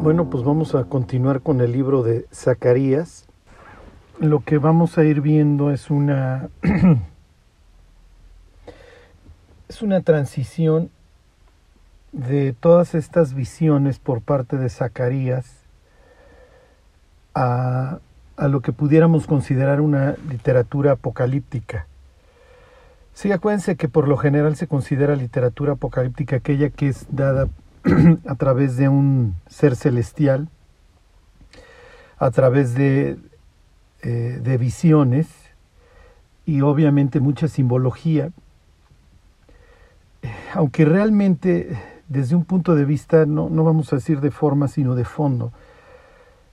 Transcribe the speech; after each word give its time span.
Bueno, 0.00 0.30
pues 0.30 0.44
vamos 0.44 0.76
a 0.76 0.84
continuar 0.84 1.40
con 1.40 1.60
el 1.60 1.72
libro 1.72 2.04
de 2.04 2.26
Zacarías. 2.32 3.26
Lo 4.20 4.44
que 4.44 4.58
vamos 4.58 4.96
a 4.96 5.02
ir 5.02 5.20
viendo 5.20 5.72
es 5.72 5.90
una 5.90 6.50
es 9.68 9.82
una 9.82 10.00
transición 10.02 10.90
de 12.12 12.52
todas 12.52 12.94
estas 12.94 13.34
visiones 13.34 13.98
por 13.98 14.22
parte 14.22 14.56
de 14.56 14.70
Zacarías 14.70 15.64
a, 17.34 17.98
a 18.36 18.48
lo 18.48 18.60
que 18.60 18.72
pudiéramos 18.72 19.26
considerar 19.26 19.80
una 19.80 20.14
literatura 20.30 20.92
apocalíptica. 20.92 21.88
Sí, 23.14 23.32
acuérdense 23.32 23.74
que 23.74 23.88
por 23.88 24.06
lo 24.06 24.16
general 24.16 24.54
se 24.54 24.68
considera 24.68 25.16
literatura 25.16 25.72
apocalíptica 25.72 26.36
aquella 26.36 26.70
que 26.70 26.86
es 26.86 27.04
dada 27.10 27.48
a 28.26 28.34
través 28.34 28.76
de 28.76 28.88
un 28.88 29.36
ser 29.48 29.76
celestial, 29.76 30.48
a 32.18 32.30
través 32.30 32.74
de, 32.74 33.18
eh, 34.02 34.40
de 34.42 34.58
visiones 34.58 35.28
y 36.44 36.60
obviamente 36.62 37.20
mucha 37.20 37.48
simbología, 37.48 38.30
aunque 40.54 40.84
realmente 40.84 41.78
desde 42.08 42.34
un 42.34 42.44
punto 42.44 42.74
de 42.74 42.84
vista, 42.84 43.26
no, 43.26 43.50
no 43.50 43.64
vamos 43.64 43.92
a 43.92 43.96
decir 43.96 44.20
de 44.20 44.30
forma, 44.30 44.68
sino 44.68 44.94
de 44.94 45.04
fondo, 45.04 45.52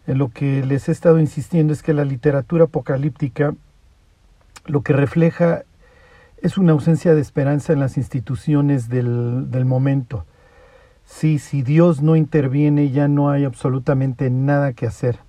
en 0.05 0.17
lo 0.17 0.29
que 0.29 0.63
les 0.65 0.89
he 0.89 0.91
estado 0.91 1.19
insistiendo 1.19 1.73
es 1.73 1.81
que 1.81 1.93
la 1.93 2.05
literatura 2.05 2.65
apocalíptica 2.65 3.55
lo 4.65 4.81
que 4.81 4.93
refleja 4.93 5.63
es 6.41 6.57
una 6.57 6.73
ausencia 6.73 7.15
de 7.15 7.21
esperanza 7.21 7.73
en 7.73 7.79
las 7.79 7.97
instituciones 7.97 8.89
del, 8.89 9.49
del 9.49 9.65
momento. 9.65 10.25
Sí, 11.05 11.39
si 11.39 11.61
Dios 11.61 12.01
no 12.01 12.15
interviene 12.15 12.89
ya 12.91 13.07
no 13.07 13.29
hay 13.29 13.45
absolutamente 13.45 14.29
nada 14.29 14.73
que 14.73 14.87
hacer. 14.87 15.19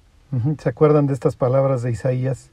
¿Se 0.58 0.68
acuerdan 0.68 1.06
de 1.06 1.14
estas 1.14 1.36
palabras 1.36 1.82
de 1.82 1.92
Isaías? 1.92 2.50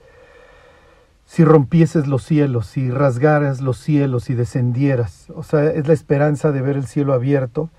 Si 1.26 1.44
rompieses 1.44 2.06
los 2.06 2.24
cielos, 2.24 2.68
si 2.68 2.92
rasgaras 2.92 3.62
los 3.62 3.78
cielos 3.78 4.30
y 4.30 4.36
descendieras. 4.36 5.30
O 5.36 5.44
sea, 5.44 5.66
es 5.66 5.88
la 5.88 5.94
esperanza 5.94 6.52
de 6.52 6.62
ver 6.62 6.76
el 6.76 6.86
cielo 6.86 7.14
abierto 7.14 7.70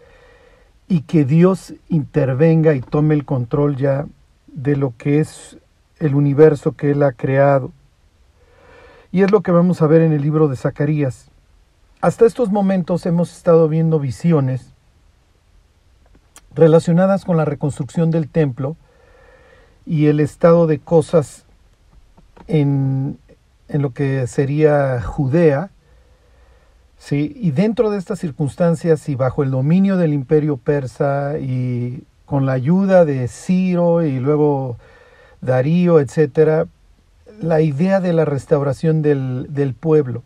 y 0.88 1.02
que 1.02 1.24
Dios 1.24 1.74
intervenga 1.88 2.74
y 2.74 2.80
tome 2.80 3.14
el 3.14 3.24
control 3.24 3.76
ya 3.76 4.06
de 4.48 4.76
lo 4.76 4.94
que 4.96 5.20
es 5.20 5.58
el 5.98 6.14
universo 6.14 6.72
que 6.72 6.90
Él 6.90 7.02
ha 7.02 7.12
creado. 7.12 7.70
Y 9.12 9.22
es 9.22 9.30
lo 9.30 9.42
que 9.42 9.52
vamos 9.52 9.82
a 9.82 9.86
ver 9.86 10.02
en 10.02 10.12
el 10.12 10.22
libro 10.22 10.48
de 10.48 10.56
Zacarías. 10.56 11.30
Hasta 12.00 12.26
estos 12.26 12.50
momentos 12.50 13.06
hemos 13.06 13.34
estado 13.34 13.68
viendo 13.68 14.00
visiones 14.00 14.73
relacionadas 16.54 17.24
con 17.24 17.36
la 17.36 17.44
reconstrucción 17.44 18.10
del 18.10 18.28
templo 18.28 18.76
y 19.86 20.06
el 20.06 20.20
estado 20.20 20.66
de 20.66 20.78
cosas 20.78 21.44
en, 22.46 23.18
en 23.68 23.82
lo 23.82 23.90
que 23.90 24.26
sería 24.26 25.02
Judea, 25.02 25.70
¿sí? 26.98 27.36
y 27.38 27.50
dentro 27.50 27.90
de 27.90 27.98
estas 27.98 28.18
circunstancias 28.18 29.08
y 29.08 29.14
bajo 29.14 29.42
el 29.42 29.50
dominio 29.50 29.96
del 29.96 30.14
imperio 30.14 30.56
persa 30.56 31.38
y 31.38 32.04
con 32.26 32.46
la 32.46 32.52
ayuda 32.52 33.04
de 33.04 33.28
Ciro 33.28 34.02
y 34.02 34.18
luego 34.18 34.76
Darío, 35.40 36.00
etcétera, 36.00 36.66
la 37.40 37.60
idea 37.60 38.00
de 38.00 38.12
la 38.12 38.24
restauración 38.24 39.02
del, 39.02 39.46
del 39.50 39.74
pueblo, 39.74 40.22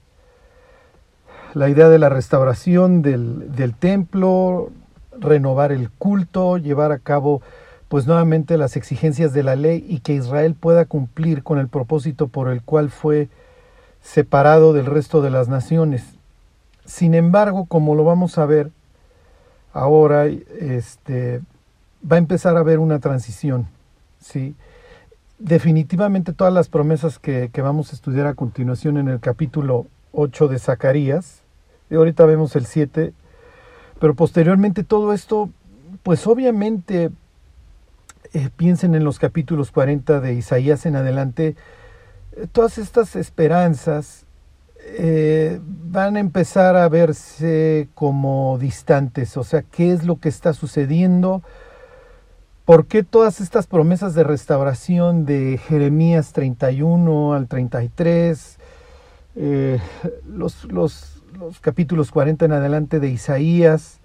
la 1.55 1.69
idea 1.69 1.89
de 1.89 1.99
la 1.99 2.09
restauración 2.09 3.03
del, 3.03 3.55
del, 3.55 3.75
templo, 3.75 4.71
renovar 5.19 5.73
el 5.73 5.91
culto, 5.91 6.59
llevar 6.59 6.93
a 6.93 6.99
cabo 6.99 7.43
pues 7.89 8.07
nuevamente 8.07 8.59
las 8.59 8.77
exigencias 8.77 9.33
de 9.33 9.43
la 9.43 9.57
ley 9.57 9.85
y 9.89 10.01
que 10.01 10.15
Israel 10.15 10.55
pueda 10.55 10.85
cumplir 10.85 11.43
con 11.43 11.59
el 11.59 11.69
propósito 11.69 12.29
por 12.29 12.49
el 12.49 12.63
cual 12.63 12.91
fue 12.91 13.29
separado 14.03 14.73
del 14.73 14.87
resto 14.87 15.23
de 15.23 15.31
las 15.31 15.49
naciones. 15.49 16.05
Sin 16.85 17.15
embargo, 17.15 17.65
como 17.67 17.95
lo 17.95 18.05
vamos 18.05 18.39
a 18.39 18.47
ver 18.47 18.71
ahora, 19.73 20.27
este, 20.27 21.41
va 22.11 22.17
a 22.17 22.19
empezar 22.19 22.57
a 22.57 22.61
haber 22.61 22.79
una 22.79 22.99
transición, 22.99 23.69
¿sí? 24.21 24.55
definitivamente 25.39 26.33
todas 26.33 26.53
las 26.53 26.69
promesas 26.69 27.19
que, 27.19 27.51
que, 27.53 27.63
vamos 27.63 27.93
a 27.93 27.97
estudiar 27.97 28.27
a 28.27 28.35
continuación 28.35 28.99
en 28.99 29.09
el 29.09 29.21
capítulo 29.21 29.87
8 30.13 30.49
de 30.49 30.59
Zacarías, 30.59 31.43
y 31.91 31.95
ahorita 31.95 32.27
vemos 32.27 32.57
el 32.57 32.67
7, 32.67 33.13
pero 34.01 34.15
posteriormente 34.15 34.85
todo 34.85 35.13
esto, 35.13 35.51
pues 36.03 36.27
obviamente 36.27 37.11
eh, 38.33 38.51
piensen 38.57 38.95
en 38.95 39.05
los 39.05 39.19
capítulos 39.19 39.71
40 39.71 40.21
de 40.21 40.35
Isaías 40.35 40.87
en 40.87 40.97
adelante, 40.97 41.57
eh, 42.37 42.47
todas 42.51 42.79
estas 42.79 43.17
esperanzas 43.17 44.25
eh, 44.81 45.61
van 45.63 46.17
a 46.17 46.21
empezar 46.21 46.77
a 46.77 46.89
verse 46.89 47.89
como 47.95 48.59
distantes, 48.59 49.37
o 49.37 49.45
sea, 49.45 49.63
¿qué 49.63 49.93
es 49.93 50.05
lo 50.05 50.17
que 50.17 50.29
está 50.29 50.53
sucediendo? 50.53 51.43
¿Por 52.65 52.87
qué 52.87 53.03
todas 53.03 53.41
estas 53.41 53.67
promesas 53.67 54.15
de 54.15 54.25
restauración 54.25 55.25
de 55.25 55.59
Jeremías 55.59 56.33
31 56.33 57.35
al 57.35 57.49
33, 57.49 58.59
eh, 59.37 59.81
los, 60.27 60.65
los, 60.65 61.18
los, 61.39 61.61
capítulos 61.61 62.11
40 62.11 62.45
en 62.45 62.53
adelante 62.53 63.01
de 63.01 63.09
Isaías? 63.09 64.01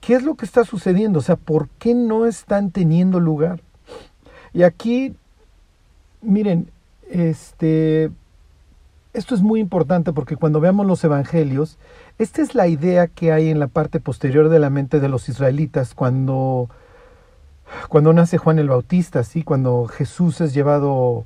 ¿Qué 0.00 0.14
es 0.14 0.22
lo 0.22 0.34
que 0.34 0.44
está 0.44 0.64
sucediendo? 0.64 1.18
O 1.18 1.22
sea, 1.22 1.36
¿por 1.36 1.68
qué 1.78 1.94
no 1.94 2.26
están 2.26 2.70
teniendo 2.70 3.20
lugar? 3.20 3.60
Y 4.52 4.62
aquí, 4.62 5.14
miren, 6.22 6.70
este, 7.08 8.10
esto 9.12 9.34
es 9.34 9.42
muy 9.42 9.60
importante 9.60 10.12
porque 10.12 10.36
cuando 10.36 10.60
veamos 10.60 10.86
los 10.86 11.02
evangelios, 11.04 11.78
esta 12.18 12.42
es 12.42 12.54
la 12.54 12.66
idea 12.66 13.06
que 13.08 13.32
hay 13.32 13.48
en 13.48 13.58
la 13.58 13.66
parte 13.66 14.00
posterior 14.00 14.48
de 14.48 14.58
la 14.58 14.70
mente 14.70 15.00
de 15.00 15.08
los 15.08 15.28
israelitas 15.28 15.94
cuando 15.94 16.68
cuando 17.88 18.12
nace 18.12 18.36
Juan 18.36 18.58
el 18.58 18.68
Bautista, 18.68 19.22
¿sí? 19.22 19.44
cuando 19.44 19.86
Jesús 19.86 20.40
es 20.40 20.52
llevado 20.52 21.24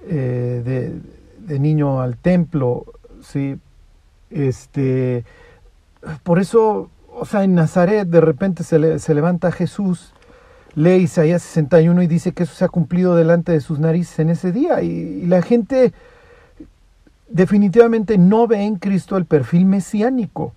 eh, 0.00 0.60
de, 0.64 1.00
de, 1.46 1.58
niño 1.60 2.00
al 2.00 2.16
templo, 2.16 2.84
¿sí? 3.22 3.60
Este, 4.30 5.24
por 6.22 6.38
eso, 6.38 6.90
o 7.12 7.24
sea, 7.24 7.44
en 7.44 7.54
Nazaret 7.54 8.08
de 8.08 8.20
repente 8.20 8.64
se, 8.64 8.78
le, 8.78 8.98
se 8.98 9.14
levanta 9.14 9.52
Jesús, 9.52 10.12
lee 10.74 10.96
Isaías 10.96 11.42
61 11.42 12.02
y 12.02 12.06
dice 12.06 12.32
que 12.32 12.44
eso 12.44 12.54
se 12.54 12.64
ha 12.64 12.68
cumplido 12.68 13.16
delante 13.16 13.52
de 13.52 13.60
sus 13.60 13.78
narices 13.78 14.18
en 14.18 14.30
ese 14.30 14.52
día, 14.52 14.82
y, 14.82 14.88
y 14.88 15.26
la 15.26 15.42
gente 15.42 15.92
definitivamente 17.28 18.18
no 18.18 18.46
ve 18.46 18.62
en 18.62 18.76
Cristo 18.76 19.16
el 19.16 19.26
perfil 19.26 19.66
mesiánico. 19.66 20.54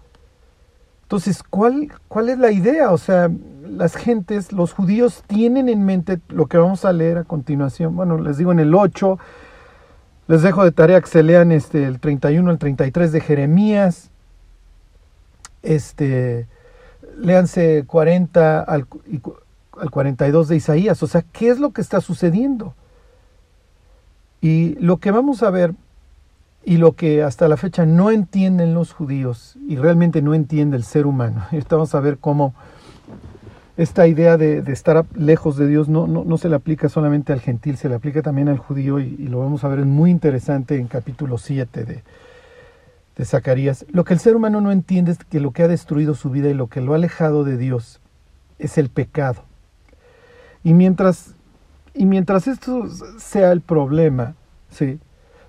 Entonces, 1.04 1.44
¿cuál, 1.44 1.92
¿cuál 2.08 2.30
es 2.30 2.38
la 2.38 2.52
idea? 2.52 2.92
O 2.92 2.98
sea, 2.98 3.30
las 3.64 3.98
gentes, 3.98 4.54
los 4.54 4.74
judíos 4.74 5.24
tienen 5.28 5.68
en 5.68 5.86
mente 5.86 6.22
lo 6.30 6.46
que 6.46 6.58
vamos 6.58 6.86
a 6.86 6.94
leer 6.94 7.18
a 7.18 7.24
continuación. 7.26 7.98
Bueno, 7.98 8.18
les 8.18 8.38
digo 8.38 8.54
en 8.54 8.60
el 8.60 8.74
8, 8.74 9.20
les 10.32 10.44
dejo 10.44 10.64
de 10.64 10.72
tarea 10.72 11.02
que 11.02 11.10
se 11.10 11.24
lean 11.24 11.52
este, 11.52 11.84
el 11.84 12.00
31 12.00 12.52
el 12.52 12.58
33 12.58 13.12
de 13.12 13.20
Jeremías, 13.20 14.12
este, 15.62 16.48
léanse 17.18 17.84
40 17.86 18.62
al, 18.62 18.88
al 19.78 19.92
42 19.92 20.48
de 20.48 20.56
Isaías. 20.56 21.04
O 21.04 21.08
sea, 21.08 21.26
¿qué 21.34 21.50
es 21.50 21.60
lo 21.60 21.72
que 21.72 21.82
está 21.82 22.00
sucediendo? 22.00 22.76
Y 24.40 24.76
lo 24.76 25.00
que 25.00 25.12
vamos 25.12 25.44
a 25.44 25.50
ver 25.50 25.74
y 26.64 26.78
lo 26.78 26.94
que 26.94 27.24
hasta 27.24 27.50
la 27.50 27.58
fecha 27.58 27.86
no 27.86 28.10
entienden 28.10 28.74
los 28.74 28.94
judíos 28.94 29.58
y 29.68 29.76
realmente 29.76 30.22
no 30.22 30.34
entiende 30.34 30.78
el 30.78 30.86
ser 30.86 31.08
humano. 31.08 31.46
Ahorita 31.52 31.76
vamos 31.76 31.94
a 31.94 32.00
ver 32.00 32.20
cómo 32.20 32.56
esta 33.82 34.08
idea 34.08 34.38
de, 34.38 34.60
estar 34.72 35.06
lejos 35.16 35.58
de 35.58 35.68
Dios 35.68 35.90
no, 35.90 36.08
no, 36.08 36.24
no, 36.24 36.38
se 36.38 36.50
le 36.50 36.56
aplica 36.56 36.90
solamente 36.90 37.34
al 37.34 37.42
gentil, 37.42 37.78
se 37.78 37.90
le 37.90 37.96
aplica 37.96 38.22
también 38.22 38.50
al 38.50 38.58
judío 38.58 39.00
y, 39.00 39.16
y 39.20 39.28
lo 39.28 39.40
vamos 39.40 39.64
a 39.64 39.68
ver, 39.68 39.80
es 39.80 39.86
muy 39.86 40.12
interesante 40.12 40.78
en 40.78 40.88
capítulo 40.88 41.38
7 41.38 41.84
de, 41.84 42.04
de 43.16 43.26
Zacarías. 43.26 43.86
Lo 43.92 44.04
que 44.04 44.14
el 44.14 44.20
ser 44.20 44.36
humano 44.36 44.62
no 44.62 44.72
entiende 44.72 45.12
es 45.12 45.18
que 45.18 45.40
lo 45.40 45.52
que 45.52 45.64
ha 45.64 45.68
destruido 45.68 46.16
su 46.16 46.30
vida 46.30 46.50
y 46.50 46.54
lo 46.54 46.68
que 46.68 46.82
lo 46.82 46.94
ha 46.94 46.96
alejado 46.96 47.44
de 47.44 47.58
Dios 47.58 48.00
es 48.60 48.78
el 48.78 48.90
pecado. 48.90 49.44
Y 50.64 50.74
mientras, 50.74 51.36
y 51.94 52.06
mientras 52.06 52.48
esto 52.48 52.88
sea 53.18 53.52
el 53.52 53.62
problema, 53.62 54.36
¿sí? 54.70 55.00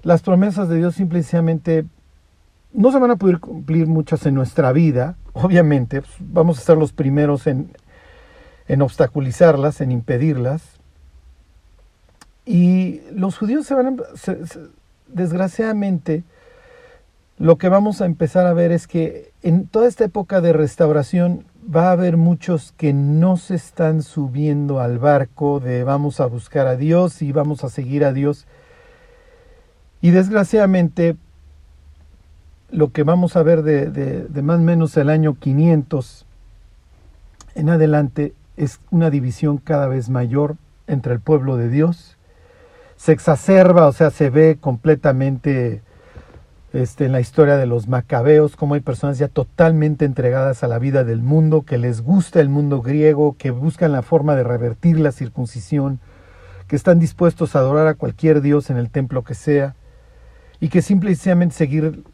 las 0.02 0.23
promesas 0.23 0.69
de 0.69 0.76
Dios 0.76 0.94
simplemente 0.94 1.84
no 2.73 2.90
se 2.90 2.99
van 2.99 3.11
a 3.11 3.17
poder 3.17 3.38
cumplir 3.38 3.87
muchas 3.87 4.25
en 4.26 4.34
nuestra 4.34 4.73
vida, 4.73 5.17
obviamente, 5.32 6.00
pues 6.00 6.14
vamos 6.19 6.58
a 6.58 6.62
ser 6.62 6.79
los 6.79 6.93
primeros 6.93 7.46
en, 7.46 7.70
en 8.72 8.80
obstaculizarlas, 8.80 9.82
en 9.82 9.92
impedirlas. 9.92 10.62
Y 12.46 13.02
los 13.12 13.36
judíos 13.36 13.66
se 13.66 13.74
van 13.74 14.00
a, 14.00 14.02
desgraciadamente, 15.08 16.24
lo 17.36 17.58
que 17.58 17.69
vamos 17.69 18.00
a 18.00 18.06
empezar 18.06 18.46
a 18.46 18.54
ver 18.54 18.72
es 18.72 18.86
que 18.86 19.30
en 19.42 19.66
toda 19.66 19.86
esta 19.88 20.04
época 20.04 20.40
de 20.40 20.54
restauración 20.54 21.44
va 21.64 21.88
a 21.88 21.92
haber 21.92 22.16
muchos 22.16 22.72
que 22.78 22.94
no 22.94 23.36
se 23.36 23.56
están 23.56 24.02
subiendo 24.02 24.80
al 24.80 24.98
barco 24.98 25.60
de 25.60 25.84
vamos 25.84 26.19
a 26.20 26.24
buscar 26.24 26.66
a 26.66 26.76
Dios 26.76 27.20
y 27.20 27.30
vamos 27.30 27.64
a 27.64 27.69
seguir 27.69 28.06
a 28.06 28.14
Dios. 28.14 28.46
Y 30.00 30.12
desgraciadamente 30.12 31.16
lo 32.70 32.90
que 32.90 33.02
vamos 33.02 33.36
a 33.36 33.42
ver 33.42 33.64
de, 33.64 33.90
de, 33.90 34.42
más 34.42 34.60
o 34.60 34.62
menos 34.62 34.96
el 34.96 35.10
año 35.10 35.34
500 35.34 36.24
en 37.54 37.69
adelante 37.69 38.32
es 38.56 38.81
una 38.90 39.10
división 39.10 39.58
cada 39.58 39.88
vez 39.88 40.08
mayor 40.08 40.56
entre 40.87 41.14
el 41.14 41.20
pueblo 41.20 41.56
de 41.56 41.69
Dios. 41.69 42.16
Se 42.96 43.12
exacerba, 43.12 43.87
o 43.87 43.93
sea, 43.93 44.10
se 44.10 44.31
ve 44.31 44.58
completamente 44.60 45.82
este, 46.72 47.04
en 47.04 47.12
la 47.12 47.20
historia 47.20 47.56
de 47.56 47.66
los 47.66 47.88
macabeos, 47.88 48.56
como 48.56 48.75
hay 48.75 48.81
personas 48.81 49.19
ya 49.19 49.28
totalmente 49.28 50.04
entregadas 50.04 50.62
a 50.62 50.69
la 50.69 50.78
vida 50.78 51.04
del 51.04 51.22
mundo, 51.22 51.62
que 51.62 51.78
les 51.78 52.00
gusta 52.00 52.40
el 52.40 52.49
mundo 52.49 52.81
griego, 52.81 53.37
que 53.37 53.50
buscan 53.50 53.93
la 53.93 54.02
forma 54.02 54.37
de 54.37 54.44
revertir 54.44 54.98
la 54.98 55.12
circuncisión, 55.12 56.00
que 56.69 56.76
están 56.76 56.98
dispuestos 56.98 57.55
a 57.55 57.58
adorar 57.58 57.88
a 57.88 57.94
cualquier 57.94 58.40
dios 58.40 58.70
en 58.70 58.78
el 58.78 58.90
templo 58.90 59.22
que 59.25 59.34
sea, 59.34 59.75
y 60.60 60.69
que 60.69 60.81
simplemente 60.81 61.55
seguir 61.55 62.05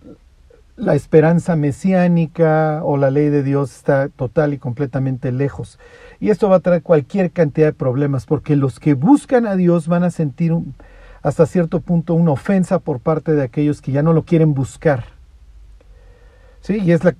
la 0.74 0.94
esperanza 0.94 1.54
mesiánica 1.54 2.80
o 2.82 2.96
la 2.96 3.10
ley 3.10 3.28
de 3.28 3.42
Dios 3.42 3.74
está 3.74 4.08
total 4.08 4.54
y 4.54 4.58
completamente 4.58 5.32
lejos. 5.32 5.78
Y 6.20 6.30
esto 6.30 6.48
va 6.48 6.56
a 6.56 6.60
traer 6.60 6.82
cualquier 6.82 7.30
cantidad 7.30 7.68
de 7.68 7.72
problemas, 7.72 8.26
porque 8.26 8.56
los 8.56 8.80
que 8.80 8.94
buscan 8.94 9.46
a 9.46 9.56
Dios 9.56 9.86
van 9.86 10.02
a 10.02 10.10
sentir 10.10 10.52
hasta 11.22 11.46
cierto 11.46 11.80
punto 11.80 12.14
una 12.14 12.32
ofensa 12.32 12.78
por 12.78 13.00
parte 13.00 13.34
de 13.34 13.42
aquellos 13.42 13.80
que 13.80 13.92
ya 13.92 14.02
no 14.02 14.12
lo 14.12 14.24
quieren 14.24 14.54
buscar. 14.54 15.04
¿Sí? 16.60 16.80
Y 16.80 16.92
es 16.92 17.04
la, 17.04 17.14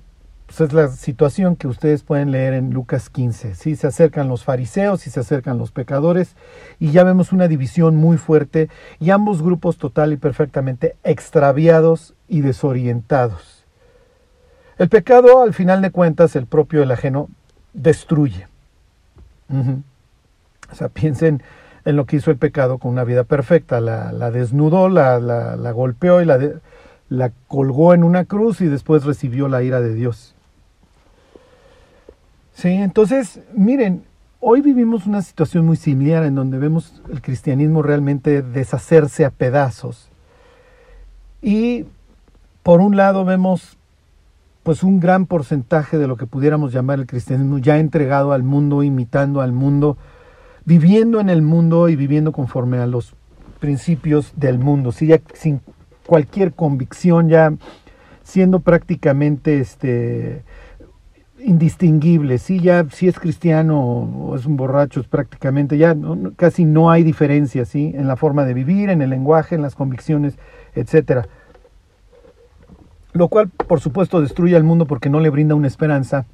pues, 0.49 0.61
es 0.61 0.73
la 0.73 0.87
situación 0.89 1.55
que 1.55 1.67
ustedes 1.67 2.03
pueden 2.03 2.31
leer 2.31 2.53
en 2.53 2.71
Lucas 2.71 3.09
15. 3.09 3.55
¿sí? 3.55 3.75
Se 3.75 3.87
acercan 3.87 4.27
los 4.27 4.43
fariseos 4.43 5.05
y 5.07 5.11
se 5.11 5.19
acercan 5.19 5.57
los 5.57 5.71
pecadores 5.71 6.35
y 6.79 6.91
ya 6.91 7.03
vemos 7.03 7.31
una 7.31 7.47
división 7.47 7.95
muy 7.95 8.17
fuerte 8.17 8.69
y 8.99 9.11
ambos 9.11 9.41
grupos 9.41 9.77
total 9.77 10.11
y 10.11 10.17
perfectamente 10.17 10.95
extraviados 11.03 12.15
y 12.27 12.41
desorientados. 12.41 13.63
El 14.77 14.89
pecado, 14.89 15.41
al 15.41 15.53
final 15.53 15.81
de 15.81 15.91
cuentas, 15.91 16.35
el 16.35 16.47
propio 16.47 16.81
el 16.81 16.91
ajeno, 16.91 17.29
destruye. 17.73 18.48
O 19.49 20.75
sea, 20.75 20.89
piensen 20.89 21.41
en 21.85 21.95
lo 21.95 22.05
que 22.05 22.17
hizo 22.17 22.31
el 22.31 22.37
pecado 22.37 22.77
con 22.77 22.91
una 22.91 23.03
vida 23.03 23.23
perfecta. 23.23 23.81
La, 23.81 24.31
desnudó, 24.31 24.89
la, 24.89 25.19
la, 25.19 25.71
golpeó 25.71 26.21
y 26.21 26.25
la, 26.25 26.37
la 27.09 27.31
colgó 27.47 27.93
en 27.93 28.03
una 28.03 28.25
cruz 28.25 28.61
y 28.61 28.67
después 28.67 29.03
recibió 29.05 29.47
la 29.47 29.63
ira 29.63 29.81
de 29.81 29.93
Dios. 29.93 30.35
Sí, 32.53 32.69
entonces, 32.69 33.39
miren, 33.53 34.03
hoy 34.39 34.61
vivimos 34.61 35.05
una 35.05 35.21
situación 35.21 35.65
muy 35.65 35.77
similar 35.77 36.23
en 36.25 36.35
donde 36.35 36.57
vemos 36.57 37.01
el 37.11 37.21
cristianismo 37.21 37.81
realmente 37.81 38.41
deshacerse 38.41 39.25
a 39.25 39.29
pedazos. 39.31 40.09
Y 41.41 41.85
por 42.63 42.81
un 42.81 42.97
lado 42.97 43.25
vemos 43.25 43.78
pues 44.63 44.83
un 44.83 44.99
gran 44.99 45.25
porcentaje 45.25 45.97
de 45.97 46.07
lo 46.07 46.17
que 46.17 46.27
pudiéramos 46.27 46.73
llamar 46.73 46.99
el 46.99 47.07
cristianismo 47.07 47.57
ya 47.57 47.77
entregado 47.79 48.33
al 48.33 48.43
mundo, 48.43 48.83
imitando 48.83 49.41
al 49.41 49.51
mundo, 49.51 49.97
viviendo 50.65 51.19
en 51.19 51.29
el 51.29 51.41
mundo 51.41 51.89
y 51.89 51.95
viviendo 51.95 52.31
conforme 52.31 52.77
a 52.77 52.87
los 52.87 53.15
principios 53.59 54.33
del 54.35 54.59
mundo, 54.59 54.91
¿sí? 54.91 55.07
ya 55.07 55.19
sin 55.33 55.61
cualquier 56.05 56.53
convicción, 56.53 57.29
ya 57.29 57.53
siendo 58.23 58.59
prácticamente 58.59 59.59
este 59.59 60.43
indistinguible, 61.39 62.37
¿sí? 62.37 62.59
ya 62.59 62.85
si 62.91 63.07
es 63.07 63.17
cristiano 63.17 63.81
o 63.81 64.35
es 64.35 64.45
un 64.45 64.57
borracho, 64.57 64.99
es 64.99 65.07
prácticamente 65.07 65.77
ya 65.77 65.95
casi 66.35 66.65
no 66.65 66.91
hay 66.91 67.03
diferencia 67.03 67.63
¿sí? 67.63 67.93
en 67.95 68.07
la 68.07 68.17
forma 68.17 68.45
de 68.45 68.53
vivir, 68.53 68.89
en 68.89 69.01
el 69.01 69.09
lenguaje, 69.09 69.55
en 69.55 69.61
las 69.61 69.75
convicciones, 69.75 70.37
etcétera. 70.75 71.27
Lo 73.13 73.27
cual, 73.27 73.49
por 73.49 73.79
supuesto, 73.79 74.21
destruye 74.21 74.55
al 74.55 74.63
mundo 74.63 74.85
porque 74.85 75.09
no 75.09 75.19
le 75.19 75.29
brinda 75.29 75.55
una 75.55 75.67
esperanza 75.67 76.25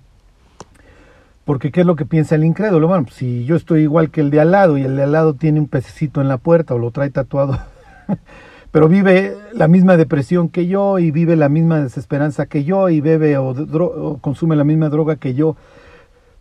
porque 1.46 1.72
¿qué 1.72 1.82
es 1.82 1.86
lo 1.86 1.96
que 1.96 2.06
piensa 2.06 2.36
el 2.36 2.44
incrédulo? 2.44 2.88
Bueno, 2.88 3.06
si 3.12 3.46
yo 3.46 3.56
estoy 3.56 3.84
igual 3.84 4.10
que 4.10 4.22
el 4.22 4.32
de 4.32 4.42
al 4.42 4.52
lado 4.52 4.78
y 4.78 4.82
el 4.82 4.96
de 4.96 5.04
al 5.04 5.12
lado 5.12 5.36
tiene 5.36 5.60
un 5.60 5.68
pececito 5.68 6.20
en 6.20 6.28
la 6.28 6.38
puerta 6.38 6.74
o 6.74 6.80
lo 6.80 6.90
trae 6.90 7.12
tatuado, 7.12 7.60
pero 8.72 8.90
vive 8.90 9.38
la 9.54 9.68
misma 9.68 9.96
depresión 9.96 10.50
que 10.50 10.66
yo 10.66 10.98
y 10.98 11.12
vive 11.12 11.36
la 11.36 11.48
misma 11.48 11.80
desesperanza 11.80 12.48
que 12.48 12.64
yo 12.64 12.90
y 12.90 13.00
bebe 13.00 13.38
o, 13.38 14.18
consume 14.22 14.56
la 14.56 14.64
misma 14.64 14.90
droga 14.90 15.18
que 15.18 15.36
yo, 15.36 15.56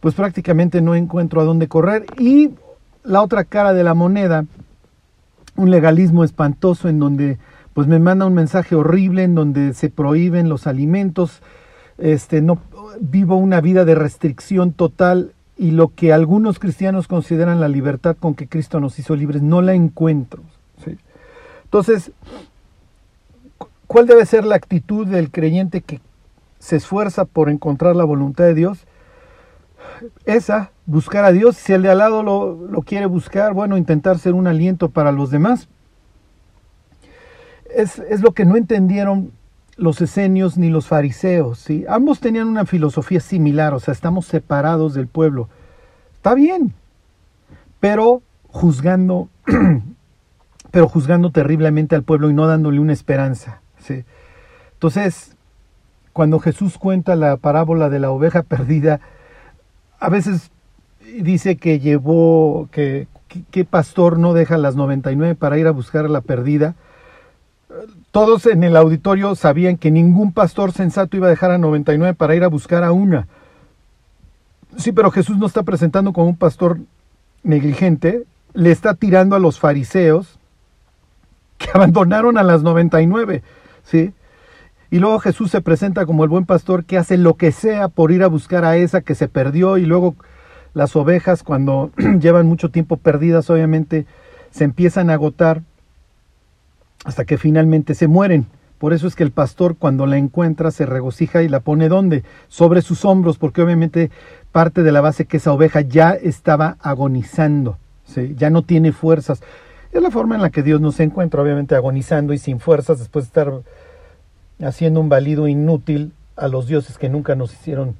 pues 0.01 0.15
prácticamente 0.15 0.81
no 0.81 0.95
encuentro 0.95 1.43
a 1.43 1.45
dónde 1.45 1.69
correr. 1.69 2.07
Y 2.19 2.53
la 3.05 3.21
otra 3.21 3.45
cara 3.45 3.75
de 3.75 3.85
la 3.85 3.93
moneda, 3.93 4.47
un 5.55 5.71
legalismo 5.71 6.25
espantoso 6.25 6.89
en 6.89 6.99
donde 6.99 7.39
pues 7.75 7.88
me 7.88 7.99
manda 7.99 8.25
un 8.25 8.35
mensaje 8.35 8.76
horrible 8.76 9.25
en 9.25 9.35
donde 9.35 9.75
se 9.75 9.91
prohíben 9.91 10.49
los 10.49 10.67
alimentos, 10.67 11.43
este, 11.99 12.41
no, 12.41 12.61
vivo 13.00 13.37
una 13.37 13.61
vida 13.61 13.85
de 13.85 13.97
restricción 13.97 14.73
total 14.73 15.35
y 15.56 15.73
lo 15.73 15.88
que 15.88 16.12
algunos 16.12 16.59
cristianos 16.59 17.09
consideran 17.09 17.61
la 17.61 17.69
libertad 17.69 18.17
con 18.19 18.35
que 18.35 18.49
Cristo 18.49 18.81
nos 18.81 18.99
hizo 18.99 19.15
libres, 19.17 19.43
no 19.43 19.61
la 19.61 19.75
encuentro. 19.75 20.43
Entonces, 21.65 22.12
¿cuál 23.88 24.06
debe 24.06 24.25
ser 24.26 24.44
la 24.44 24.55
actitud 24.55 25.09
del 25.09 25.32
creyente 25.32 25.81
que 25.81 26.00
se 26.61 26.76
esfuerza 26.76 27.25
por 27.25 27.50
encontrar 27.50 27.97
la 27.97 28.05
voluntad 28.05 28.44
de 28.44 28.55
Dios? 28.55 28.87
Esa, 30.25 30.71
buscar 30.87 31.25
a 31.25 31.32
Dios. 31.32 31.56
Si 31.56 31.73
el 31.73 31.82
de 31.82 31.91
al 31.91 31.99
lado 31.99 32.23
lo, 32.23 32.69
lo 32.69 32.82
quiere 32.82 33.06
buscar, 33.06 33.55
bueno, 33.55 33.76
intentar 33.76 34.21
ser 34.21 34.35
un 34.35 34.47
aliento 34.47 34.91
para 34.91 35.11
los 35.11 35.31
demás. 35.31 35.69
Es, 37.75 37.99
es 37.99 38.21
lo 38.21 38.32
que 38.32 38.44
no 38.44 38.56
entendieron 38.56 39.32
los 39.76 40.00
esenios 40.00 40.56
ni 40.56 40.71
los 40.71 40.87
fariseos. 40.87 41.59
¿sí? 41.59 41.85
Ambos 41.88 42.21
tenían 42.21 42.49
una 42.49 42.67
filosofía 42.67 43.21
similar, 43.21 43.75
o 43.75 43.81
sea, 43.81 43.93
estamos 43.93 44.26
separados 44.26 44.94
del 44.94 45.06
pueblo. 45.06 45.49
Está 46.15 46.35
bien, 46.35 46.73
pero 47.81 48.23
juzgando, 48.49 49.29
pero 50.71 50.88
juzgando 50.88 51.31
terriblemente 51.31 51.94
al 51.94 52.03
pueblo 52.03 52.31
y 52.31 52.35
no 52.35 52.47
dándole 52.47 52.81
una 52.81 52.93
esperanza. 52.93 53.61
¿sí? 53.79 54.05
Entonces, 54.75 55.37
cuando 56.12 56.38
Jesús 56.38 56.79
cuenta 56.79 57.17
la 57.17 57.37
parábola 57.37 57.91
de 57.91 57.99
la 57.99 58.11
oveja 58.11 58.43
perdida, 58.43 59.00
a 59.99 60.09
veces 60.09 60.50
dice 61.21 61.57
que 61.57 61.81
llevó, 61.81 62.69
que, 62.71 63.09
que, 63.50 63.64
pastor 63.64 64.19
no 64.19 64.33
deja 64.33 64.57
las 64.59 64.76
99 64.76 65.35
para 65.35 65.59
ir 65.59 65.66
a 65.66 65.73
buscar 65.73 66.04
a 66.04 66.09
la 66.09 66.21
perdida 66.21 66.75
todos 68.11 68.47
en 68.47 68.64
el 68.64 68.76
auditorio 68.76 69.35
sabían 69.35 69.76
que 69.76 69.90
ningún 69.90 70.33
pastor 70.33 70.73
sensato 70.73 71.16
iba 71.16 71.26
a 71.26 71.31
dejar 71.31 71.50
a 71.50 71.59
99 71.59 72.14
para 72.14 72.35
ir 72.35 72.45
a 72.45 72.49
buscar 72.49 72.85
a 72.85 72.93
una. 72.93 73.26
Sí, 74.76 74.93
pero 74.93 75.11
Jesús 75.11 75.38
no 75.38 75.47
está 75.47 75.62
presentando 75.62 76.12
como 76.12 76.28
un 76.28 76.37
pastor 76.37 76.78
negligente, 77.43 78.25
le 78.52 78.71
está 78.71 78.95
tirando 78.95 79.37
a 79.37 79.40
los 79.40 79.59
fariseos 79.59 80.38
que 81.59 81.71
abandonaron 81.75 82.38
a 82.38 82.43
las 82.43 82.62
99, 82.62 83.43
¿sí? 83.85 84.12
Y 84.90 84.99
luego 84.99 85.19
Jesús 85.19 85.50
se 85.50 85.61
presenta 85.61 86.07
como 86.07 86.23
el 86.23 86.31
buen 86.31 86.47
pastor 86.47 86.85
que 86.85 86.99
hace 86.99 87.16
lo 87.16 87.35
que 87.35 87.50
sea 87.50 87.88
por 87.88 88.12
ir 88.12 88.23
a 88.23 88.28
buscar 88.28 88.64
a 88.64 88.76
esa 88.76 89.00
que 89.00 89.14
se 89.14 89.28
perdió 89.28 89.76
y 89.76 89.87
luego 89.87 90.14
las 90.73 90.95
ovejas 90.95 91.43
cuando 91.43 91.90
llevan 92.21 92.47
mucho 92.47 92.71
tiempo 92.71 92.97
perdidas 92.97 93.50
obviamente 93.50 94.07
se 94.50 94.64
empiezan 94.64 95.11
a 95.11 95.14
agotar 95.14 95.62
hasta 97.04 97.25
que 97.25 97.38
finalmente 97.38 97.94
se 97.94 98.08
mueren. 98.08 98.46
Por 98.78 98.92
eso 98.92 99.06
es 99.06 99.14
que 99.14 99.23
el 99.23 99.30
pastor 99.30 99.76
cuando 99.76 100.04
la 100.06 100.16
encuentra 100.16 100.70
se 100.70 100.84
regocija 100.84 101.42
y 101.42 101.49
la 101.49 101.61
pone 101.61 101.88
donde? 101.88 102.25
Sobre 102.49 102.82
sus 102.82 103.04
hombros, 103.04 103.38
porque 103.38 103.62
obviamente 103.62 104.11
parte 104.52 104.82
de 104.82 104.92
la 104.92 105.00
base 105.00 105.26
que 105.26 105.37
esa 105.37 105.52
oveja 105.52 105.80
ya 105.80 106.11
estaba 106.11 106.76
agonizando, 106.80 107.78
ya 108.37 108.50
no 108.50 108.62
tiene 108.62 108.92
fuerzas. 108.92 109.42
Es 109.92 110.02
la 110.02 110.11
forma 110.11 110.34
en 110.34 110.42
la 110.42 110.50
que 110.50 110.62
Dios 110.62 110.80
nos 110.80 110.99
encuentra, 111.00 111.40
obviamente 111.40 111.76
agonizando 111.76 112.32
y 112.32 112.38
sin 112.38 112.58
fuerzas 112.58 112.99
después 112.99 113.25
de 113.25 113.28
estar 113.28 113.52
haciendo 114.61 115.00
un 115.00 115.08
valido 115.08 115.49
inútil 115.49 116.12
a 116.37 116.49
los 116.49 116.66
dioses 116.66 116.99
que 116.99 117.08
nunca 117.08 117.34
nos 117.37 117.52
hicieron, 117.52 117.96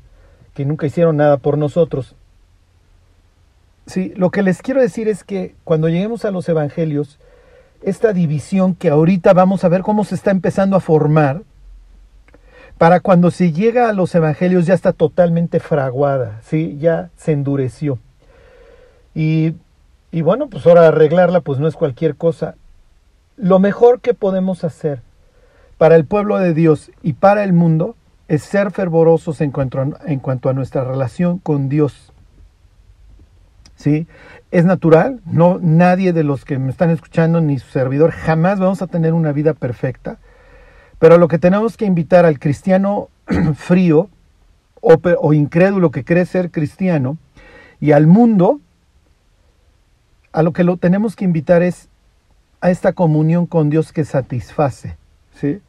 que 0.55 0.65
nunca 0.65 0.87
hicieron 0.87 1.17
nada 1.17 1.37
por 1.37 1.57
nosotros. 1.57 2.15
Sí, 3.87 4.13
lo 4.17 4.31
que 4.31 4.43
les 4.43 4.63
quiero 4.63 4.81
decir 4.81 5.09
es 5.09 5.25
que 5.25 5.55
cuando 5.63 5.89
lleguemos 5.89 6.25
a 6.25 6.31
los 6.31 6.49
evangelios, 6.49 7.19
esta 7.85 8.13
división 8.13 8.75
que 8.75 8.89
ahorita 8.89 9.33
vamos 9.33 9.65
a 9.65 9.69
ver 9.69 9.83
cómo 9.83 10.05
se 10.05 10.15
está 10.15 10.31
empezando 10.31 10.77
a 10.77 10.81
formar, 10.81 11.43
para 12.79 13.01
cuando 13.01 13.31
se 13.31 13.53
llega 13.53 13.89
a 13.89 13.93
los 13.93 14.15
evangelios 14.15 14.67
ya 14.67 14.75
está 14.75 14.93
totalmente 14.93 15.61
fraguada, 15.61 16.41
¿sí? 16.43 16.77
ya 16.81 17.11
se 17.17 17.33
endureció. 17.33 17.99
Y, 19.15 19.55
y 20.11 20.23
bueno, 20.23 20.49
pues 20.49 20.67
ahora 20.67 20.89
arreglarla 20.89 21.41
pues 21.41 21.61
no 21.61 21.69
es 21.69 21.77
cualquier 21.77 22.17
cosa. 22.17 22.57
Lo 23.37 23.59
mejor 23.59 24.01
que 24.01 24.15
podemos 24.15 24.65
hacer 24.65 25.03
para 25.79 25.97
el 25.97 26.05
pueblo 26.05 26.39
de 26.39 26.55
Dios 26.55 26.91
y 27.03 27.13
para 27.13 27.45
el 27.45 27.53
mundo 27.53 27.95
es 28.27 28.43
ser 28.43 28.71
fervorosos 28.71 29.41
en 29.41 29.51
cuanto 29.51 29.81
a, 29.81 29.89
en 30.07 30.19
cuanto 30.19 30.49
a 30.49 30.53
nuestra 30.53 30.83
relación 30.83 31.39
con 31.39 31.69
Dios. 31.69 32.13
¿Sí? 33.77 34.07
Es 34.55 34.65
natural, 34.65 35.21
no 35.27 35.59
nadie 35.61 36.13
de 36.13 36.23
los 36.23 36.45
que 36.45 36.61
me 36.61 36.71
están 36.71 36.91
escuchando 36.91 37.41
ni 37.41 37.59
su 37.59 37.67
servidor 37.71 38.13
jamás 38.13 38.61
vamos 38.61 38.83
a 38.83 38.87
tener 38.87 39.13
una 39.13 39.33
vida 39.33 39.53
perfecta, 39.53 40.19
pero 41.01 41.19
lo 41.19 41.27
que 41.27 41.41
tenemos 41.41 41.77
que 41.77 41.87
invitar 41.87 42.25
al 42.25 42.39
cristiano 42.39 43.09
frío 43.57 44.09
o, 44.81 45.33
incrédulo 45.33 45.91
que 45.91 46.05
cree 46.05 46.25
ser 46.25 46.53
cristiano 46.53 47.19
y 47.81 47.91
al 47.91 48.07
mundo, 48.07 48.61
a 50.31 50.45
lo 50.45 50.53
que 50.53 50.63
lo 50.63 50.77
tenemos 50.77 51.17
que 51.17 51.25
invitar 51.25 51.65
es 51.65 51.89
a 52.61 52.71
esta 52.71 52.93
comunión 52.93 53.47
con 53.47 53.71
Dios 53.71 53.93
que 53.93 54.05
satisface, 54.05 54.97
¿sí? 55.33 55.63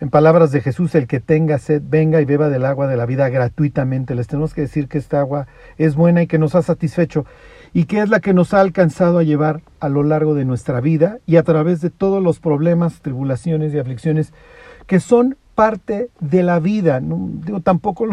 En 0.00 0.10
palabras 0.10 0.50
de 0.50 0.60
Jesús, 0.60 0.96
el 0.96 1.06
que 1.06 1.20
tenga 1.20 1.58
sed, 1.58 1.82
venga 1.84 2.20
y 2.20 2.24
beba 2.24 2.48
del 2.48 2.64
agua 2.64 2.88
de 2.88 2.96
la 2.96 3.06
vida 3.06 3.28
gratuitamente. 3.28 4.14
Les 4.14 4.26
tenemos 4.26 4.54
que 4.54 4.62
decir 4.62 4.88
que 4.88 4.98
esta 4.98 5.20
agua 5.20 5.46
es 5.76 5.94
buena 5.94 6.22
y 6.22 6.26
que 6.26 6.38
nos 6.38 6.54
ha 6.54 6.62
satisfecho 6.62 7.24
y 7.72 7.84
que 7.84 8.00
es 8.00 8.08
la 8.08 8.20
que 8.20 8.34
nos 8.34 8.54
ha 8.54 8.60
alcanzado 8.60 9.18
a 9.18 9.22
llevar 9.22 9.62
a 9.80 9.88
lo 9.88 10.02
largo 10.02 10.34
de 10.34 10.44
nuestra 10.44 10.80
vida 10.80 11.18
y 11.26 11.36
a 11.36 11.42
través 11.42 11.80
de 11.80 11.90
todos 11.90 12.22
los 12.22 12.40
problemas, 12.40 13.00
tribulaciones 13.00 13.74
y 13.74 13.78
aflicciones 13.78 14.32
que 14.86 15.00
son 15.00 15.36
parte 15.54 16.10
de 16.20 16.42
la 16.42 16.60
vida. 16.60 17.00
digo, 17.02 17.60
tampoco, 17.60 18.06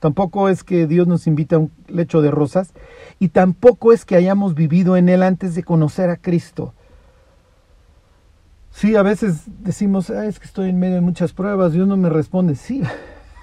tampoco 0.00 0.48
es 0.48 0.64
que 0.64 0.86
Dios 0.86 1.06
nos 1.06 1.26
invita 1.26 1.56
a 1.56 1.60
un 1.60 1.72
lecho 1.86 2.22
de 2.22 2.30
rosas 2.30 2.72
y 3.18 3.28
tampoco 3.28 3.92
es 3.92 4.04
que 4.04 4.16
hayamos 4.16 4.54
vivido 4.54 4.96
en 4.96 5.08
Él 5.08 5.22
antes 5.22 5.54
de 5.54 5.62
conocer 5.62 6.10
a 6.10 6.16
Cristo. 6.16 6.74
Sí, 8.70 8.94
a 8.94 9.02
veces 9.02 9.44
decimos, 9.60 10.10
es 10.10 10.38
que 10.38 10.46
estoy 10.46 10.68
en 10.70 10.78
medio 10.78 10.96
de 10.96 11.00
muchas 11.00 11.32
pruebas, 11.32 11.72
Dios 11.72 11.88
no 11.88 11.96
me 11.96 12.10
responde. 12.10 12.54
Sí, 12.54 12.82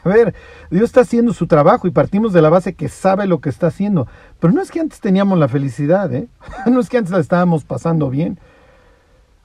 a 0.05 0.09
ver, 0.09 0.35
Dios 0.69 0.83
está 0.83 1.01
haciendo 1.01 1.33
su 1.33 1.47
trabajo 1.47 1.87
y 1.87 1.91
partimos 1.91 2.31
de 2.31 2.41
la 2.41 2.49
base 2.49 2.73
que 2.73 2.89
sabe 2.89 3.25
lo 3.25 3.41
que 3.41 3.49
está 3.49 3.67
haciendo. 3.67 4.07
Pero 4.39 4.53
no 4.53 4.61
es 4.61 4.69
que 4.69 4.79
antes 4.79 4.99
teníamos 4.99 5.39
la 5.39 5.47
felicidad, 5.47 6.13
¿eh? 6.13 6.27
No 6.71 6.79
es 6.79 6.89
que 6.89 6.97
antes 6.97 7.11
la 7.11 7.19
estábamos 7.19 7.65
pasando 7.65 8.09
bien. 8.09 8.39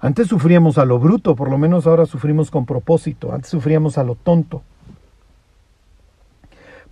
Antes 0.00 0.28
sufríamos 0.28 0.76
a 0.76 0.84
lo 0.84 0.98
bruto, 0.98 1.34
por 1.34 1.50
lo 1.50 1.58
menos 1.58 1.86
ahora 1.86 2.04
sufrimos 2.04 2.50
con 2.50 2.66
propósito. 2.66 3.32
Antes 3.32 3.50
sufríamos 3.50 3.96
a 3.96 4.04
lo 4.04 4.14
tonto. 4.14 4.62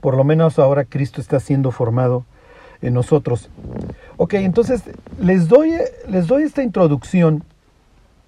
Por 0.01 0.17
lo 0.17 0.25
menos 0.25 0.59
ahora 0.59 0.85
Cristo 0.85 1.21
está 1.21 1.39
siendo 1.39 1.71
formado 1.71 2.25
en 2.81 2.95
nosotros. 2.95 3.51
Ok, 4.17 4.35
entonces 4.35 4.83
les 5.21 5.49
doy, 5.49 5.73
les 6.09 6.27
doy 6.27 6.45
esta 6.45 6.63
introducción 6.63 7.45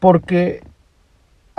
porque 0.00 0.62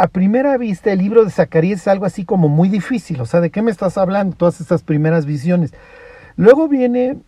a 0.01 0.07
primera 0.07 0.57
vista 0.57 0.91
el 0.91 0.97
libro 0.97 1.23
de 1.23 1.29
Zacarías 1.29 1.81
es 1.81 1.87
algo 1.87 2.05
así 2.05 2.25
como 2.25 2.49
muy 2.49 2.69
difícil, 2.69 3.21
o 3.21 3.27
sea, 3.27 3.39
¿de 3.39 3.51
qué 3.51 3.61
me 3.61 3.69
estás 3.69 3.99
hablando? 3.99 4.35
Todas 4.35 4.59
estas 4.59 4.81
primeras 4.81 5.27
visiones. 5.27 5.75
Luego 6.35 6.67
viene, 6.67 7.19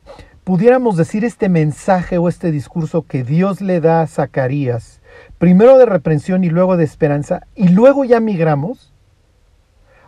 pudiéramos 0.44 0.98
decir, 0.98 1.24
este 1.24 1.50
mensaje 1.50 2.18
o 2.18 2.28
este 2.28 2.50
discurso 2.52 3.04
que 3.04 3.24
Dios 3.24 3.62
le 3.62 3.80
da 3.80 4.02
a 4.02 4.08
Zacarías, 4.08 5.02
primero 5.38 5.78
de 5.78 5.86
reprensión 5.86 6.44
y 6.44 6.50
luego 6.50 6.76
de 6.76 6.84
esperanza, 6.84 7.42
y 7.54 7.68
luego 7.68 8.06
ya 8.06 8.20
migramos 8.20 8.92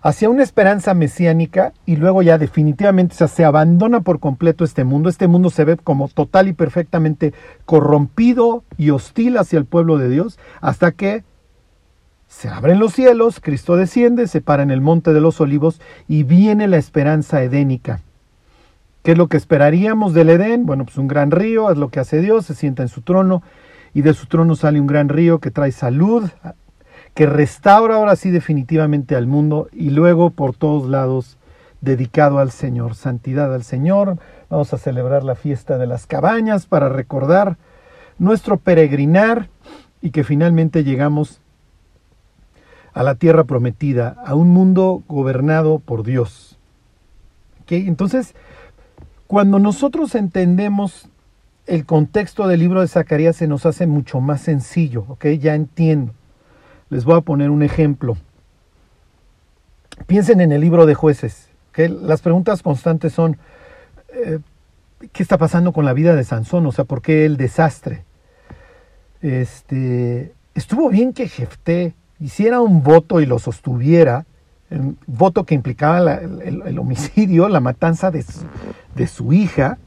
hacia 0.02 0.32
una 0.32 0.42
esperanza 0.42 0.96
mesiánica 0.96 1.72
y 1.86 1.98
luego 1.98 2.24
ya 2.24 2.40
definitivamente 2.40 3.28
se 3.28 3.46
abandona 3.46 4.02
por 4.02 4.20
completo 4.20 4.64
este 4.64 4.86
mundo. 4.86 5.10
Este 5.10 5.28
mundo 5.28 5.52
se 5.52 5.66
ve 5.66 5.78
como 5.78 6.08
total 6.08 6.48
y 6.48 6.54
perfectamente 6.54 7.32
corrompido 7.66 8.64
y 8.76 8.90
hostil 8.90 9.38
hacia 9.38 9.60
el 9.60 9.66
pueblo 9.66 10.00
de 10.00 10.10
Dios 10.10 10.40
hasta 10.62 10.92
que 10.94 11.24
se 12.36 12.50
abren 12.50 12.80
los 12.80 12.92
cielos, 12.92 13.40
Cristo 13.40 13.78
desciende, 13.78 14.28
se 14.28 14.42
para 14.42 14.62
en 14.62 14.70
el 14.70 14.82
monte 14.82 15.14
de 15.14 15.22
los 15.22 15.40
olivos 15.40 15.80
y 16.10 16.24
viene 16.24 16.68
la 16.68 16.76
esperanza 16.76 17.42
edénica. 17.42 18.02
¿Qué 19.04 19.14
es 19.14 19.18
lo 19.18 19.30
que 19.30 19.38
esperaríamos 19.38 20.14
del 20.14 20.30
Edén? 20.30 20.66
Bueno, 20.66 20.84
pues 20.84 20.98
un 20.98 21.08
gran 21.08 21.32
río, 21.32 21.72
es 21.72 21.78
lo 21.78 21.88
que 21.88 22.02
hace 22.02 22.20
Dios, 22.20 22.46
se 22.46 22.54
sienta 22.54 22.84
en 22.84 22.90
su 22.90 23.04
trono 23.04 23.42
y 23.94 24.02
de 24.02 24.14
su 24.14 24.26
trono 24.26 24.58
sale 24.58 24.82
un 24.82 24.88
gran 24.88 25.08
río 25.08 25.40
que 25.40 25.50
trae 25.50 25.72
salud, 25.72 26.30
que 27.14 27.26
restaura 27.26 27.96
ahora 27.96 28.18
sí 28.18 28.32
definitivamente 28.32 29.16
al 29.16 29.28
mundo 29.28 29.70
y 29.72 29.92
luego 29.92 30.32
por 30.32 30.54
todos 30.54 30.90
lados 30.90 31.38
dedicado 31.80 32.40
al 32.40 32.52
Señor, 32.52 32.96
santidad 32.96 33.54
al 33.56 33.64
Señor. 33.64 34.18
Vamos 34.50 34.74
a 34.74 34.78
celebrar 34.78 35.24
la 35.24 35.36
fiesta 35.36 35.78
de 35.78 35.88
las 35.88 36.06
cabañas 36.06 36.66
para 36.66 36.90
recordar 36.90 37.56
nuestro 38.20 38.58
peregrinar 38.58 39.48
y 40.02 40.10
que 40.10 40.26
finalmente 40.26 40.84
llegamos 40.84 41.40
a 42.96 43.04
la 43.04 43.16
tierra 43.16 43.44
prometida, 43.44 44.16
a 44.26 44.36
un 44.36 44.50
mundo 44.50 45.04
gobernado 45.08 45.80
por 45.80 46.04
Dios. 46.04 46.58
Entonces, 47.68 48.34
cuando 49.28 49.60
nosotros 49.60 50.16
entendemos 50.16 51.10
el 51.68 51.86
contexto 51.86 52.48
del 52.48 52.62
libro 52.62 52.80
de 52.80 52.88
Zacarías 52.88 53.36
se 53.36 53.48
nos 53.48 53.66
hace 53.66 53.86
mucho 53.86 54.22
más 54.22 54.42
sencillo, 54.42 55.06
¿ok? 55.10 55.26
Ya 55.40 55.56
entiendo. 55.56 56.14
Les 56.90 57.04
voy 57.04 57.18
a 57.18 57.22
poner 57.22 57.50
un 57.50 57.64
ejemplo. 57.64 58.16
Piensen 60.08 60.40
en 60.40 60.54
el 60.54 60.62
libro 60.62 60.86
de 60.86 60.94
jueces. 60.94 61.50
que 61.74 61.90
Las 61.90 62.22
preguntas 62.22 62.64
constantes 62.64 63.12
son, 63.12 63.38
eh, 64.14 64.40
¿qué 65.12 65.22
está 65.22 65.38
pasando 65.38 65.74
con 65.74 65.84
la 65.84 65.94
vida 65.94 66.16
de 66.16 66.24
Sansón? 66.24 66.66
O 66.66 66.72
sea, 66.72 66.86
¿por 66.86 67.02
qué 67.02 67.26
el 67.26 67.36
desastre? 67.36 68.06
Este, 69.22 70.34
estuvo 70.54 70.90
bien 70.90 71.12
que 71.12 71.28
Jefté 71.28 71.94
hiciera 72.26 72.60
un 72.60 72.82
voto 72.82 73.22
y 73.22 73.28
lo 73.28 73.38
sostuviera, 73.38 74.26
un 74.72 74.98
voto 75.06 75.44
que 75.44 75.54
implicaba 75.54 76.16
el, 76.16 76.80
homicidio, 76.80 77.48
la 77.48 77.60
matanza 77.60 78.10
de 78.10 78.26
de 78.96 79.08
su 79.08 79.32
hija. 79.32 79.78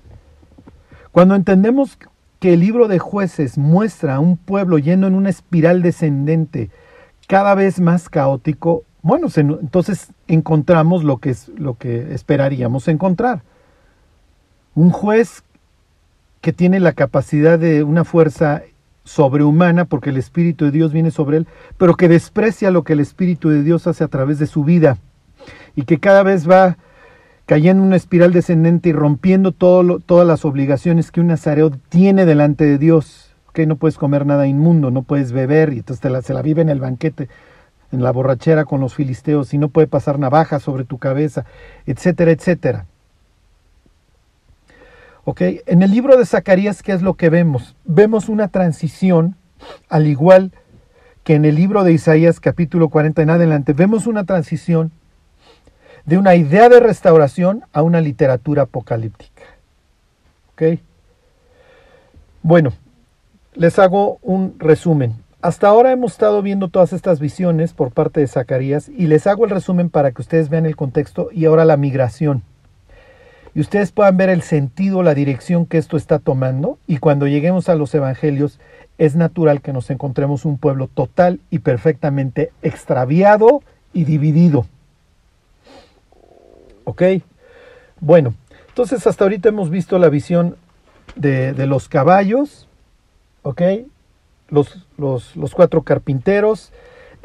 Cuando 1.10 1.34
entendemos 1.34 1.98
que 2.38 2.54
el 2.54 2.60
libro 2.60 2.86
de 2.86 3.00
jueces 3.00 3.58
muestra 3.58 4.16
a 4.16 4.20
un 4.20 4.36
pueblo 4.36 4.78
yendo 4.78 5.08
en 5.08 5.14
una 5.14 5.30
espiral 5.30 5.82
descendente 5.82 6.70
cada 7.26 7.54
vez 7.54 7.80
más 7.80 8.08
caótico, 8.08 8.84
bueno, 9.02 9.26
entonces 9.34 10.12
encontramos 10.28 11.02
lo 11.02 11.18
que, 11.18 11.30
es, 11.30 11.48
lo 11.48 11.74
que 11.74 12.14
esperaríamos 12.14 12.86
encontrar. 12.86 13.42
Un 14.74 14.90
juez 14.90 15.42
que 16.40 16.52
tiene 16.52 16.78
la 16.78 16.92
capacidad 16.92 17.58
de 17.58 17.82
una 17.82 18.04
fuerza 18.04 18.62
sobrehumana, 19.08 19.86
porque 19.86 20.10
el 20.10 20.18
Espíritu 20.18 20.66
de 20.66 20.70
Dios 20.70 20.92
viene 20.92 21.10
sobre 21.10 21.38
él, 21.38 21.48
pero 21.78 21.96
que 21.96 22.08
desprecia 22.08 22.70
lo 22.70 22.84
que 22.84 22.92
el 22.92 23.00
Espíritu 23.00 23.48
de 23.48 23.62
Dios 23.62 23.86
hace 23.86 24.04
a 24.04 24.08
través 24.08 24.38
de 24.38 24.46
su 24.46 24.64
vida 24.64 24.98
y 25.74 25.82
que 25.82 25.98
cada 25.98 26.22
vez 26.22 26.48
va 26.48 26.76
cayendo 27.46 27.82
en 27.82 27.88
una 27.88 27.96
espiral 27.96 28.32
descendente 28.32 28.90
y 28.90 28.92
rompiendo 28.92 29.52
todo 29.52 30.00
todas 30.00 30.26
las 30.26 30.44
obligaciones 30.44 31.10
que 31.10 31.20
un 31.20 31.28
nazareo 31.28 31.70
tiene 31.88 32.26
delante 32.26 32.64
de 32.64 32.76
Dios 32.76 33.34
que 33.54 33.66
no 33.66 33.76
puedes 33.76 33.96
comer 33.96 34.26
nada 34.26 34.46
inmundo, 34.46 34.90
no 34.90 35.02
puedes 35.02 35.32
beber, 35.32 35.72
y 35.72 35.78
entonces 35.78 36.10
la, 36.10 36.22
se 36.22 36.34
la 36.34 36.42
vive 36.42 36.62
en 36.62 36.68
el 36.68 36.78
banquete, 36.78 37.28
en 37.90 38.02
la 38.02 38.12
borrachera 38.12 38.66
con 38.66 38.80
los 38.80 38.94
filisteos, 38.94 39.54
y 39.54 39.58
no 39.58 39.70
puede 39.70 39.86
pasar 39.86 40.18
navaja 40.18 40.60
sobre 40.60 40.84
tu 40.84 40.98
cabeza, 40.98 41.46
etcétera, 41.86 42.30
etcétera. 42.30 42.86
En 45.36 45.82
el 45.82 45.90
libro 45.90 46.16
de 46.16 46.24
Zacarías, 46.24 46.82
¿qué 46.82 46.92
es 46.92 47.02
lo 47.02 47.14
que 47.14 47.28
vemos? 47.28 47.76
Vemos 47.84 48.30
una 48.30 48.48
transición, 48.48 49.36
al 49.90 50.06
igual 50.06 50.52
que 51.22 51.34
en 51.34 51.44
el 51.44 51.54
libro 51.54 51.84
de 51.84 51.92
Isaías 51.92 52.40
capítulo 52.40 52.88
40 52.88 53.20
en 53.20 53.30
adelante, 53.30 53.74
vemos 53.74 54.06
una 54.06 54.24
transición 54.24 54.90
de 56.06 56.16
una 56.16 56.34
idea 56.34 56.70
de 56.70 56.80
restauración 56.80 57.62
a 57.74 57.82
una 57.82 58.00
literatura 58.00 58.62
apocalíptica. 58.62 59.42
Bueno, 62.42 62.72
les 63.54 63.78
hago 63.78 64.18
un 64.22 64.54
resumen. 64.58 65.14
Hasta 65.42 65.68
ahora 65.68 65.92
hemos 65.92 66.12
estado 66.12 66.40
viendo 66.40 66.68
todas 66.68 66.94
estas 66.94 67.20
visiones 67.20 67.74
por 67.74 67.92
parte 67.92 68.20
de 68.20 68.28
Zacarías 68.28 68.88
y 68.88 69.08
les 69.08 69.26
hago 69.26 69.44
el 69.44 69.50
resumen 69.50 69.90
para 69.90 70.12
que 70.12 70.22
ustedes 70.22 70.48
vean 70.48 70.64
el 70.64 70.74
contexto 70.74 71.28
y 71.30 71.44
ahora 71.44 71.66
la 71.66 71.76
migración. 71.76 72.42
Y 73.58 73.60
ustedes 73.60 73.90
puedan 73.90 74.16
ver 74.16 74.28
el 74.28 74.42
sentido, 74.42 75.02
la 75.02 75.14
dirección 75.14 75.66
que 75.66 75.78
esto 75.78 75.96
está 75.96 76.20
tomando 76.20 76.78
y 76.86 76.98
cuando 76.98 77.26
lleguemos 77.26 77.68
a 77.68 77.74
los 77.74 77.92
evangelios 77.92 78.60
es 78.98 79.16
natural 79.16 79.62
que 79.62 79.72
nos 79.72 79.90
encontremos 79.90 80.44
un 80.44 80.58
pueblo 80.58 80.86
total 80.86 81.40
y 81.50 81.58
perfectamente 81.58 82.52
extraviado 82.62 83.64
y 83.92 84.04
dividido. 84.04 84.64
¿Ok? 86.84 87.02
Bueno, 87.98 88.32
entonces 88.68 89.04
hasta 89.08 89.24
ahorita 89.24 89.48
hemos 89.48 89.70
visto 89.70 89.98
la 89.98 90.08
visión 90.08 90.54
de, 91.16 91.66
los 91.66 91.88
caballos, 91.88 92.68
¿ok? 93.42 93.62
Los, 94.50 94.86
los, 94.96 95.34
cuatro 95.52 95.82
carpinteros, 95.82 96.72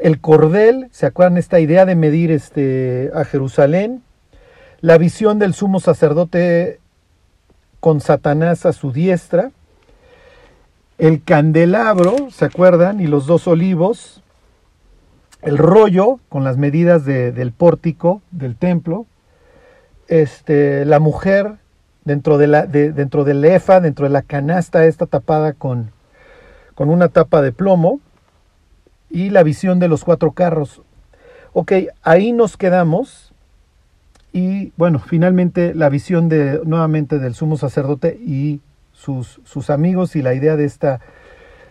el 0.00 0.20
cordel, 0.20 0.88
¿se 0.90 1.06
acuerdan 1.06 1.38
esta 1.38 1.60
idea 1.60 1.86
de 1.86 1.94
medir 1.94 2.32
este, 2.32 3.12
a 3.14 3.24
Jerusalén? 3.24 4.02
La 4.80 4.98
visión 4.98 5.38
del 5.38 5.54
sumo 5.54 5.80
sacerdote 5.80 6.80
con 7.80 8.00
Satanás 8.00 8.66
a 8.66 8.72
su 8.72 8.92
diestra, 8.92 9.50
el 10.98 11.22
candelabro, 11.22 12.30
¿se 12.30 12.44
acuerdan? 12.44 13.00
Y 13.00 13.06
los 13.06 13.26
dos 13.26 13.46
olivos, 13.46 14.22
el 15.42 15.58
rollo 15.58 16.20
con 16.28 16.44
las 16.44 16.56
medidas 16.56 17.04
del 17.04 17.52
pórtico 17.52 18.22
del 18.30 18.56
templo, 18.56 19.06
este, 20.08 20.84
la 20.84 21.00
mujer 21.00 21.56
dentro, 22.04 22.38
de 22.38 22.46
la, 22.46 22.66
dentro 22.66 23.24
del 23.24 23.44
efa, 23.44 23.80
dentro 23.80 24.04
de 24.04 24.10
la 24.10 24.22
canasta 24.22 24.86
esta 24.86 25.06
tapada 25.06 25.52
con, 25.52 25.90
con 26.74 26.88
una 26.88 27.08
tapa 27.08 27.42
de 27.42 27.52
plomo, 27.52 28.00
y 29.10 29.30
la 29.30 29.42
visión 29.42 29.78
de 29.78 29.88
los 29.88 30.04
cuatro 30.04 30.32
carros. 30.32 30.82
Ok, 31.52 31.72
ahí 32.02 32.32
nos 32.32 32.56
quedamos. 32.56 33.33
Y 34.34 34.72
bueno, 34.76 34.98
finalmente 34.98 35.74
la 35.76 35.88
visión 35.88 36.28
de 36.28 36.60
nuevamente 36.64 37.20
del 37.20 37.36
sumo 37.36 37.56
sacerdote 37.56 38.18
y 38.20 38.60
sus, 38.92 39.40
sus 39.44 39.70
amigos 39.70 40.16
y 40.16 40.22
la 40.22 40.34
idea 40.34 40.56
de 40.56 40.64
esta 40.64 41.00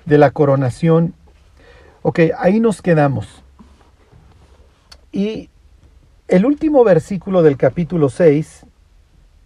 de 0.05 0.17
la 0.17 0.32
coronación. 0.32 1.13
Ok, 2.03 2.22
ahí 2.38 2.62
nos 2.62 2.82
quedamos. 2.82 3.43
Y 5.12 5.50
el 6.29 6.46
último 6.46 6.86
versículo 6.86 7.43
del 7.43 7.58
capítulo 7.58 8.08
6 8.08 8.65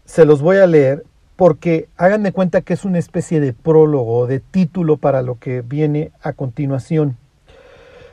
se 0.05 0.25
los 0.25 0.43
voy 0.43 0.57
a 0.57 0.67
leer 0.67 1.03
porque 1.37 1.89
hagan 1.97 2.21
de 2.21 2.33
cuenta 2.33 2.61
que 2.61 2.73
es 2.73 2.85
una 2.85 2.99
especie 2.99 3.39
de 3.39 3.51
prólogo, 3.51 4.27
de 4.27 4.41
título 4.41 4.97
para 4.97 5.23
lo 5.23 5.39
que 5.39 5.61
viene 5.61 6.11
a 6.21 6.33
continuación. 6.33 7.17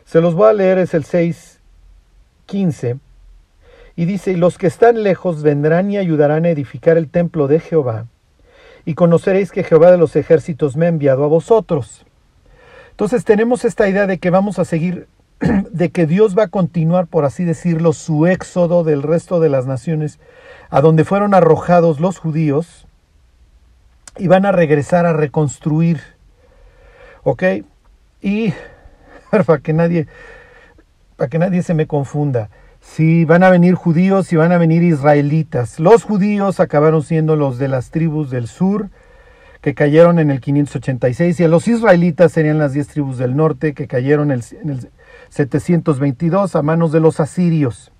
Se 0.06 0.22
los 0.22 0.34
voy 0.34 0.48
a 0.48 0.54
leer, 0.54 0.78
es 0.78 0.94
el 0.94 1.04
6.15. 1.04 3.00
Y 3.96 4.06
dice, 4.06 4.36
los 4.36 4.58
que 4.58 4.66
están 4.66 5.02
lejos 5.02 5.42
vendrán 5.42 5.90
y 5.90 5.98
ayudarán 5.98 6.44
a 6.44 6.50
edificar 6.50 6.96
el 6.96 7.08
templo 7.08 7.46
de 7.46 7.60
Jehová, 7.60 8.06
y 8.84 8.94
conoceréis 8.94 9.52
que 9.52 9.64
Jehová 9.64 9.90
de 9.90 9.98
los 9.98 10.16
ejércitos 10.16 10.76
me 10.76 10.86
ha 10.86 10.88
enviado 10.88 11.24
a 11.24 11.28
vosotros. 11.28 12.04
Entonces 12.90 13.24
tenemos 13.24 13.64
esta 13.64 13.88
idea 13.88 14.06
de 14.06 14.18
que 14.18 14.30
vamos 14.30 14.58
a 14.58 14.64
seguir, 14.64 15.08
de 15.70 15.90
que 15.90 16.06
Dios 16.06 16.36
va 16.36 16.44
a 16.44 16.48
continuar, 16.48 17.06
por 17.06 17.24
así 17.24 17.44
decirlo, 17.44 17.92
su 17.92 18.26
éxodo 18.26 18.84
del 18.84 19.02
resto 19.02 19.40
de 19.40 19.48
las 19.48 19.66
naciones, 19.66 20.18
a 20.70 20.80
donde 20.80 21.04
fueron 21.04 21.34
arrojados 21.34 22.00
los 22.00 22.18
judíos, 22.18 22.86
y 24.16 24.28
van 24.28 24.46
a 24.46 24.52
regresar 24.52 25.06
a 25.06 25.12
reconstruir. 25.12 26.00
¿Ok? 27.22 27.42
Y 28.20 28.52
para 29.30 29.58
que 29.58 29.72
nadie, 29.72 30.06
para 31.16 31.28
que 31.28 31.38
nadie 31.38 31.62
se 31.62 31.74
me 31.74 31.86
confunda. 31.86 32.50
Si 32.84 33.24
van 33.24 33.42
a 33.42 33.50
venir 33.50 33.74
judíos 33.74 34.32
y 34.32 34.36
van 34.36 34.52
a 34.52 34.58
venir 34.58 34.82
israelitas. 34.82 35.80
Los 35.80 36.04
judíos 36.04 36.60
acabaron 36.60 37.02
siendo 37.02 37.34
los 37.34 37.58
de 37.58 37.68
las 37.68 37.90
tribus 37.90 38.30
del 38.30 38.46
sur, 38.46 38.90
que 39.60 39.74
cayeron 39.74 40.18
en 40.18 40.30
el 40.30 40.40
586, 40.40 41.40
y 41.40 41.48
los 41.48 41.66
israelitas 41.66 42.30
serían 42.30 42.58
las 42.58 42.72
10 42.72 42.86
tribus 42.88 43.18
del 43.18 43.34
norte, 43.34 43.74
que 43.74 43.88
cayeron 43.88 44.30
en 44.30 44.42
el 44.68 44.90
722 45.30 46.54
a 46.54 46.62
manos 46.62 46.92
de 46.92 47.00
los 47.00 47.18
asirios. 47.18 47.90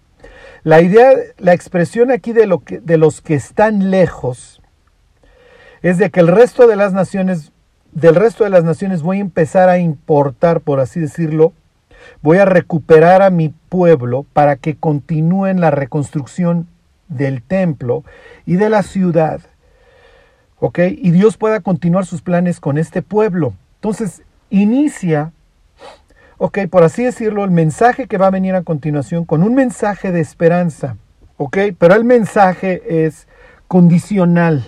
La 0.63 0.81
idea, 0.81 1.11
la 1.39 1.55
expresión 1.55 2.11
aquí 2.11 2.33
de, 2.33 2.47
lo 2.47 2.61
que, 2.61 2.79
de 2.79 2.99
los 2.99 3.21
que 3.21 3.35
están 3.35 3.91
lejos, 3.91 4.61
es 5.83 5.99
de 5.99 6.11
que 6.11 6.21
el 6.21 6.29
resto 6.29 6.67
de 6.67 6.77
las 6.77 6.93
naciones 6.93 7.53
del 7.95 8.17
resto 8.17 8.45
de 8.45 8.51
las 8.51 8.65
naciones 8.65 9.03
voy 9.03 9.19
a 9.19 9.23
empezar 9.23 9.69
a 9.69 9.79
importar, 9.79 10.61
por 10.61 10.81
así 10.81 11.01
decirlo, 11.01 11.53
voy 12.23 12.39
a 12.39 12.45
recuperar 12.45 13.23
a 13.23 13.31
mi 13.31 13.55
pueblo 13.75 14.25
para 14.33 14.55
que 14.55 14.77
continúen 14.77 15.61
la 15.61 15.73
reconstrucción 15.73 16.69
del 17.09 17.43
templo 17.43 18.05
y 18.47 18.55
de 18.55 18.71
la 18.71 18.85
ciudad. 18.85 19.41
¿Ok? 20.61 20.79
Y 20.91 21.11
Dios 21.11 21.37
pueda 21.37 21.59
continuar 21.59 22.07
sus 22.07 22.23
planes 22.23 22.61
con 22.61 22.79
este 22.79 23.03
pueblo. 23.03 23.53
Entonces, 23.75 24.23
inicia, 24.49 25.33
ok, 26.39 26.69
por 26.71 26.85
así 26.85 27.03
decirlo, 27.03 27.43
el 27.43 27.51
mensaje 27.51 28.07
que 28.07 28.17
va 28.17 28.29
a 28.29 28.31
venir 28.31 28.55
a 28.55 28.63
continuación 28.63 29.25
con 29.25 29.43
un 29.43 29.57
mensaje 29.57 30.13
de 30.13 30.21
esperanza. 30.21 30.97
¿Ok? 31.37 31.59
Pero 31.77 31.97
el 31.97 32.05
mensaje 32.05 33.07
es 33.07 33.27
condicional. 33.67 34.65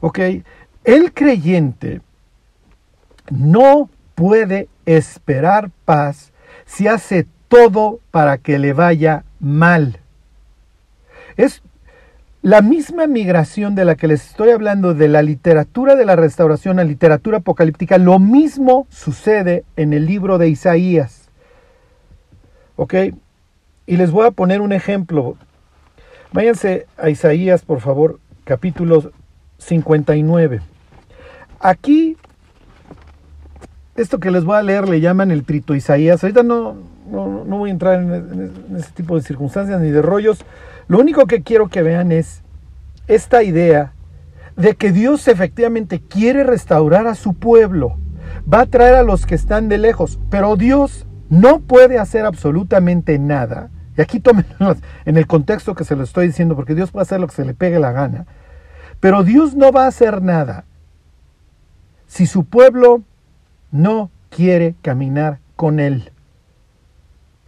¿Ok? 0.00 0.18
El 0.84 1.12
creyente 1.12 2.00
no 3.28 3.90
puede 4.14 4.70
esperar 4.86 5.70
paz 5.84 6.32
si 6.64 6.88
hace 6.88 7.26
todo 7.52 8.00
para 8.10 8.38
que 8.38 8.58
le 8.58 8.72
vaya 8.72 9.24
mal. 9.38 9.98
Es 11.36 11.62
la 12.40 12.62
misma 12.62 13.06
migración 13.06 13.74
de 13.74 13.84
la 13.84 13.94
que 13.94 14.08
les 14.08 14.30
estoy 14.30 14.48
hablando 14.48 14.94
de 14.94 15.06
la 15.08 15.20
literatura 15.20 15.94
de 15.94 16.06
la 16.06 16.16
restauración 16.16 16.78
a 16.78 16.84
literatura 16.84 17.38
apocalíptica, 17.38 17.98
lo 17.98 18.18
mismo 18.18 18.86
sucede 18.88 19.64
en 19.76 19.92
el 19.92 20.06
libro 20.06 20.38
de 20.38 20.48
Isaías. 20.48 21.28
¿Ok? 22.76 22.94
Y 23.84 23.98
les 23.98 24.10
voy 24.10 24.26
a 24.26 24.30
poner 24.30 24.62
un 24.62 24.72
ejemplo. 24.72 25.36
Váyanse 26.32 26.86
a 26.96 27.10
Isaías, 27.10 27.66
por 27.66 27.82
favor, 27.82 28.18
capítulo 28.44 29.12
59. 29.58 30.62
Aquí, 31.60 32.16
esto 33.94 34.20
que 34.20 34.30
les 34.30 34.42
voy 34.42 34.56
a 34.56 34.62
leer 34.62 34.88
le 34.88 35.02
llaman 35.02 35.30
el 35.30 35.44
trito 35.44 35.74
Isaías. 35.74 36.24
Ahorita 36.24 36.42
no, 36.42 36.91
no, 37.12 37.58
voy 37.58 37.70
a 37.70 37.72
entrar 37.72 38.00
en, 38.00 38.52
ese 38.76 38.90
tipo 38.92 39.16
de 39.16 39.22
circunstancias 39.22 39.80
ni 39.80 39.90
de 39.90 40.02
rollos. 40.02 40.44
Lo 40.88 40.98
único 40.98 41.26
que 41.26 41.42
quiero 41.42 41.68
que 41.68 41.82
vean 41.82 42.10
es 42.12 42.42
esta 43.06 43.42
idea 43.42 43.92
de 44.56 44.74
que 44.74 44.92
Dios 44.92 45.28
efectivamente 45.28 46.00
quiere 46.00 46.44
restaurar 46.44 47.06
a 47.06 47.14
su 47.14 47.34
pueblo. 47.34 47.98
Va 48.52 48.60
a 48.60 48.66
traer 48.66 48.94
a 48.94 49.02
los 49.02 49.26
que 49.26 49.34
están 49.34 49.68
de 49.68 49.78
lejos, 49.78 50.18
pero 50.30 50.56
Dios 50.56 51.06
no 51.28 51.60
puede 51.60 51.98
hacer 51.98 52.24
absolutamente 52.24 53.18
nada. 53.18 53.70
Y 53.96 54.00
aquí 54.00 54.20
tomen 54.20 54.46
en 55.04 55.16
el 55.16 55.26
contexto 55.26 55.74
que 55.74 55.84
se 55.84 55.96
lo 55.96 56.04
estoy 56.04 56.28
diciendo, 56.28 56.56
porque 56.56 56.74
Dios 56.74 56.90
puede 56.90 57.02
hacer 57.02 57.20
lo 57.20 57.26
que 57.26 57.34
se 57.34 57.44
le 57.44 57.54
pegue 57.54 57.78
la 57.78 57.92
gana. 57.92 58.26
Pero 59.00 59.22
Dios 59.22 59.54
no 59.54 59.72
va 59.72 59.84
a 59.84 59.88
hacer 59.88 60.22
nada 60.22 60.64
si 62.06 62.26
su 62.26 62.44
pueblo 62.44 63.02
no 63.70 64.10
quiere 64.28 64.74
caminar 64.82 65.38
con 65.56 65.80
él. 65.80 66.12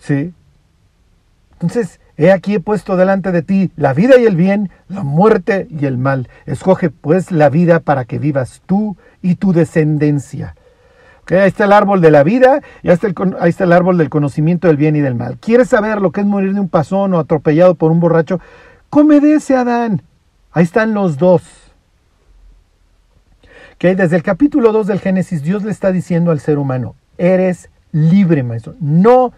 ¿Sí? 0.05 0.35
Entonces, 1.53 1.99
he 2.19 2.31
aquí 2.31 2.57
he 2.57 2.61
puesto 2.61 2.97
delante 2.97 3.33
de 3.33 3.41
ti 3.41 3.71
la 3.77 3.95
vida 3.95 4.19
y 4.19 4.27
el 4.27 4.37
bien, 4.37 4.71
la 4.89 5.03
muerte 5.03 5.67
y 5.71 5.87
el 5.87 5.97
mal. 5.97 6.29
Escoge 6.45 6.91
pues 6.91 7.33
la 7.33 7.49
vida 7.49 7.81
para 7.81 8.05
que 8.05 8.19
vivas 8.19 8.61
tú 8.67 8.99
y 9.23 9.37
tu 9.37 9.55
descendencia. 9.55 10.57
ahí 11.31 11.49
está 11.49 11.65
el 11.65 11.73
árbol 11.73 12.03
de 12.03 12.11
la 12.11 12.23
vida 12.23 12.61
y 12.83 12.89
ahí 12.89 12.95
está, 12.95 13.07
el, 13.07 13.15
ahí 13.41 13.49
está 13.49 13.65
el 13.65 13.73
árbol 13.73 13.97
del 13.97 14.11
conocimiento 14.11 14.69
del 14.69 14.77
bien 14.77 14.95
y 14.95 15.01
del 15.01 15.15
mal. 15.15 15.39
¿Quieres 15.39 15.69
saber 15.69 16.03
lo 16.03 16.13
que 16.13 16.21
es 16.21 16.27
morir 16.27 16.53
de 16.53 16.61
un 16.61 16.69
pasón 16.69 17.15
o 17.15 17.19
atropellado 17.19 17.75
por 17.75 17.91
un 17.91 18.01
borracho? 18.01 18.41
Come 18.91 19.21
de 19.21 19.37
ese 19.37 19.57
Adán. 19.57 20.03
Ahí 20.53 20.65
están 20.65 20.93
los 20.93 21.17
dos 21.17 21.43
que 23.79 23.95
desde 23.95 24.17
el 24.17 24.23
capítulo 24.23 24.71
2 24.71 24.87
del 24.87 25.01
Génesis 25.01 25.43
Dios 25.43 25.65
le 25.65 25.71
está 25.71 25.93
diciendo 25.93 26.31
al 26.31 26.41
ser 26.41 26.59
humano, 26.59 26.95
eres 27.17 27.71
libre, 27.91 28.43
maestro. 28.43 28.75
No 28.81 29.33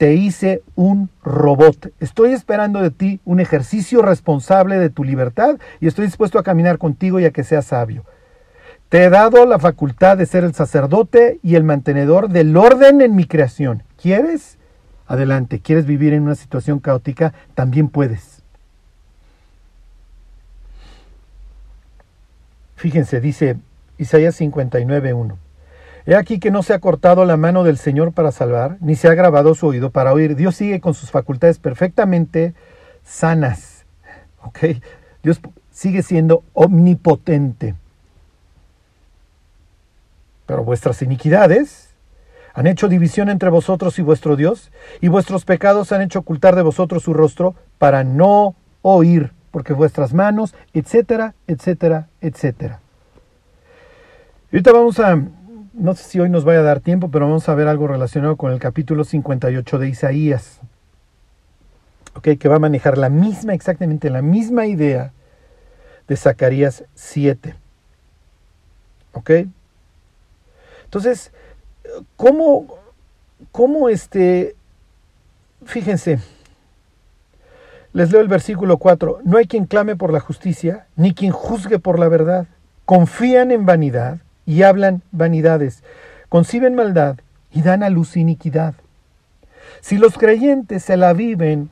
te 0.00 0.14
hice 0.14 0.62
un 0.76 1.10
robot. 1.22 1.92
Estoy 2.00 2.32
esperando 2.32 2.80
de 2.80 2.90
ti 2.90 3.20
un 3.26 3.38
ejercicio 3.38 4.00
responsable 4.00 4.78
de 4.78 4.88
tu 4.88 5.04
libertad 5.04 5.58
y 5.78 5.88
estoy 5.88 6.06
dispuesto 6.06 6.38
a 6.38 6.42
caminar 6.42 6.78
contigo 6.78 7.20
y 7.20 7.26
a 7.26 7.32
que 7.32 7.44
seas 7.44 7.66
sabio. 7.66 8.06
Te 8.88 9.04
he 9.04 9.10
dado 9.10 9.44
la 9.44 9.58
facultad 9.58 10.16
de 10.16 10.24
ser 10.24 10.42
el 10.42 10.54
sacerdote 10.54 11.38
y 11.42 11.54
el 11.54 11.64
mantenedor 11.64 12.30
del 12.30 12.56
orden 12.56 13.02
en 13.02 13.14
mi 13.14 13.26
creación. 13.26 13.82
¿Quieres? 14.00 14.56
Adelante. 15.06 15.60
¿Quieres 15.60 15.84
vivir 15.84 16.14
en 16.14 16.22
una 16.22 16.34
situación 16.34 16.78
caótica? 16.78 17.34
También 17.54 17.90
puedes. 17.90 18.42
Fíjense, 22.76 23.20
dice 23.20 23.58
Isaías 23.98 24.40
59.1. 24.40 25.36
He 26.06 26.14
aquí 26.14 26.38
que 26.38 26.50
no 26.50 26.62
se 26.62 26.74
ha 26.74 26.78
cortado 26.78 27.24
la 27.24 27.36
mano 27.36 27.64
del 27.64 27.78
Señor 27.78 28.12
para 28.12 28.32
salvar, 28.32 28.78
ni 28.80 28.96
se 28.96 29.08
ha 29.08 29.14
grabado 29.14 29.54
su 29.54 29.66
oído 29.66 29.90
para 29.90 30.12
oír. 30.12 30.36
Dios 30.36 30.56
sigue 30.56 30.80
con 30.80 30.94
sus 30.94 31.10
facultades 31.10 31.58
perfectamente 31.58 32.54
sanas. 33.04 33.84
¿Ok? 34.42 34.58
Dios 35.22 35.40
sigue 35.70 36.02
siendo 36.02 36.42
omnipotente. 36.52 37.74
Pero 40.46 40.64
vuestras 40.64 41.02
iniquidades 41.02 41.94
han 42.54 42.66
hecho 42.66 42.88
división 42.88 43.28
entre 43.28 43.50
vosotros 43.50 43.98
y 43.98 44.02
vuestro 44.02 44.36
Dios, 44.36 44.72
y 45.00 45.08
vuestros 45.08 45.44
pecados 45.44 45.92
han 45.92 46.02
hecho 46.02 46.20
ocultar 46.20 46.56
de 46.56 46.62
vosotros 46.62 47.04
su 47.04 47.14
rostro 47.14 47.54
para 47.78 48.02
no 48.02 48.56
oír 48.82 49.32
porque 49.50 49.72
vuestras 49.72 50.14
manos, 50.14 50.54
etcétera, 50.72 51.34
etcétera, 51.46 52.08
etcétera. 52.20 52.80
Ahorita 54.52 54.72
vamos 54.72 54.98
a, 54.98 55.20
no 55.80 55.94
sé 55.94 56.04
si 56.04 56.20
hoy 56.20 56.28
nos 56.28 56.44
vaya 56.44 56.60
a 56.60 56.64
dar 56.64 56.80
tiempo, 56.80 57.10
pero 57.10 57.26
vamos 57.26 57.48
a 57.48 57.54
ver 57.54 57.66
algo 57.66 57.88
relacionado 57.88 58.36
con 58.36 58.52
el 58.52 58.58
capítulo 58.58 59.02
58 59.02 59.78
de 59.78 59.88
Isaías. 59.88 60.60
Okay, 62.14 62.36
que 62.36 62.48
va 62.48 62.56
a 62.56 62.60
manejar 62.60 62.98
la 62.98 63.08
misma, 63.08 63.54
exactamente 63.54 64.10
la 64.10 64.20
misma 64.20 64.66
idea 64.66 65.12
de 66.06 66.16
Zacarías 66.16 66.84
7. 66.94 67.54
¿Ok? 69.12 69.30
Entonces, 70.84 71.32
¿cómo, 72.16 72.66
cómo 73.50 73.88
este, 73.88 74.56
fíjense, 75.64 76.18
les 77.94 78.12
leo 78.12 78.20
el 78.20 78.28
versículo 78.28 78.76
4, 78.76 79.20
no 79.24 79.38
hay 79.38 79.46
quien 79.46 79.64
clame 79.64 79.96
por 79.96 80.12
la 80.12 80.20
justicia, 80.20 80.86
ni 80.96 81.14
quien 81.14 81.32
juzgue 81.32 81.78
por 81.78 81.98
la 81.98 82.08
verdad. 82.08 82.48
Confían 82.84 83.50
en 83.50 83.64
vanidad 83.64 84.18
y 84.50 84.64
hablan 84.64 85.02
vanidades, 85.12 85.84
conciben 86.28 86.74
maldad 86.74 87.18
y 87.52 87.62
dan 87.62 87.84
a 87.84 87.88
luz 87.88 88.16
iniquidad. 88.16 88.74
Si 89.80 89.96
los 89.96 90.18
creyentes 90.18 90.82
se 90.82 90.96
la 90.96 91.12
viven 91.12 91.70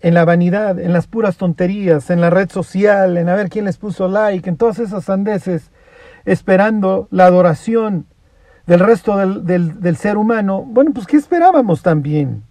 en 0.00 0.14
la 0.14 0.24
vanidad, 0.24 0.80
en 0.80 0.92
las 0.92 1.06
puras 1.06 1.36
tonterías, 1.36 2.10
en 2.10 2.20
la 2.20 2.28
red 2.28 2.50
social, 2.50 3.16
en 3.16 3.28
a 3.28 3.36
ver 3.36 3.48
quién 3.48 3.64
les 3.64 3.76
puso 3.76 4.08
like, 4.08 4.48
en 4.48 4.56
todas 4.56 4.80
esas 4.80 5.04
sandeces, 5.04 5.70
esperando 6.24 7.06
la 7.12 7.26
adoración 7.26 8.06
del 8.66 8.80
resto 8.80 9.16
del, 9.16 9.96
ser 9.96 10.16
humano, 10.16 10.64
bueno, 10.66 10.90
pues 10.92 11.06
¿qué 11.06 11.16
esperábamos 11.16 11.80
también? 11.80 12.42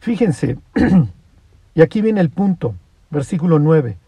Fíjense, 0.00 0.56
y 1.74 1.82
aquí 1.82 2.00
viene 2.00 2.22
el 2.22 2.30
punto, 2.30 2.74
versículo 3.10 3.58
9. 3.58 3.98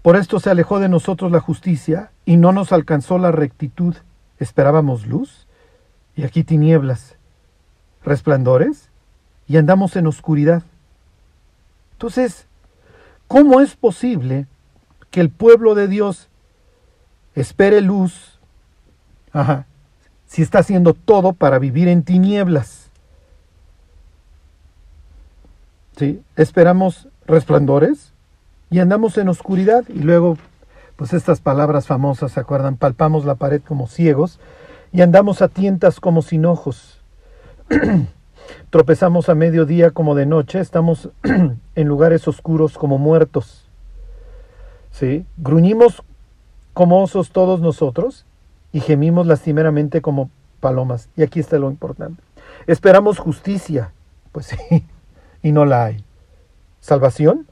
Por 0.00 0.16
esto 0.16 0.40
se 0.40 0.48
alejó 0.48 0.80
de 0.80 0.88
nosotros 0.88 1.30
la 1.30 1.40
justicia 1.40 2.12
y 2.26 2.36
no 2.36 2.52
nos 2.52 2.72
alcanzó 2.72 3.16
la 3.16 3.32
rectitud. 3.32 3.96
Esperábamos 4.38 5.06
luz 5.06 5.46
y 6.14 6.24
aquí 6.24 6.44
tinieblas, 6.44 7.16
resplandores 8.04 8.90
y 9.48 9.56
andamos 9.56 9.96
en 9.96 10.06
oscuridad. 10.06 10.62
Entonces, 11.92 12.46
¿cómo 13.26 13.62
es 13.62 13.74
posible 13.76 14.46
que 15.10 15.22
el 15.22 15.30
pueblo 15.30 15.74
de 15.74 15.88
Dios 15.88 16.28
espere 17.34 17.80
luz 17.80 18.36
Ajá, 19.36 19.66
si 20.26 20.40
está 20.40 20.60
haciendo 20.60 20.94
todo 20.94 21.34
para 21.34 21.58
vivir 21.58 21.88
en 21.88 22.04
tinieblas? 22.04 22.90
¿sí? 25.98 26.22
Esperamos 26.36 27.08
resplandores 27.26 28.12
y 28.70 28.78
andamos 28.78 29.18
en 29.18 29.28
oscuridad 29.28 29.84
y 29.88 29.98
luego, 29.98 30.38
pues 30.96 31.12
estas 31.12 31.40
palabras 31.40 31.86
famosas, 31.86 32.32
¿se 32.32 32.40
acuerdan? 32.40 32.76
Palpamos 32.76 33.24
la 33.24 33.34
pared 33.34 33.62
como 33.62 33.86
ciegos 33.86 34.40
y 34.92 35.02
andamos 35.02 35.42
a 35.42 35.48
tientas 35.48 36.00
como 36.00 36.22
sin 36.22 36.46
ojos. 36.46 37.00
Tropezamos 38.70 39.28
a 39.28 39.34
mediodía 39.34 39.90
como 39.90 40.14
de 40.14 40.26
noche, 40.26 40.60
estamos 40.60 41.10
en 41.74 41.88
lugares 41.88 42.26
oscuros 42.26 42.78
como 42.78 42.96
muertos. 42.98 43.68
¿Sí? 44.90 45.26
Gruñimos 45.36 46.02
como 46.72 47.02
osos 47.02 47.30
todos 47.30 47.60
nosotros 47.60 48.24
y 48.72 48.80
gemimos 48.80 49.26
lastimeramente 49.26 50.00
como 50.00 50.30
palomas. 50.60 51.10
Y 51.16 51.22
aquí 51.22 51.40
está 51.40 51.58
lo 51.58 51.70
importante. 51.70 52.22
Esperamos 52.66 53.18
justicia. 53.18 53.92
Pues 54.32 54.46
sí, 54.46 54.86
y 55.42 55.52
no 55.52 55.64
la 55.64 55.84
hay. 55.84 56.04
Salvación 56.80 57.46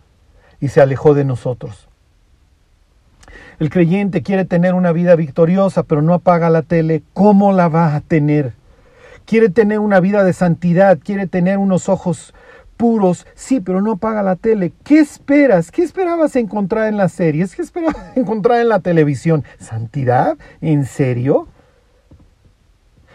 y 0.60 0.68
se 0.68 0.80
alejó 0.80 1.12
de 1.12 1.24
nosotros. 1.24 1.88
El 3.58 3.70
creyente 3.70 4.22
quiere 4.22 4.44
tener 4.44 4.74
una 4.74 4.92
vida 4.92 5.14
victoriosa, 5.16 5.82
pero 5.82 6.02
no 6.02 6.14
apaga 6.14 6.50
la 6.50 6.62
tele. 6.62 7.02
¿Cómo 7.12 7.52
la 7.52 7.68
va 7.68 7.94
a 7.94 8.00
tener? 8.00 8.52
Quiere 9.26 9.48
tener 9.48 9.78
una 9.78 10.00
vida 10.00 10.24
de 10.24 10.32
santidad, 10.32 10.98
quiere 11.02 11.26
tener 11.26 11.58
unos 11.58 11.88
ojos 11.88 12.34
puros, 12.76 13.26
sí, 13.34 13.60
pero 13.60 13.80
no 13.80 13.92
apaga 13.92 14.22
la 14.22 14.36
tele. 14.36 14.72
¿Qué 14.82 14.98
esperas? 14.98 15.70
¿Qué 15.70 15.82
esperabas 15.82 16.36
encontrar 16.36 16.88
en 16.88 16.96
las 16.96 17.12
series? 17.12 17.54
¿Qué 17.54 17.62
esperabas 17.62 17.96
encontrar 18.16 18.60
en 18.60 18.68
la 18.68 18.80
televisión? 18.80 19.44
¿Santidad? 19.58 20.36
¿En 20.60 20.84
serio? 20.84 21.48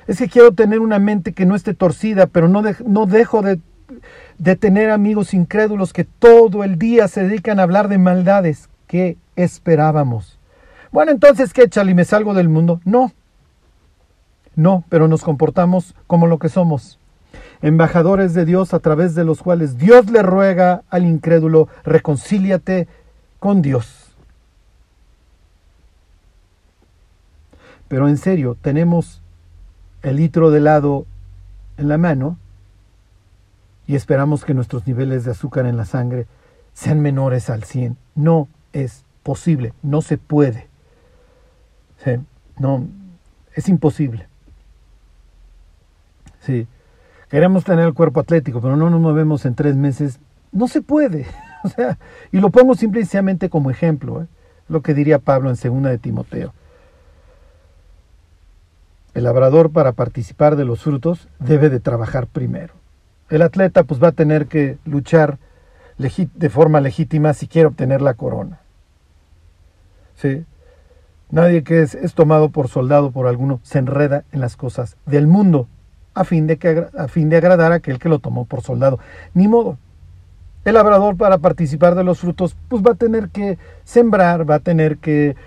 Es 0.07 0.17
que 0.17 0.29
quiero 0.29 0.53
tener 0.53 0.79
una 0.79 0.97
mente 0.97 1.33
que 1.33 1.45
no 1.45 1.55
esté 1.55 1.73
torcida, 1.73 2.25
pero 2.25 2.47
no, 2.47 2.63
no 2.85 3.05
dejo 3.05 3.41
de 3.41 3.59
de 4.39 4.55
tener 4.55 4.89
amigos 4.89 5.33
incrédulos 5.33 5.93
que 5.93 6.05
todo 6.05 6.63
el 6.63 6.79
día 6.79 7.07
se 7.07 7.23
dedican 7.23 7.59
a 7.59 7.63
hablar 7.63 7.89
de 7.89 7.97
maldades. 7.97 8.69
¿Qué 8.87 9.17
esperábamos? 9.43 10.39
Bueno, 10.91 11.11
entonces, 11.11 11.53
¿qué, 11.53 11.69
y 11.73 11.93
¿Me 11.93 12.05
salgo 12.05 12.33
del 12.33 12.49
mundo? 12.49 12.81
No. 12.83 13.11
No, 14.55 14.83
pero 14.89 15.07
nos 15.07 15.21
comportamos 15.21 15.95
como 16.07 16.27
lo 16.27 16.39
que 16.39 16.49
somos. 16.49 16.99
Embajadores 17.61 18.33
de 18.33 18.45
Dios 18.45 18.73
a 18.73 18.79
través 18.79 19.15
de 19.15 19.23
los 19.23 19.41
cuales 19.41 19.77
Dios 19.77 20.09
le 20.09 20.21
ruega 20.21 20.83
al 20.89 21.05
incrédulo, 21.05 21.67
reconcíliate 21.83 22.87
con 23.39 23.61
Dios. 23.61 24.15
Pero 27.87 28.07
en 28.07 28.17
serio, 28.17 28.57
tenemos 28.61 29.21
el 30.03 30.17
litro 30.17 30.51
de 30.51 30.59
helado 30.59 31.05
en 31.77 31.87
la 31.87 31.97
mano 31.97 32.37
y 33.87 33.95
esperamos 33.95 34.45
que 34.45 34.53
nuestros 34.53 34.85
niveles 34.85 35.25
de 35.25 35.31
azúcar 35.31 35.65
en 35.65 35.75
la 35.75 35.85
sangre 35.85 36.27
sean 36.73 37.01
menores 37.01 37.49
al 37.49 37.63
100. 37.63 37.97
No 38.15 38.47
es 38.71 39.03
posible, 39.29 39.73
no 39.83 40.01
se 40.01 40.17
puede. 40.17 40.67
No, 42.57 42.87
es 43.53 43.69
imposible. 43.69 44.27
Sí. 46.39 46.65
Queremos 47.29 47.63
tener 47.63 47.85
el 47.85 47.93
cuerpo 47.93 48.21
atlético, 48.21 48.59
pero 48.59 48.75
no 48.75 48.89
nos 48.89 48.99
movemos 48.99 49.45
en 49.45 49.53
tres 49.53 49.75
meses. 49.75 50.19
No 50.51 50.67
se 50.67 50.81
puede. 50.81 51.27
O 51.61 51.67
sea, 51.67 51.97
y 52.31 52.39
lo 52.39 52.51
pongo 52.51 52.73
simplemente 52.73 53.49
como 53.49 53.69
ejemplo, 53.69 54.21
¿eh? 54.21 54.27
lo 54.69 54.81
que 54.81 54.93
diría 54.93 55.19
Pablo 55.19 55.49
en 55.49 55.57
segunda 55.57 55.89
de 55.89 55.97
Timoteo. 55.97 56.53
El 59.13 59.25
labrador 59.25 59.69
para 59.69 59.91
participar 59.91 60.55
de 60.55 60.63
los 60.63 60.83
frutos 60.83 61.27
debe 61.37 61.69
de 61.69 61.81
trabajar 61.81 62.27
primero 62.27 62.79
el 63.29 63.41
atleta 63.41 63.83
pues 63.83 64.01
va 64.01 64.09
a 64.09 64.13
tener 64.13 64.47
que 64.47 64.77
luchar 64.85 65.37
de 65.97 66.49
forma 66.49 66.81
legítima 66.81 67.33
si 67.33 67.47
quiere 67.47 67.67
obtener 67.67 68.01
la 68.01 68.13
corona. 68.13 68.61
¿Sí? 70.19 70.45
Nadie 71.31 71.63
que 71.63 71.81
es, 71.81 71.97
tomado 72.13 72.49
por 72.49 72.67
soldado 72.67 73.11
por 73.11 73.27
alguno 73.27 73.61
se 73.63 73.79
enreda 73.79 74.25
en 74.31 74.41
las 74.41 74.57
cosas 74.57 74.97
del 75.05 75.27
mundo 75.27 75.67
a 76.13 76.25
fin, 76.25 76.47
de 76.47 76.57
que, 76.57 76.87
a 76.97 77.07
fin 77.07 77.29
de 77.29 77.37
agradar 77.37 77.71
a 77.71 77.75
aquel 77.75 77.99
que 77.99 78.09
lo 78.09 78.19
tomó 78.19 78.45
por 78.45 78.61
soldado. 78.61 78.99
Ni 79.33 79.47
modo. 79.47 79.77
El 80.65 80.73
labrador 80.73 81.15
para 81.15 81.37
participar 81.37 81.95
de 81.95 82.03
los 82.03 82.19
frutos 82.19 82.57
pues 82.67 82.83
va 82.83 82.91
a 82.91 82.95
tener 82.95 83.29
que 83.29 83.57
sembrar, 83.85 84.49
va 84.49 84.55
a 84.55 84.59
tener 84.59 84.97
que 84.97 85.37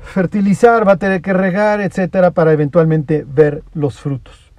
fertilizar, 0.00 0.88
va 0.88 0.92
a 0.92 0.96
tener 0.96 1.20
que 1.20 1.34
regar, 1.34 1.82
etcétera, 1.82 2.30
para 2.30 2.52
eventualmente 2.52 3.26
ver 3.28 3.62
los 3.74 4.00
frutos. 4.00 4.50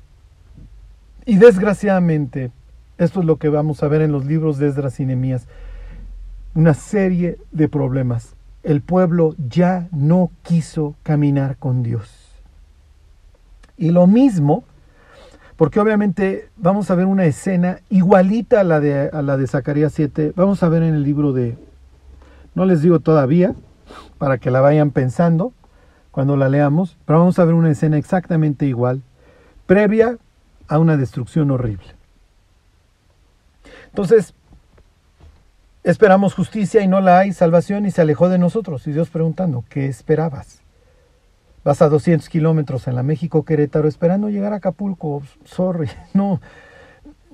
Y 1.25 1.37
desgraciadamente, 1.37 2.51
esto 2.99 3.21
es 3.21 3.25
lo 3.25 3.37
que 3.37 3.49
vamos 3.49 3.81
a 3.81 3.87
ver 3.87 4.01
en 4.01 4.11
los 4.11 4.25
libros 4.25 4.59
de 4.59 4.67
Esdras 4.67 4.99
y 4.99 5.05
Nehemías, 5.05 5.47
una 6.53 6.75
serie 6.75 7.39
de 7.51 7.67
problemas. 7.67 8.35
El 8.63 8.81
pueblo 8.81 9.35
ya 9.37 9.87
no 9.91 10.31
quiso 10.43 10.95
caminar 11.03 11.57
con 11.57 11.83
Dios. 11.83 12.09
Y 13.77 13.91
lo 13.91 14.07
mismo, 14.07 14.65
porque 15.55 15.79
obviamente 15.79 16.49
vamos 16.57 16.91
a 16.91 16.95
ver 16.95 17.05
una 17.05 17.25
escena 17.25 17.79
igualita 17.89 18.61
a 18.61 18.63
la 18.63 18.79
de, 18.79 19.09
a 19.09 19.21
la 19.21 19.37
de 19.37 19.47
Zacarías 19.47 19.93
7, 19.93 20.33
vamos 20.35 20.61
a 20.63 20.69
ver 20.69 20.83
en 20.83 20.95
el 20.95 21.03
libro 21.03 21.31
de, 21.31 21.57
no 22.55 22.65
les 22.65 22.81
digo 22.81 22.99
todavía, 22.99 23.55
para 24.17 24.37
que 24.37 24.51
la 24.51 24.61
vayan 24.61 24.91
pensando 24.91 25.53
cuando 26.11 26.35
la 26.35 26.49
leamos, 26.49 26.97
pero 27.05 27.19
vamos 27.19 27.39
a 27.39 27.45
ver 27.45 27.53
una 27.53 27.71
escena 27.71 27.97
exactamente 27.97 28.65
igual, 28.65 29.01
previa 29.65 30.17
a 30.67 30.79
una 30.79 30.97
destrucción 30.97 31.51
horrible. 31.51 31.95
Entonces, 33.87 34.33
esperamos 35.83 36.33
justicia 36.33 36.81
y 36.81 36.87
no 36.87 37.01
la 37.01 37.19
hay, 37.19 37.33
salvación 37.33 37.85
y 37.85 37.91
se 37.91 38.01
alejó 38.01 38.29
de 38.29 38.37
nosotros. 38.37 38.85
Y 38.87 38.91
Dios 38.91 39.09
preguntando, 39.09 39.63
¿qué 39.69 39.87
esperabas? 39.87 40.61
Vas 41.63 41.81
a 41.81 41.89
200 41.89 42.29
kilómetros 42.29 42.87
en 42.87 42.95
la 42.95 43.03
México 43.03 43.43
Querétaro 43.43 43.87
esperando 43.87 44.29
llegar 44.29 44.53
a 44.53 44.57
Acapulco. 44.57 45.23
Sorry, 45.45 45.89
no, 46.13 46.41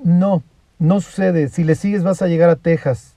no, 0.03 0.43
no 0.79 1.01
sucede. 1.01 1.49
Si 1.49 1.63
le 1.63 1.75
sigues 1.75 2.03
vas 2.03 2.21
a 2.21 2.27
llegar 2.27 2.49
a 2.49 2.55
Texas, 2.55 3.15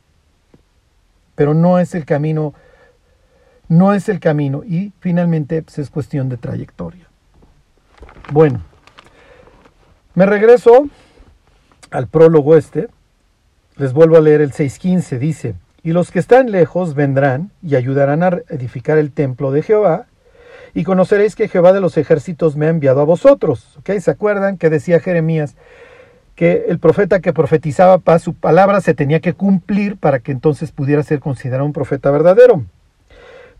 pero 1.34 1.54
no 1.54 1.78
es 1.78 1.94
el 1.94 2.04
camino, 2.04 2.54
no 3.68 3.94
es 3.94 4.08
el 4.08 4.20
camino. 4.20 4.62
Y 4.64 4.92
finalmente 5.00 5.62
pues, 5.62 5.78
es 5.78 5.90
cuestión 5.90 6.28
de 6.28 6.36
trayectoria. 6.36 7.06
Bueno. 8.32 8.62
Me 10.18 10.26
regreso 10.26 10.88
al 11.92 12.08
prólogo 12.08 12.56
este. 12.56 12.88
Les 13.78 13.92
vuelvo 13.92 14.16
a 14.16 14.20
leer 14.20 14.40
el 14.40 14.52
6.15. 14.52 15.18
Dice, 15.18 15.54
y 15.84 15.92
los 15.92 16.10
que 16.10 16.18
están 16.18 16.50
lejos 16.50 16.94
vendrán 16.94 17.52
y 17.62 17.76
ayudarán 17.76 18.24
a 18.24 18.40
edificar 18.48 18.98
el 18.98 19.12
templo 19.12 19.52
de 19.52 19.62
Jehová, 19.62 20.06
y 20.74 20.82
conoceréis 20.82 21.36
que 21.36 21.48
Jehová 21.48 21.72
de 21.72 21.80
los 21.80 21.96
ejércitos 21.96 22.56
me 22.56 22.66
ha 22.66 22.70
enviado 22.70 23.00
a 23.00 23.04
vosotros. 23.04 23.76
¿Okay? 23.78 24.00
¿Se 24.00 24.10
acuerdan 24.10 24.58
que 24.58 24.68
decía 24.68 24.98
Jeremías 24.98 25.54
que 26.34 26.66
el 26.68 26.80
profeta 26.80 27.20
que 27.20 27.32
profetizaba 27.32 27.98
paz, 27.98 28.22
su 28.22 28.34
palabra 28.34 28.80
se 28.80 28.94
tenía 28.94 29.20
que 29.20 29.34
cumplir 29.34 29.96
para 29.96 30.18
que 30.18 30.32
entonces 30.32 30.72
pudiera 30.72 31.04
ser 31.04 31.20
considerado 31.20 31.64
un 31.64 31.72
profeta 31.72 32.10
verdadero? 32.10 32.64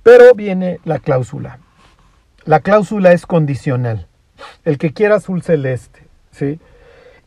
Pero 0.03 0.35
viene 0.35 0.81
la 0.85 0.99
cláusula. 0.99 1.61
La 2.45 2.59
cláusula 2.61 3.13
es 3.13 3.25
condicional. 3.25 4.09
El 4.65 4.79
que 4.79 4.93
quiera 4.93 5.17
azul 5.17 5.43
celeste, 5.43 6.01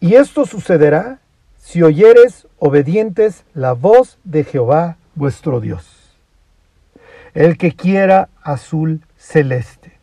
Y 0.01 0.15
esto 0.15 0.45
sucederá 0.45 1.20
si 1.71 1.83
oyeres 1.83 2.49
obedientes 2.59 3.45
la 3.53 3.71
voz 3.71 4.19
de 4.25 4.43
Jehová 4.43 4.97
vuestro 5.15 5.61
Dios, 5.61 6.17
el 7.33 7.57
que 7.57 7.71
quiera 7.71 8.27
azul 8.43 8.99
celeste. 9.15 9.93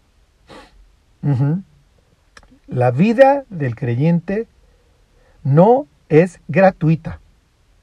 La 2.69 2.91
vida 2.91 3.45
del 3.51 3.77
creyente 3.77 4.47
no 5.45 5.87
es 6.09 6.41
gratuita. 6.49 7.21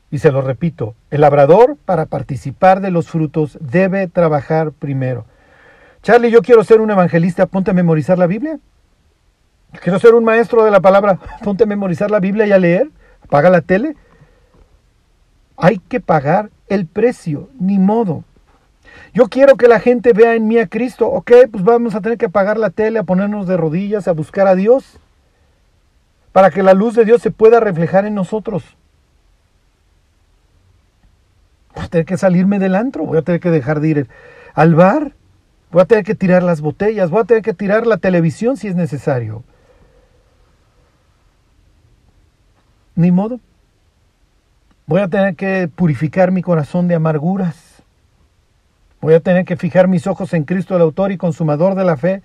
Y 0.10 0.17
se 0.17 0.32
lo 0.32 0.41
repito, 0.41 0.95
el 1.12 1.21
labrador 1.21 1.78
para 1.86 2.08
participar 2.08 2.82
de 2.82 2.89
los 2.89 3.08
frutos 3.08 3.60
debe 3.62 4.08
trabajar 4.08 4.71
primero. 4.71 5.26
Charlie, 6.02 6.32
yo 6.32 6.41
quiero 6.41 6.63
ser 6.63 6.82
un 6.82 6.89
evangelista, 6.89 7.45
ponte 7.45 7.69
a 7.69 7.76
memorizar 7.76 8.17
la 8.17 8.26
Biblia. 8.26 8.58
Quiero 9.80 10.00
ser 10.00 10.15
un 10.15 10.24
maestro 10.24 10.65
de 10.65 10.71
la 10.71 10.80
palabra, 10.80 11.19
ponte 11.43 11.65
a 11.65 11.67
memorizar 11.67 12.10
la 12.10 12.19
Biblia 12.19 12.48
y 12.48 12.52
a 12.52 12.58
leer. 12.58 12.89
Apaga 13.25 13.49
la 13.49 13.61
tele. 13.61 13.95
Hay 15.57 15.79
que 15.79 15.99
pagar 15.99 16.51
el 16.67 16.85
precio, 16.85 17.49
ni 17.59 17.79
modo. 17.79 18.23
Yo 19.13 19.27
quiero 19.29 19.55
que 19.55 19.67
la 19.67 19.79
gente 19.79 20.13
vea 20.13 20.35
en 20.35 20.47
mí 20.47 20.59
a 20.59 20.67
Cristo. 20.67 21.07
Ok, 21.07 21.31
pues 21.51 21.63
vamos 21.63 21.95
a 21.95 22.01
tener 22.01 22.17
que 22.17 22.27
apagar 22.27 22.57
la 22.57 22.69
tele, 22.69 22.99
a 22.99 23.03
ponernos 23.03 23.47
de 23.47 23.57
rodillas, 23.57 24.07
a 24.07 24.11
buscar 24.11 24.47
a 24.47 24.55
Dios, 24.55 24.99
para 26.31 26.51
que 26.51 26.63
la 26.63 26.73
luz 26.73 26.95
de 26.95 27.05
Dios 27.05 27.21
se 27.21 27.31
pueda 27.31 27.59
reflejar 27.59 28.05
en 28.05 28.13
nosotros. 28.13 28.63
Voy 31.73 31.85
a 31.85 31.88
tener 31.88 32.05
que 32.05 32.17
salirme 32.17 32.59
del 32.59 32.75
antro, 32.75 33.05
voy 33.05 33.17
a 33.17 33.21
tener 33.21 33.41
que 33.41 33.49
dejar 33.49 33.79
de 33.79 33.88
ir 33.88 34.07
al 34.53 34.75
bar, 34.75 35.13
voy 35.71 35.81
a 35.81 35.85
tener 35.85 36.05
que 36.05 36.15
tirar 36.15 36.43
las 36.43 36.61
botellas, 36.61 37.09
voy 37.09 37.21
a 37.21 37.25
tener 37.25 37.43
que 37.43 37.53
tirar 37.53 37.88
la 37.88 37.97
televisión 37.97 38.55
si 38.55 38.67
es 38.67 38.75
necesario. 38.75 39.43
Ni 42.95 43.12
modo. 43.12 43.39
Voy 44.88 45.01
a 45.01 45.08
tener 45.08 45.36
que 45.36 45.67
purificar 45.67 46.31
mi 46.31 46.41
corazón 46.41 46.88
de 46.88 46.95
amarguras. 46.95 47.84
Voy 49.01 49.13
a 49.13 49.19
tener 49.19 49.45
que 49.45 49.58
fijar 49.58 49.88
mis 49.88 50.08
ojos 50.08 50.34
en 50.34 50.43
Cristo, 50.43 50.75
el 50.75 50.81
autor 50.81 51.12
y 51.12 51.17
consumador 51.17 51.75
de 51.75 51.84
la 51.84 51.97
fe. 51.97 52.21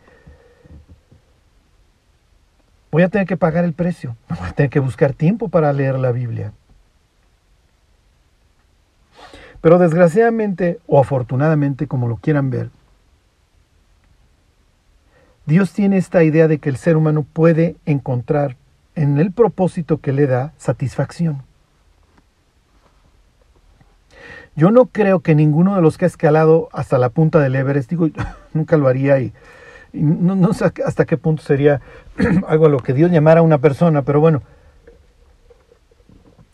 Voy 2.90 3.02
a 3.02 3.08
tener 3.08 3.26
que 3.26 3.36
pagar 3.36 3.64
el 3.64 3.72
precio. 3.72 4.16
Voy 4.28 4.48
a 4.48 4.52
tener 4.52 4.70
que 4.70 4.80
buscar 4.80 5.12
tiempo 5.12 5.48
para 5.48 5.72
leer 5.72 5.98
la 5.98 6.12
Biblia. 6.12 6.52
Pero 9.60 9.78
desgraciadamente 9.78 10.80
o 10.86 10.98
afortunadamente, 11.00 11.86
como 11.86 12.08
lo 12.08 12.16
quieran 12.16 12.50
ver, 12.50 12.70
Dios 15.44 15.72
tiene 15.72 15.96
esta 15.96 16.22
idea 16.22 16.48
de 16.48 16.58
que 16.58 16.68
el 16.68 16.76
ser 16.76 16.96
humano 16.96 17.24
puede 17.30 17.76
encontrar 17.84 18.56
en 18.94 19.18
el 19.18 19.32
propósito 19.32 19.98
que 19.98 20.12
le 20.12 20.26
da 20.26 20.52
satisfacción. 20.56 21.42
Yo 24.56 24.70
no 24.70 24.86
creo 24.86 25.20
que 25.20 25.34
ninguno 25.34 25.76
de 25.76 25.82
los 25.82 25.96
que 25.96 26.04
ha 26.04 26.08
escalado 26.08 26.68
hasta 26.72 26.98
la 26.98 27.08
punta 27.08 27.38
del 27.38 27.54
Everest, 27.54 27.88
digo, 27.88 28.08
nunca 28.52 28.76
lo 28.76 28.88
haría 28.88 29.18
y, 29.20 29.32
no, 29.92 30.52
sé 30.52 30.72
hasta 30.84 31.04
qué 31.04 31.16
punto 31.16 31.42
sería 31.42 31.80
algo 32.46 32.66
a 32.66 32.68
lo 32.68 32.78
que 32.78 32.92
Dios 32.92 33.10
llamara 33.10 33.40
a 33.40 33.42
una 33.44 33.58
persona, 33.58 34.02
pero 34.02 34.20
bueno, 34.20 34.42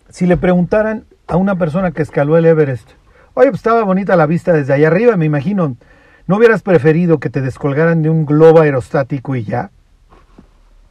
si 0.09 0.27
le 0.27 0.37
preguntaran 0.37 1.05
a 1.27 1.37
una 1.37 1.57
persona 1.57 1.91
que 1.91 2.03
escaló 2.03 2.37
el 2.37 2.47
Everest, 2.47 2.91
oye, 3.35 3.49
pues 3.49 3.61
estaba 3.61 3.83
bonita 3.83 4.17
la 4.17 4.27
vista 4.27 4.53
desde 4.53 4.73
allá 4.73 4.89
arriba, 4.89 5.17
me 5.17 5.27
imagino, 5.27 5.77
¿no 6.27 6.37
hubieras 6.37 6.63
preferido 6.63 7.19
que 7.19 7.31
te 7.31 7.41
descolgaran 7.41 8.03
de 8.03 8.11
un 8.11 8.25
globo 8.25 8.61
aerostático 8.61 9.37
y 9.37 9.45
ya? 9.45 9.71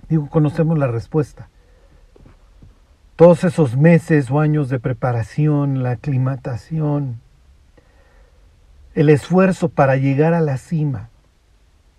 Digo, 0.09 0.29
conocemos 0.29 0.77
la 0.77 0.87
respuesta. 0.87 1.49
Todos 3.15 3.43
esos 3.43 3.77
meses 3.77 4.29
o 4.29 4.39
años 4.39 4.69
de 4.69 4.79
preparación, 4.79 5.83
la 5.83 5.91
aclimatación, 5.91 7.21
el 8.93 9.09
esfuerzo 9.09 9.69
para 9.69 9.95
llegar 9.95 10.33
a 10.33 10.41
la 10.41 10.57
cima. 10.57 11.09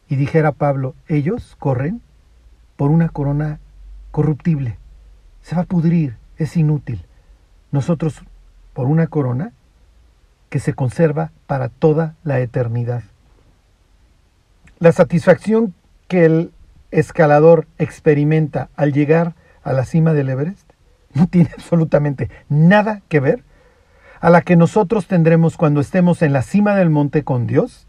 Y 0.09 0.17
dijera 0.17 0.53
Pablo, 0.53 0.95
ellos 1.09 1.57
corren 1.59 2.01
por 2.77 2.91
una 2.91 3.09
corona 3.09 3.61
corruptible. 4.11 4.79
Se 5.43 5.57
va 5.57 5.63
a 5.63 5.67
pudrir, 5.67 6.17
es 6.39 6.57
inútil. 6.57 7.05
Nosotros 7.73 8.23
por 8.73 8.87
una 8.87 9.07
corona 9.07 9.53
que 10.51 10.59
se 10.59 10.75
conserva 10.75 11.33
para 11.47 11.69
toda 11.69 12.15
la 12.25 12.41
eternidad. 12.41 13.03
La 14.79 14.93
satisfacción 14.93 15.75
que 16.09 16.25
el 16.25 16.53
escalador 16.99 17.67
experimenta 17.79 18.69
al 18.77 18.93
llegar 18.93 19.35
a 19.63 19.73
la 19.73 19.85
cima 19.85 20.13
del 20.13 20.29
Everest 20.29 20.67
no 21.17 21.27
tiene 21.31 21.51
absolutamente 21.55 22.31
nada 22.49 23.03
que 23.09 23.21
ver 23.21 23.43
a 24.21 24.31
la 24.31 24.43
que 24.43 24.57
nosotros 24.57 25.07
tendremos 25.07 25.57
cuando 25.57 25.81
estemos 25.81 26.23
en 26.23 26.33
la 26.33 26.43
cima 26.43 26.75
del 26.75 26.91
monte 26.91 27.23
con 27.23 27.47
Dios. 27.47 27.87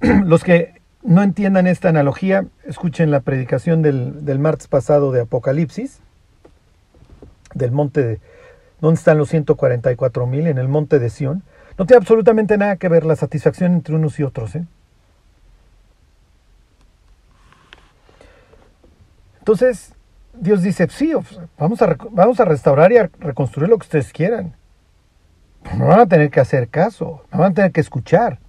Los 0.00 0.42
que 0.42 0.80
no 1.02 1.22
entiendan 1.22 1.66
esta 1.66 1.88
analogía, 1.88 2.46
escuchen 2.64 3.10
la 3.10 3.20
predicación 3.20 3.82
del, 3.82 4.38
martes 4.38 4.68
pasado 4.68 5.12
de 5.12 5.22
Apocalipsis, 5.22 6.00
del 7.54 7.72
monte 7.72 8.02
de... 8.02 8.20
¿Dónde 8.80 8.98
están 8.98 9.16
los 9.16 9.30
144 9.30 10.26
mil? 10.26 10.46
En 10.46 10.58
el 10.58 10.68
monte 10.68 10.98
de 10.98 11.08
Sión. 11.08 11.42
No 11.78 11.86
tiene 11.86 11.98
absolutamente 11.98 12.58
nada 12.58 12.76
que 12.76 12.90
ver 12.90 13.06
la 13.06 13.16
satisfacción 13.16 13.72
entre 13.72 13.94
unos 13.94 14.18
y 14.20 14.22
otros. 14.22 14.54
¿eh? 14.54 14.66
Entonces, 19.46 19.94
Dios 20.34 20.60
dice, 20.60 20.88
sí, 20.90 21.12
vamos 21.56 21.80
a, 21.80 21.96
vamos 22.10 22.40
a 22.40 22.44
restaurar 22.44 22.90
y 22.90 22.96
a 22.96 23.08
reconstruir 23.20 23.68
lo 23.68 23.78
que 23.78 23.84
ustedes 23.84 24.12
quieran. 24.12 24.56
Pero 25.62 25.76
no 25.76 25.86
van 25.86 26.00
a 26.00 26.06
tener 26.06 26.30
que 26.30 26.40
hacer 26.40 26.66
caso, 26.66 27.22
no 27.32 27.38
van 27.38 27.52
a 27.52 27.54
tener 27.54 27.70
que 27.70 27.80
escuchar. 27.80 28.40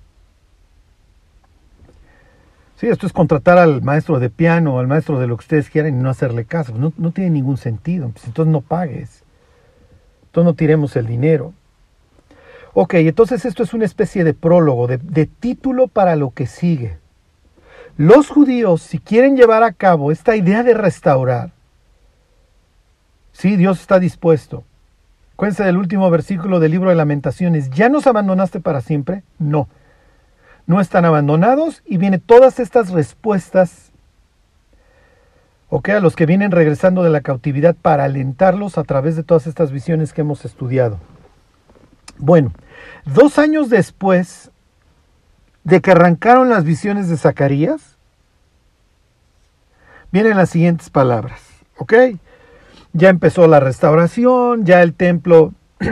Sí, 2.78 2.88
esto 2.88 3.06
es 3.06 3.14
contratar 3.14 3.60
al 3.60 3.84
maestro 3.84 4.20
de 4.20 4.32
piano, 4.32 4.80
al 4.80 4.88
maestro 4.88 5.20
de 5.20 5.28
lo 5.28 5.38
que 5.38 5.42
ustedes 5.42 5.70
quieran 5.70 6.00
y 6.00 6.02
no 6.02 6.10
hacerle 6.10 6.46
caso. 6.46 6.74
No, 6.74 7.12
tiene 7.12 7.30
ningún 7.30 7.58
sentido. 7.58 8.10
Pues 8.10 8.26
entonces 8.26 8.52
no 8.52 8.62
pagues. 8.62 9.22
Entonces 10.26 10.46
no 10.46 10.56
tiremos 10.56 10.96
el 10.96 11.06
dinero. 11.06 11.54
Ok, 12.74 12.96
entonces 12.96 13.46
esto 13.46 13.62
es 13.62 13.76
una 13.76 13.86
especie 13.86 14.24
de 14.24 14.34
prólogo, 14.34 14.88
de 14.88 15.26
título 15.28 15.90
para 15.90 16.16
lo 16.16 16.32
que 16.32 16.48
sigue. 16.48 16.98
Los 17.98 18.30
judíos, 18.30 18.84
si 18.84 19.00
quieren 19.00 19.36
llevar 19.36 19.64
a 19.64 19.74
cabo 19.74 20.12
esta 20.12 20.36
idea 20.36 20.64
de 20.64 20.76
restaurar, 20.76 21.52
sí, 23.32 23.56
Dios 23.56 23.82
está 23.82 24.00
dispuesto. 24.00 24.64
Cuéntense 25.36 25.64
del 25.64 25.78
último 25.78 26.10
versículo 26.12 26.60
del 26.60 26.72
libro 26.72 26.90
de 26.90 26.96
lamentaciones. 26.96 27.72
¿Ya 27.72 27.90
nos 27.90 28.06
abandonaste 28.06 28.60
para 28.60 28.82
siempre? 28.82 29.24
No. 29.40 29.68
No 30.68 30.80
están 30.80 31.06
abandonados 31.06 31.82
y 31.86 31.98
vienen 31.98 32.22
todas 32.22 32.60
estas 32.60 32.90
respuestas, 32.90 33.92
ok, 35.70 35.90
a 35.90 36.00
los 36.00 36.16
que 36.16 36.26
vienen 36.26 36.52
regresando 36.52 37.02
de 37.04 37.10
la 37.10 37.22
cautividad 37.22 37.76
para 37.76 38.04
alentarlos 38.04 38.78
a 38.78 38.84
través 38.84 39.16
de 39.16 39.24
todas 39.24 39.48
estas 39.48 39.72
visiones 39.72 40.14
que 40.14 40.22
hemos 40.22 40.46
estudiado. 40.46 41.00
Bueno, 42.18 42.52
dos 43.06 43.40
años 43.40 43.70
después 43.70 44.52
de 45.68 45.82
que 45.82 45.92
arrancaron 45.92 46.48
las 46.48 46.64
visiones 46.64 47.10
de 47.10 47.18
Zacarías, 47.18 47.98
vienen 50.14 50.38
las 50.38 50.50
siguientes 50.50 50.90
palabras, 50.90 51.42
¿ok? 51.76 51.94
Ya 52.94 53.10
empezó 53.10 53.46
la 53.48 53.60
restauración, 53.60 54.64
ya 54.64 54.82
el 54.82 54.94
templo 54.94 55.54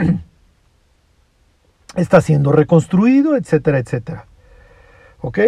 está 1.94 2.22
siendo 2.22 2.52
reconstruido, 2.52 3.36
etcétera, 3.36 3.78
etcétera. 3.78 4.24
¿Ok? 5.20 5.40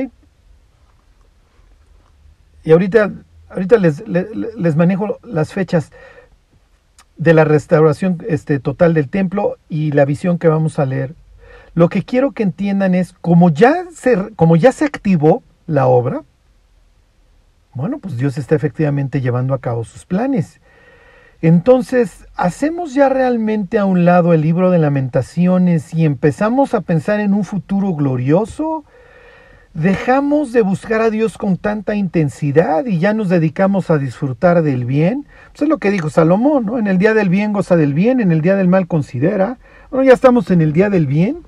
Y 2.64 2.72
ahorita, 2.72 3.10
ahorita 3.48 3.78
les, 3.78 4.06
les, 4.06 4.76
manejo 4.76 5.18
las 5.22 5.54
fechas 5.54 5.90
de 7.16 7.32
la 7.32 7.44
restauración 7.44 8.22
este, 8.28 8.58
total 8.58 8.92
del 8.92 9.08
templo 9.08 9.56
y 9.70 9.92
la 9.92 10.04
visión 10.04 10.36
que 10.36 10.48
vamos 10.48 10.78
a 10.78 10.84
leer 10.84 11.14
lo 11.74 11.88
que 11.88 12.02
quiero 12.02 12.32
que 12.32 12.42
entiendan 12.42 12.94
es, 12.94 13.12
como 13.12 13.50
ya 13.50 13.84
se, 13.92 14.34
como 14.36 14.56
ya 14.56 14.72
se 14.72 14.84
activó 14.84 15.42
la 15.66 15.86
obra, 15.86 16.22
bueno, 17.74 17.98
pues 17.98 18.16
Dios 18.16 18.38
está 18.38 18.54
efectivamente 18.54 19.20
llevando 19.20 19.54
a 19.54 19.60
cabo 19.60 19.84
sus 19.84 20.04
planes. 20.04 20.60
Entonces, 21.40 22.26
¿hacemos 22.34 22.94
ya 22.94 23.08
realmente 23.08 23.78
a 23.78 23.84
un 23.84 24.04
lado 24.04 24.32
el 24.34 24.40
libro 24.40 24.72
de 24.72 24.78
lamentaciones 24.78 25.94
y 25.94 26.04
empezamos 26.04 26.74
a 26.74 26.80
pensar 26.80 27.20
en 27.20 27.32
un 27.32 27.44
futuro 27.44 27.94
glorioso? 27.94 28.84
¿Dejamos 29.74 30.52
de 30.52 30.62
buscar 30.62 31.00
a 31.00 31.10
Dios 31.10 31.38
con 31.38 31.56
tanta 31.56 31.94
intensidad 31.94 32.84
y 32.86 32.98
ya 32.98 33.14
nos 33.14 33.28
dedicamos 33.28 33.90
a 33.90 33.98
disfrutar 33.98 34.62
del 34.62 34.84
bien? 34.84 35.28
Pues 35.52 35.62
es 35.62 35.68
lo 35.68 35.78
que 35.78 35.92
dijo 35.92 36.10
Salomón, 36.10 36.66
¿no? 36.66 36.78
En 36.78 36.88
el 36.88 36.98
día 36.98 37.14
del 37.14 37.28
bien 37.28 37.52
goza 37.52 37.76
del 37.76 37.94
bien, 37.94 38.18
en 38.18 38.32
el 38.32 38.40
día 38.40 38.56
del 38.56 38.66
mal 38.66 38.88
considera. 38.88 39.58
Bueno, 39.92 40.04
ya 40.04 40.14
estamos 40.14 40.50
en 40.50 40.62
el 40.62 40.72
día 40.72 40.90
del 40.90 41.06
bien. 41.06 41.44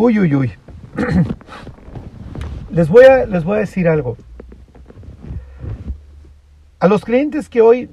Uy, 0.00 0.16
uy, 0.20 0.32
uy. 0.32 0.52
les, 2.70 2.88
voy 2.88 3.04
a, 3.04 3.26
les 3.26 3.42
voy 3.42 3.56
a 3.56 3.60
decir 3.62 3.88
algo. 3.88 4.16
A 6.78 6.86
los 6.86 7.04
clientes 7.04 7.48
que 7.48 7.62
hoy 7.62 7.90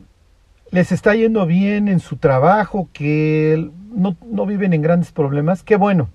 les 0.70 0.92
está 0.92 1.16
yendo 1.16 1.48
bien 1.48 1.88
en 1.88 2.00
su 2.00 2.18
trabajo, 2.18 2.90
que 2.94 3.72
no, 3.90 4.16
no 4.24 4.46
viven 4.46 4.74
en 4.74 4.84
grandes 4.84 5.12
problemas, 5.12 5.64
qué 5.64 5.78
bueno. 5.78 6.10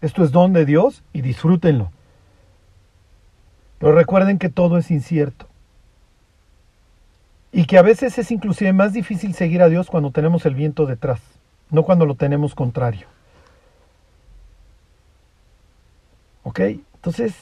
Esto 0.00 0.24
es 0.24 0.32
don 0.32 0.52
de 0.52 0.64
Dios 0.64 1.04
y 1.12 1.20
disfrútenlo. 1.20 1.92
Pero 3.78 3.92
recuerden 3.92 4.40
que 4.40 4.48
todo 4.48 4.76
es 4.76 4.90
incierto. 4.90 5.46
Y 7.52 7.66
que 7.66 7.78
a 7.78 7.82
veces 7.82 8.18
es 8.18 8.32
inclusive 8.32 8.72
más 8.72 8.92
difícil 8.92 9.34
seguir 9.34 9.62
a 9.62 9.68
Dios 9.68 9.86
cuando 9.86 10.10
tenemos 10.10 10.46
el 10.46 10.56
viento 10.56 10.84
detrás, 10.84 11.20
no 11.70 11.84
cuando 11.84 12.06
lo 12.06 12.16
tenemos 12.16 12.56
contrario. 12.56 13.06
¿Ok? 16.46 16.60
Entonces, 16.60 17.34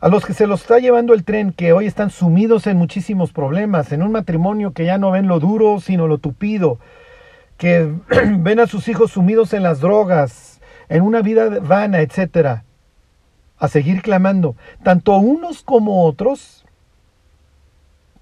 a 0.00 0.08
los 0.08 0.24
que 0.24 0.32
se 0.32 0.46
los 0.46 0.60
está 0.60 0.78
llevando 0.78 1.12
el 1.12 1.24
tren, 1.24 1.52
que 1.52 1.72
hoy 1.72 1.86
están 1.86 2.10
sumidos 2.10 2.68
en 2.68 2.76
muchísimos 2.76 3.32
problemas, 3.32 3.90
en 3.90 4.04
un 4.04 4.12
matrimonio 4.12 4.72
que 4.72 4.84
ya 4.84 4.96
no 4.96 5.10
ven 5.10 5.26
lo 5.26 5.40
duro, 5.40 5.80
sino 5.80 6.06
lo 6.06 6.18
tupido, 6.18 6.78
que 7.56 7.92
ven 8.38 8.60
a 8.60 8.68
sus 8.68 8.86
hijos 8.86 9.10
sumidos 9.10 9.54
en 9.54 9.64
las 9.64 9.80
drogas, 9.80 10.60
en 10.88 11.02
una 11.02 11.20
vida 11.20 11.48
vana, 11.48 11.98
etcétera, 11.98 12.62
a 13.58 13.66
seguir 13.66 14.02
clamando. 14.02 14.54
Tanto 14.84 15.16
unos 15.16 15.64
como 15.64 16.04
otros 16.04 16.64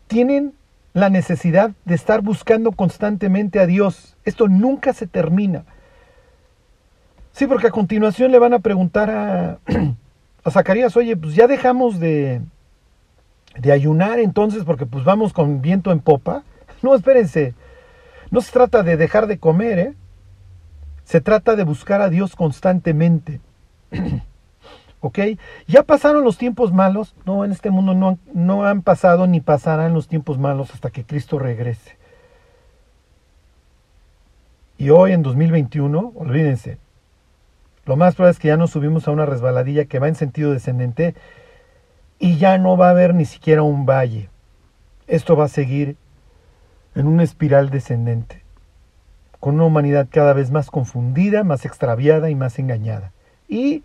tienen 0.07 0.55
la 0.95 1.11
necesidad 1.11 1.73
de 1.85 1.95
estar 1.95 2.23
buscando 2.23 2.73
constantemente 2.73 3.61
a 3.61 3.67
Dios. 3.67 4.17
Esto 4.25 4.49
nunca 4.49 4.95
se 4.95 5.07
termina. 5.07 5.67
Sí, 7.35 7.49
porque 7.49 7.67
a 7.67 7.73
continuación 7.73 8.31
le 8.31 8.39
van 8.39 8.55
a 8.55 8.61
preguntar 8.61 9.11
a, 9.11 9.59
a 10.45 10.51
Zacarías, 10.53 10.97
oye, 10.97 11.17
pues 11.17 11.35
ya 11.35 11.49
dejamos 11.49 11.99
de, 11.99 12.41
de 13.59 13.73
ayunar 13.73 14.21
entonces 14.21 14.63
porque 14.63 14.87
pues 14.87 15.05
vamos 15.05 15.33
con 15.33 15.61
viento 15.61 15.93
en 15.93 16.01
popa. 16.01 16.45
No, 16.83 16.95
espérense, 16.95 17.55
no 18.31 18.43
se 18.43 18.53
trata 18.53 18.83
de 18.83 18.99
dejar 18.99 19.27
de 19.27 19.39
comer, 19.39 19.79
¿eh? 19.79 19.95
Se 21.05 21.23
trata 21.23 21.57
de 21.57 21.65
buscar 21.65 22.03
a 22.03 22.11
Dios 22.11 22.37
constantemente. 22.37 23.41
¿Ok? 25.01 25.19
¿Ya 25.67 25.83
pasaron 25.83 26.25
los 26.25 26.37
tiempos 26.37 26.75
malos? 26.75 27.17
No, 27.25 27.43
en 27.43 27.53
este 27.53 27.71
mundo 27.71 27.95
no, 27.95 28.19
no 28.35 28.67
han 28.67 28.83
pasado 28.83 29.27
ni 29.27 29.41
pasarán 29.41 29.95
los 29.95 30.09
tiempos 30.09 30.39
malos 30.39 30.75
hasta 30.75 30.91
que 30.91 31.05
Cristo 31.05 31.39
regrese. 31.39 31.97
Y 34.77 34.91
hoy 34.91 35.13
en 35.13 35.23
2021, 35.23 36.13
olvídense, 36.15 36.77
lo 37.87 37.97
más 37.97 38.15
probable 38.15 38.33
es 38.33 38.39
que 38.39 38.49
ya 38.49 38.57
nos 38.57 38.71
subimos 38.71 39.07
a 39.07 39.11
una 39.11 39.27
resbaladilla 39.27 39.85
que 39.85 39.99
va 39.99 40.09
en 40.09 40.15
sentido 40.15 40.53
descendente 40.53 41.15
y 42.19 42.39
ya 42.39 42.59
no 42.59 42.77
va 42.77 42.89
a 42.89 42.91
haber 42.91 43.15
ni 43.15 43.25
siquiera 43.25 43.63
un 43.63 43.85
valle. 43.87 44.31
Esto 45.07 45.37
va 45.37 45.45
a 45.45 45.49
seguir 45.49 45.97
en 46.95 47.07
una 47.07 47.23
espiral 47.23 47.71
descendente, 47.71 48.43
con 49.41 49.57
una 49.57 49.65
humanidad 49.65 50.09
cada 50.11 50.33
vez 50.33 50.51
más 50.51 50.71
confundida, 50.71 51.45
más 51.45 51.67
extraviada 51.67 52.31
y 52.31 52.35
más 52.35 52.59
engañada. 52.59 53.13
Y 53.49 53.83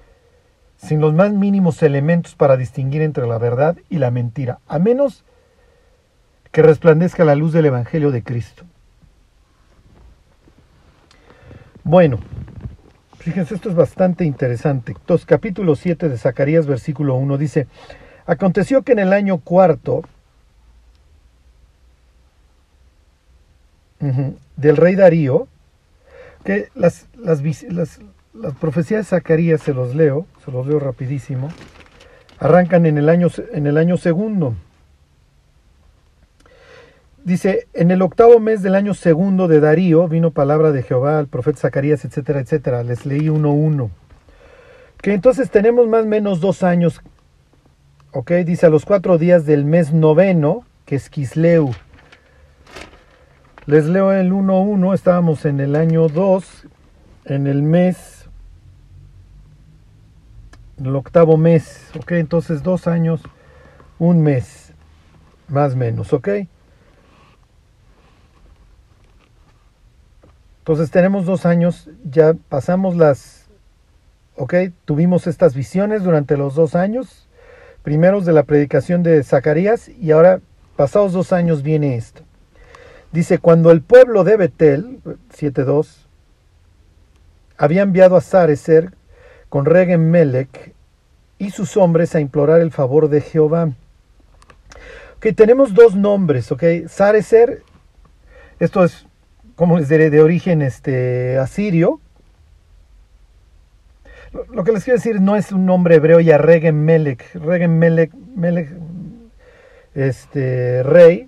sin 0.77 1.01
los 1.01 1.13
más 1.13 1.33
mínimos 1.33 1.83
elementos 1.83 2.35
para 2.35 2.55
distinguir 2.55 3.01
entre 3.01 3.27
la 3.27 3.37
verdad 3.37 3.77
y 3.89 3.97
la 3.97 4.11
mentira, 4.11 4.59
a 4.67 4.79
menos 4.79 5.25
que 6.51 6.61
resplandezca 6.61 7.25
la 7.25 7.35
luz 7.35 7.51
del 7.51 7.65
Evangelio 7.65 8.11
de 8.11 8.23
Cristo. 8.23 8.63
Bueno, 11.83 12.19
Fíjense, 13.19 13.55
esto 13.55 13.69
es 13.69 13.75
bastante 13.75 14.23
interesante. 14.23 14.93
Entonces, 14.93 15.25
capítulo 15.25 15.75
7 15.75 16.07
de 16.07 16.17
Zacarías, 16.17 16.65
versículo 16.65 17.15
1 17.15 17.37
dice, 17.37 17.67
aconteció 18.25 18.83
que 18.83 18.93
en 18.93 18.99
el 18.99 19.11
año 19.11 19.39
cuarto 19.39 20.03
del 24.55 24.77
rey 24.77 24.95
Darío, 24.95 25.49
que 26.45 26.69
las, 26.75 27.07
las, 27.17 27.41
las, 27.63 27.99
las, 28.33 28.55
profecías 28.55 29.01
de 29.01 29.09
Zacarías, 29.17 29.61
se 29.61 29.73
los 29.73 29.93
leo, 29.93 30.25
se 30.45 30.51
los 30.51 30.65
leo 30.65 30.79
rapidísimo, 30.79 31.49
arrancan 32.39 32.85
en 32.85 32.97
el 32.97 33.09
año, 33.09 33.27
en 33.51 33.67
el 33.67 33.77
año 33.77 33.97
segundo. 33.97 34.55
Dice, 37.23 37.67
en 37.73 37.91
el 37.91 38.01
octavo 38.01 38.39
mes 38.39 38.61
del 38.61 38.75
año 38.75 38.93
segundo 38.93 39.47
de 39.47 39.59
Darío 39.59 40.07
vino 40.07 40.31
palabra 40.31 40.71
de 40.71 40.83
Jehová 40.83 41.19
al 41.19 41.27
profeta 41.27 41.59
Zacarías, 41.59 42.05
etcétera, 42.05 42.39
etcétera. 42.39 42.83
Les 42.83 43.05
leí 43.05 43.29
uno 43.29 43.51
uno. 43.51 43.91
Que 45.01 45.13
entonces 45.13 45.49
tenemos 45.49 45.87
más 45.87 46.03
o 46.03 46.07
menos 46.07 46.39
dos 46.39 46.63
años. 46.63 47.01
Ok, 48.11 48.31
dice 48.45 48.65
a 48.65 48.69
los 48.69 48.85
cuatro 48.85 49.17
días 49.17 49.45
del 49.45 49.65
mes 49.65 49.93
noveno, 49.93 50.65
que 50.85 50.95
es 50.95 51.09
Kisleu. 51.09 51.71
Les 53.65 53.85
leo 53.85 54.11
el 54.11 54.31
1.1, 54.31 54.95
estábamos 54.95 55.45
en 55.45 55.59
el 55.59 55.75
año 55.75 56.07
2, 56.07 56.65
en 57.25 57.45
el 57.45 57.61
mes, 57.61 58.27
el 60.83 60.95
octavo 60.95 61.37
mes, 61.37 61.91
ok, 61.95 62.13
entonces 62.13 62.63
dos 62.63 62.87
años, 62.87 63.21
un 63.99 64.23
mes, 64.23 64.73
más 65.49 65.73
o 65.73 65.77
menos, 65.77 66.13
ok. 66.13 66.29
Entonces 70.69 70.91
tenemos 70.91 71.25
dos 71.25 71.47
años, 71.47 71.89
ya 72.03 72.35
pasamos 72.47 72.95
las, 72.95 73.47
ok, 74.35 74.53
tuvimos 74.85 75.25
estas 75.25 75.55
visiones 75.55 76.03
durante 76.03 76.37
los 76.37 76.53
dos 76.53 76.75
años, 76.75 77.27
primeros 77.81 78.23
de 78.23 78.33
la 78.33 78.43
predicación 78.43 79.01
de 79.01 79.23
Zacarías, 79.23 79.89
y 79.89 80.11
ahora, 80.11 80.41
pasados 80.75 81.11
dos 81.11 81.33
años, 81.33 81.63
viene 81.63 81.95
esto. 81.95 82.21
Dice, 83.11 83.39
cuando 83.39 83.71
el 83.71 83.81
pueblo 83.81 84.23
de 84.23 84.37
Betel, 84.37 84.99
7.2, 85.35 86.05
había 87.57 87.81
enviado 87.81 88.15
a 88.15 88.21
Sarecer 88.21 88.93
con 89.49 89.65
Regen 89.65 90.11
Melech 90.11 90.75
y 91.39 91.49
sus 91.49 91.77
hombres 91.77 92.13
a 92.13 92.19
implorar 92.19 92.61
el 92.61 92.69
favor 92.69 93.09
de 93.09 93.21
Jehová. 93.21 93.71
Ok, 95.17 95.29
tenemos 95.35 95.73
dos 95.73 95.95
nombres, 95.95 96.51
ok. 96.51 96.63
Sarecer, 96.87 97.63
esto 98.59 98.83
es 98.83 99.08
como 99.59 99.77
les 99.77 99.89
diré, 99.89 100.09
de 100.09 100.21
origen 100.21 100.61
este, 100.61 101.37
asirio. 101.37 101.99
Lo 104.53 104.63
que 104.63 104.71
les 104.71 104.85
quiero 104.85 104.97
decir 104.97 105.19
no 105.19 105.35
es 105.35 105.51
un 105.51 105.65
nombre 105.65 105.95
hebreo 105.95 106.21
ya 106.21 106.37
Regen 106.37 106.85
Melech, 106.85 107.35
Regen 107.35 107.77
Melech, 107.77 108.13
Melech, 108.13 108.69
este, 109.95 110.81
rey, 110.83 111.27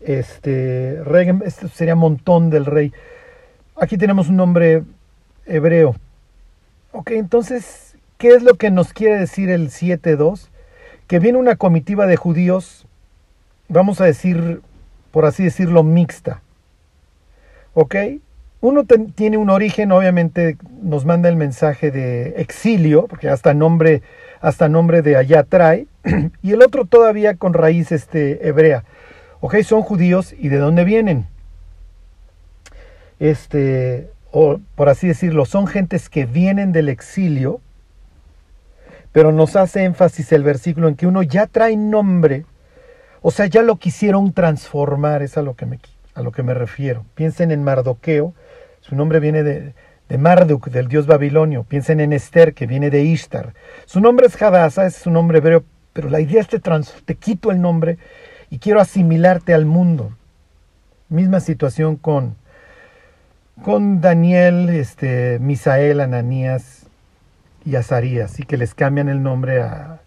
este, 0.00 1.02
Regen, 1.02 1.42
este 1.46 1.66
sería 1.68 1.94
montón 1.94 2.50
del 2.50 2.66
rey. 2.66 2.92
Aquí 3.76 3.96
tenemos 3.96 4.28
un 4.28 4.36
nombre 4.36 4.82
hebreo. 5.46 5.96
Ok, 6.92 7.12
entonces, 7.12 7.96
¿qué 8.18 8.34
es 8.34 8.42
lo 8.42 8.56
que 8.56 8.70
nos 8.70 8.92
quiere 8.92 9.18
decir 9.18 9.48
el 9.48 9.70
7.2? 9.70 10.48
Que 11.06 11.20
viene 11.20 11.38
una 11.38 11.56
comitiva 11.56 12.06
de 12.06 12.16
judíos, 12.16 12.86
vamos 13.70 14.02
a 14.02 14.04
decir, 14.04 14.60
por 15.10 15.24
así 15.24 15.42
decirlo, 15.42 15.84
mixta. 15.84 16.42
¿Ok? 17.74 17.96
Uno 18.60 18.84
tiene 19.14 19.38
un 19.38 19.50
origen, 19.50 19.90
obviamente 19.90 20.56
nos 20.82 21.04
manda 21.04 21.28
el 21.28 21.36
mensaje 21.36 21.90
de 21.90 22.40
exilio, 22.40 23.06
porque 23.08 23.28
hasta 23.28 23.54
nombre, 23.54 24.02
hasta 24.40 24.68
nombre 24.68 25.02
de 25.02 25.16
allá 25.16 25.42
trae, 25.42 25.86
y 26.42 26.52
el 26.52 26.62
otro 26.62 26.84
todavía 26.84 27.36
con 27.36 27.54
raíz 27.54 27.90
este, 27.90 28.46
hebrea. 28.46 28.84
¿Ok? 29.40 29.56
Son 29.62 29.82
judíos 29.82 30.34
y 30.38 30.48
de 30.48 30.58
dónde 30.58 30.84
vienen. 30.84 31.26
Este, 33.18 34.10
o 34.30 34.60
por 34.74 34.88
así 34.88 35.08
decirlo, 35.08 35.44
son 35.44 35.66
gentes 35.66 36.08
que 36.08 36.24
vienen 36.24 36.72
del 36.72 36.88
exilio, 36.88 37.60
pero 39.12 39.30
nos 39.30 39.56
hace 39.56 39.84
énfasis 39.84 40.32
el 40.32 40.42
versículo 40.42 40.88
en 40.88 40.96
que 40.96 41.06
uno 41.06 41.22
ya 41.22 41.46
trae 41.46 41.76
nombre, 41.76 42.46
o 43.20 43.30
sea, 43.30 43.46
ya 43.46 43.62
lo 43.62 43.76
quisieron 43.76 44.32
transformar, 44.32 45.22
es 45.22 45.36
a 45.36 45.42
lo 45.42 45.54
que 45.54 45.66
me 45.66 45.78
a 46.14 46.22
lo 46.22 46.32
que 46.32 46.42
me 46.42 46.54
refiero. 46.54 47.04
Piensen 47.14 47.50
en 47.50 47.64
Mardoqueo, 47.64 48.34
su 48.80 48.96
nombre 48.96 49.20
viene 49.20 49.42
de, 49.42 49.74
Marduk, 50.18 50.68
del 50.68 50.88
dios 50.88 51.06
babilonio. 51.06 51.64
Piensen 51.64 52.00
en 52.00 52.12
Esther, 52.12 52.52
que 52.52 52.66
viene 52.66 52.90
de 52.90 53.02
Ishtar. 53.02 53.54
Su 53.86 54.00
nombre 54.00 54.26
es 54.26 54.40
Hadassah, 54.40 54.86
es 54.86 54.96
su 54.96 55.10
nombre 55.10 55.38
hebreo, 55.38 55.64
pero 55.92 56.10
la 56.10 56.20
idea 56.20 56.40
es 56.40 56.48
te, 56.48 56.58
trans, 56.58 56.94
te 57.04 57.14
quito 57.14 57.50
el 57.50 57.60
nombre 57.60 57.96
y 58.50 58.58
quiero 58.58 58.80
asimilarte 58.80 59.54
al 59.54 59.64
mundo. 59.64 60.12
Misma 61.08 61.40
situación 61.40 61.96
con, 61.96 62.36
con 63.64 64.00
Daniel, 64.00 64.68
este, 64.68 65.38
Misael, 65.40 66.00
Ananías 66.00 66.86
y 67.64 67.76
Azarías, 67.76 68.38
y 68.40 68.42
que 68.42 68.56
les 68.56 68.74
cambian 68.74 69.08
el 69.08 69.22
nombre 69.22 69.62
a 69.62 70.00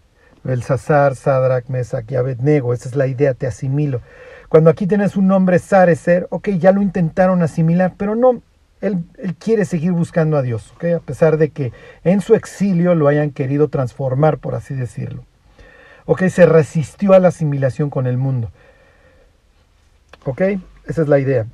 Belsasar, 0.44 1.16
Sadrach, 1.16 1.66
Mesach 1.68 2.08
y 2.10 2.14
Abednego. 2.14 2.72
Esa 2.72 2.88
es 2.88 2.94
la 2.94 3.08
idea, 3.08 3.34
te 3.34 3.46
asimilo. 3.46 4.00
Cuando 4.48 4.70
aquí 4.70 4.86
tienes 4.86 5.16
un 5.16 5.26
nombre 5.26 5.58
Sarecer, 5.58 6.26
ok, 6.30 6.50
ya 6.50 6.72
lo 6.72 6.82
intentaron 6.82 7.42
asimilar, 7.42 7.94
pero 7.96 8.14
no, 8.14 8.42
él, 8.80 9.04
quiere 9.38 9.64
seguir 9.64 9.92
buscando 9.92 10.36
a 10.36 10.42
Dios, 10.42 10.72
ok, 10.76 10.84
a 10.96 11.00
pesar 11.00 11.36
de 11.36 11.50
que 11.50 11.72
en 12.04 12.20
su 12.20 12.34
exilio 12.34 12.94
lo 12.94 13.08
hayan 13.08 13.30
querido 13.30 13.68
transformar, 13.68 14.38
por 14.38 14.54
así 14.54 14.74
decirlo. 14.74 15.24
Ok, 16.04 16.28
se 16.28 16.46
resistió 16.46 17.14
a 17.14 17.18
la 17.18 17.28
asimilación 17.28 17.90
con 17.90 18.06
el 18.06 18.16
mundo. 18.16 18.50
¿Ok? 20.24 20.40
Esa 20.86 21.02
es 21.02 21.08
la 21.08 21.18
idea. 21.18 21.46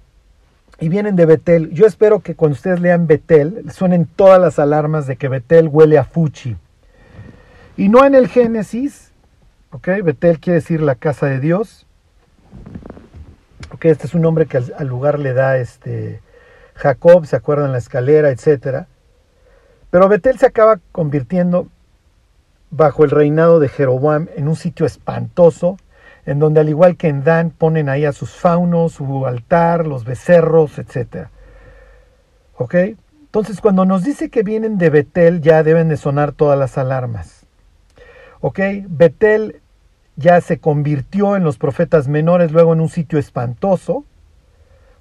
Y 0.78 0.90
vienen 0.90 1.16
de 1.16 1.24
Betel. 1.24 1.70
Yo 1.70 1.86
espero 1.86 2.20
que 2.20 2.34
cuando 2.34 2.54
ustedes 2.54 2.80
lean 2.80 3.06
Betel, 3.06 3.70
suenen 3.72 4.04
todas 4.04 4.38
las 4.38 4.58
alarmas 4.58 5.06
de 5.06 5.16
que 5.16 5.28
Betel 5.28 5.68
huele 5.68 5.96
a 5.96 6.04
Fuchi. 6.04 6.56
Y 7.78 7.88
no 7.88 8.04
en 8.04 8.14
el 8.14 8.28
Génesis. 8.28 9.10
¿Ok? 9.70 9.88
Betel 10.04 10.38
quiere 10.38 10.60
decir 10.60 10.82
la 10.82 10.96
casa 10.96 11.26
de 11.26 11.40
Dios. 11.40 11.86
¿Ok? 13.72 13.86
Este 13.86 14.06
es 14.06 14.14
un 14.14 14.22
nombre 14.22 14.46
que 14.46 14.58
al, 14.58 14.86
lugar 14.86 15.18
le 15.18 15.32
da 15.32 15.56
este 15.58 16.20
Jacob, 16.74 17.26
se 17.26 17.36
acuerdan 17.36 17.72
la 17.72 17.78
escalera, 17.78 18.30
etcétera. 18.30 18.86
Pero 19.90 20.08
Betel 20.08 20.38
se 20.38 20.46
acaba 20.46 20.80
convirtiendo 20.90 21.68
bajo 22.70 23.04
el 23.04 23.10
reinado 23.10 23.60
de 23.60 23.68
Jeroboam 23.68 24.28
en 24.36 24.48
un 24.48 24.56
sitio 24.56 24.86
espantoso, 24.86 25.76
en 26.24 26.38
donde 26.38 26.60
al 26.60 26.68
igual 26.68 26.96
que 26.96 27.08
en 27.08 27.24
Dan 27.24 27.50
ponen 27.50 27.88
ahí 27.88 28.04
a 28.04 28.12
sus 28.12 28.30
faunos, 28.30 28.92
su 28.92 29.26
altar, 29.26 29.86
los 29.86 30.04
becerros, 30.04 30.78
etc. 30.78 31.28
¿Ok? 32.56 32.74
Entonces 32.74 33.60
cuando 33.62 33.86
nos 33.86 34.04
dice 34.04 34.28
que 34.28 34.42
vienen 34.42 34.76
de 34.76 34.90
Betel 34.90 35.40
ya 35.40 35.62
deben 35.62 35.88
de 35.88 35.96
sonar 35.96 36.32
todas 36.32 36.58
las 36.58 36.76
alarmas. 36.76 37.46
¿Ok? 38.40 38.60
Betel 38.88 39.61
ya 40.16 40.40
se 40.40 40.58
convirtió 40.58 41.36
en 41.36 41.44
los 41.44 41.58
profetas 41.58 42.08
menores, 42.08 42.52
luego 42.52 42.72
en 42.72 42.80
un 42.80 42.88
sitio 42.88 43.18
espantoso, 43.18 44.04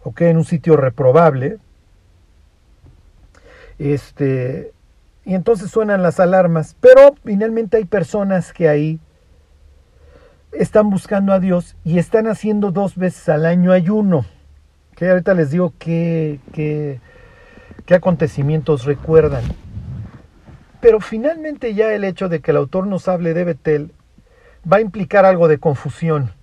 ¿ok? 0.03 0.21
En 0.21 0.37
un 0.37 0.45
sitio 0.45 0.77
reprobable. 0.77 1.59
Este, 3.77 4.73
y 5.25 5.35
entonces 5.35 5.71
suenan 5.71 6.03
las 6.03 6.19
alarmas, 6.19 6.75
pero 6.79 7.15
finalmente 7.23 7.77
hay 7.77 7.85
personas 7.85 8.53
que 8.53 8.69
ahí 8.69 8.99
están 10.51 10.89
buscando 10.89 11.33
a 11.33 11.39
Dios 11.39 11.75
y 11.83 11.97
están 11.97 12.27
haciendo 12.27 12.71
dos 12.71 12.95
veces 12.95 13.27
al 13.29 13.45
año 13.45 13.71
ayuno. 13.71 14.25
Que 14.95 15.09
ahorita 15.09 15.33
les 15.33 15.51
digo 15.51 15.73
qué, 15.79 16.39
qué, 16.53 16.99
qué 17.85 17.95
acontecimientos 17.95 18.85
recuerdan. 18.85 19.43
Pero 20.79 20.99
finalmente 20.99 21.73
ya 21.73 21.93
el 21.93 22.03
hecho 22.03 22.29
de 22.29 22.39
que 22.39 22.51
el 22.51 22.57
autor 22.57 22.87
nos 22.87 23.07
hable 23.07 23.33
de 23.33 23.43
Betel 23.43 23.91
va 24.71 24.77
a 24.77 24.81
implicar 24.81 25.25
algo 25.25 25.47
de 25.47 25.57
confusión. 25.57 26.33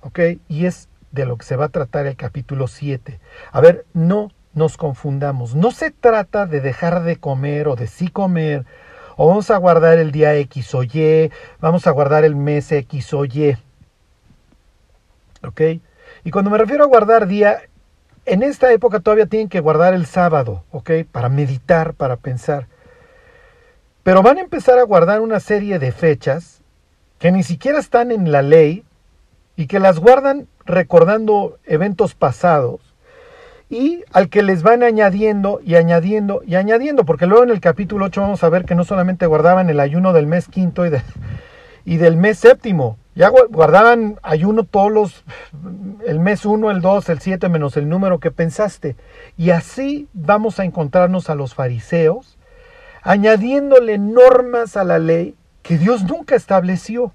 ¿Ok? 0.00 0.20
Y 0.48 0.66
es 0.66 0.88
de 1.12 1.26
lo 1.26 1.36
que 1.36 1.44
se 1.44 1.56
va 1.56 1.66
a 1.66 1.70
tratar 1.70 2.06
el 2.06 2.16
capítulo 2.16 2.68
7. 2.68 3.18
A 3.50 3.60
ver, 3.60 3.86
no 3.92 4.30
nos 4.54 4.76
confundamos. 4.76 5.54
No 5.54 5.70
se 5.70 5.90
trata 5.90 6.46
de 6.46 6.60
dejar 6.60 7.02
de 7.02 7.16
comer 7.16 7.68
o 7.68 7.76
de 7.76 7.86
sí 7.86 8.08
comer 8.08 8.64
o 9.16 9.28
vamos 9.28 9.50
a 9.50 9.56
guardar 9.56 9.98
el 9.98 10.12
día 10.12 10.34
X 10.36 10.74
o 10.74 10.82
Y, 10.82 11.30
vamos 11.58 11.86
a 11.86 11.90
guardar 11.90 12.24
el 12.24 12.36
mes 12.36 12.70
X 12.70 13.14
o 13.14 13.24
Y. 13.24 13.56
¿Ok? 15.42 15.60
Y 16.24 16.30
cuando 16.30 16.50
me 16.50 16.58
refiero 16.58 16.84
a 16.84 16.88
guardar 16.88 17.26
día, 17.26 17.62
en 18.26 18.42
esta 18.42 18.72
época 18.72 19.00
todavía 19.00 19.26
tienen 19.26 19.48
que 19.48 19.60
guardar 19.60 19.94
el 19.94 20.06
sábado, 20.06 20.64
¿ok? 20.70 20.90
Para 21.10 21.28
meditar, 21.28 21.94
para 21.94 22.16
pensar. 22.16 22.66
Pero 24.02 24.22
van 24.22 24.38
a 24.38 24.42
empezar 24.42 24.78
a 24.78 24.82
guardar 24.82 25.20
una 25.20 25.40
serie 25.40 25.78
de 25.78 25.92
fechas 25.92 26.55
que 27.18 27.32
ni 27.32 27.42
siquiera 27.42 27.78
están 27.78 28.10
en 28.10 28.30
la 28.30 28.42
ley 28.42 28.84
y 29.56 29.66
que 29.66 29.80
las 29.80 29.98
guardan 29.98 30.48
recordando 30.64 31.58
eventos 31.64 32.14
pasados 32.14 32.80
y 33.68 34.04
al 34.12 34.28
que 34.28 34.42
les 34.42 34.62
van 34.62 34.82
añadiendo 34.82 35.60
y 35.64 35.74
añadiendo 35.74 36.42
y 36.46 36.54
añadiendo, 36.54 37.04
porque 37.04 37.26
luego 37.26 37.44
en 37.44 37.50
el 37.50 37.60
capítulo 37.60 38.06
8 38.06 38.20
vamos 38.20 38.44
a 38.44 38.48
ver 38.48 38.64
que 38.64 38.74
no 38.74 38.84
solamente 38.84 39.26
guardaban 39.26 39.70
el 39.70 39.80
ayuno 39.80 40.12
del 40.12 40.26
mes 40.26 40.48
quinto 40.48 40.86
y, 40.86 40.90
y 41.84 41.96
del 41.96 42.16
mes 42.16 42.38
séptimo, 42.38 42.96
ya 43.16 43.30
guardaban 43.30 44.20
ayuno 44.22 44.64
todos 44.64 44.92
los, 44.92 45.24
el 46.06 46.20
mes 46.20 46.44
1, 46.44 46.70
el 46.70 46.80
2, 46.80 47.08
el 47.08 47.18
7 47.18 47.48
menos 47.48 47.76
el 47.78 47.88
número 47.88 48.20
que 48.20 48.30
pensaste. 48.30 48.94
Y 49.38 49.50
así 49.50 50.06
vamos 50.12 50.60
a 50.60 50.64
encontrarnos 50.64 51.30
a 51.30 51.34
los 51.34 51.54
fariseos 51.54 52.36
añadiéndole 53.02 53.98
normas 53.98 54.76
a 54.76 54.84
la 54.84 54.98
ley 54.98 55.34
que 55.66 55.78
Dios 55.78 56.04
nunca 56.04 56.34
estableció. 56.34 57.12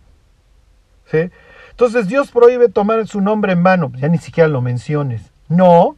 Entonces 1.71 2.07
Dios 2.07 2.31
prohíbe 2.31 2.69
tomar 2.69 3.05
su 3.07 3.21
nombre 3.21 3.53
en 3.53 3.63
vano, 3.63 3.91
ya 3.97 4.07
ni 4.07 4.17
siquiera 4.17 4.47
lo 4.47 4.61
menciones. 4.61 5.31
No, 5.49 5.97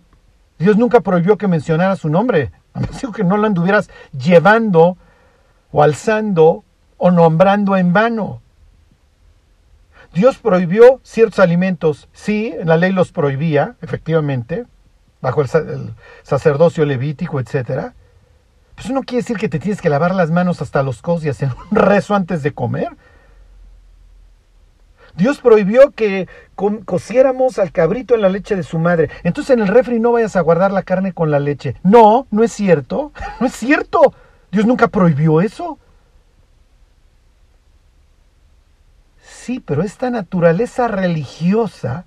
Dios 0.57 0.77
nunca 0.77 1.01
prohibió 1.01 1.37
que 1.37 1.47
mencionara 1.47 1.95
su 1.95 2.09
nombre. 2.09 2.51
A 2.73 2.81
que 3.11 3.23
no 3.23 3.37
lo 3.37 3.45
anduvieras 3.45 3.89
llevando 4.17 4.97
o 5.71 5.83
alzando 5.83 6.63
o 6.97 7.11
nombrando 7.11 7.77
en 7.77 7.93
vano. 7.93 8.41
Dios 10.13 10.37
prohibió 10.37 10.99
ciertos 11.03 11.39
alimentos. 11.39 12.07
Sí, 12.13 12.53
la 12.63 12.77
ley 12.77 12.91
los 12.91 13.11
prohibía, 13.11 13.75
efectivamente, 13.81 14.65
bajo 15.21 15.41
el, 15.41 15.47
sacerdocio 16.23 16.85
levítico, 16.85 17.39
etc. 17.39 17.93
Pues 18.75 18.89
no 18.89 19.01
quiere 19.03 19.21
decir 19.21 19.37
que 19.37 19.49
te 19.49 19.59
tienes 19.59 19.81
que 19.81 19.89
lavar 19.89 20.15
las 20.15 20.31
manos 20.31 20.61
hasta 20.61 20.83
los 20.83 21.01
codos 21.01 21.23
y 21.25 21.29
hacer 21.29 21.49
un 21.71 21.77
rezo 21.77 22.15
antes 22.15 22.43
de 22.43 22.53
comer. 22.53 22.89
Dios 25.15 25.39
prohibió 25.39 25.91
que 25.91 26.27
cociéramos 26.85 27.59
al 27.59 27.71
cabrito 27.71 28.15
en 28.15 28.21
la 28.21 28.29
leche 28.29 28.55
de 28.55 28.63
su 28.63 28.79
madre. 28.79 29.09
Entonces 29.23 29.51
en 29.51 29.61
el 29.61 29.67
refri 29.67 29.99
no 29.99 30.13
vayas 30.13 30.35
a 30.35 30.41
guardar 30.41 30.71
la 30.71 30.81
carne 30.81 31.13
con 31.13 31.29
la 31.29 31.39
leche. 31.39 31.75
No, 31.83 32.25
no 32.31 32.43
es 32.43 32.51
cierto. 32.51 33.11
No 33.39 33.47
es 33.47 33.53
cierto. 33.53 34.13
Dios 34.51 34.65
nunca 34.65 34.87
prohibió 34.87 35.41
eso. 35.41 35.77
Sí, 39.21 39.59
pero 39.59 39.83
esta 39.83 40.09
naturaleza 40.09 40.87
religiosa 40.87 42.05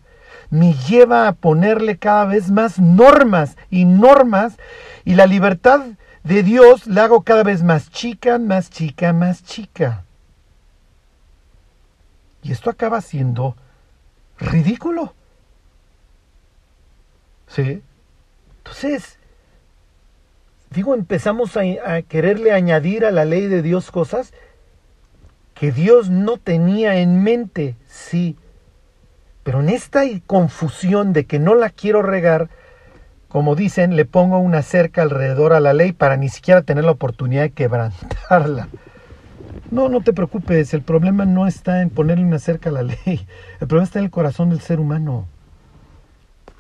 me 0.48 0.74
lleva 0.74 1.28
a 1.28 1.32
ponerle 1.32 1.98
cada 1.98 2.24
vez 2.24 2.50
más 2.50 2.78
normas 2.78 3.56
y 3.68 3.84
normas 3.84 4.56
y 5.04 5.14
la 5.14 5.26
libertad 5.26 5.82
de 6.26 6.42
Dios 6.42 6.88
la 6.88 7.04
hago 7.04 7.22
cada 7.22 7.44
vez 7.44 7.62
más 7.62 7.88
chica, 7.88 8.38
más 8.38 8.68
chica, 8.68 9.12
más 9.12 9.44
chica. 9.44 10.04
Y 12.42 12.50
esto 12.50 12.68
acaba 12.68 13.00
siendo 13.00 13.54
ridículo. 14.36 15.14
¿Sí? 17.46 17.80
Entonces, 18.58 19.18
digo, 20.70 20.96
empezamos 20.96 21.56
a, 21.56 21.60
a, 21.60 22.02
quererle 22.02 22.52
añadir 22.52 23.04
a 23.04 23.12
la 23.12 23.24
ley 23.24 23.46
de 23.46 23.62
Dios 23.62 23.92
cosas 23.92 24.32
que 25.54 25.70
Dios 25.70 26.10
no 26.10 26.38
tenía 26.38 26.96
en 26.96 27.22
mente, 27.22 27.76
sí. 27.86 28.36
Pero 29.44 29.60
en 29.60 29.68
esta 29.68 30.02
confusión 30.26 31.12
de 31.12 31.24
que 31.24 31.38
no 31.38 31.54
la 31.54 31.70
quiero 31.70 32.02
regar, 32.02 32.50
como 33.36 33.54
dicen, 33.54 33.96
le 33.96 34.06
pongo 34.06 34.38
una 34.38 34.62
cerca 34.62 35.02
alrededor 35.02 35.52
a 35.52 35.60
la 35.60 35.74
ley 35.74 35.92
para 35.92 36.16
ni 36.16 36.30
siquiera 36.30 36.62
tener 36.62 36.84
la 36.84 36.92
oportunidad 36.92 37.42
de 37.42 37.50
quebrantarla. 37.50 38.68
No, 39.70 39.90
no 39.90 40.00
te 40.00 40.14
preocupes, 40.14 40.72
el 40.72 40.80
problema 40.80 41.26
no 41.26 41.46
está 41.46 41.82
en 41.82 41.90
ponerle 41.90 42.24
una 42.24 42.38
cerca 42.38 42.70
a 42.70 42.72
la 42.72 42.82
ley, 42.82 43.26
el 43.60 43.68
problema 43.68 43.84
está 43.84 43.98
en 43.98 44.06
el 44.06 44.10
corazón 44.10 44.48
del 44.48 44.62
ser 44.62 44.80
humano. 44.80 45.28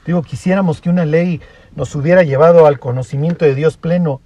Digo, 0.04 0.20
quisiéramos 0.20 0.82
que 0.82 0.90
una 0.90 1.06
ley 1.06 1.40
nos 1.74 1.94
hubiera 1.94 2.24
llevado 2.24 2.66
al 2.66 2.78
conocimiento 2.78 3.46
de 3.46 3.54
Dios 3.54 3.78
pleno. 3.78 4.20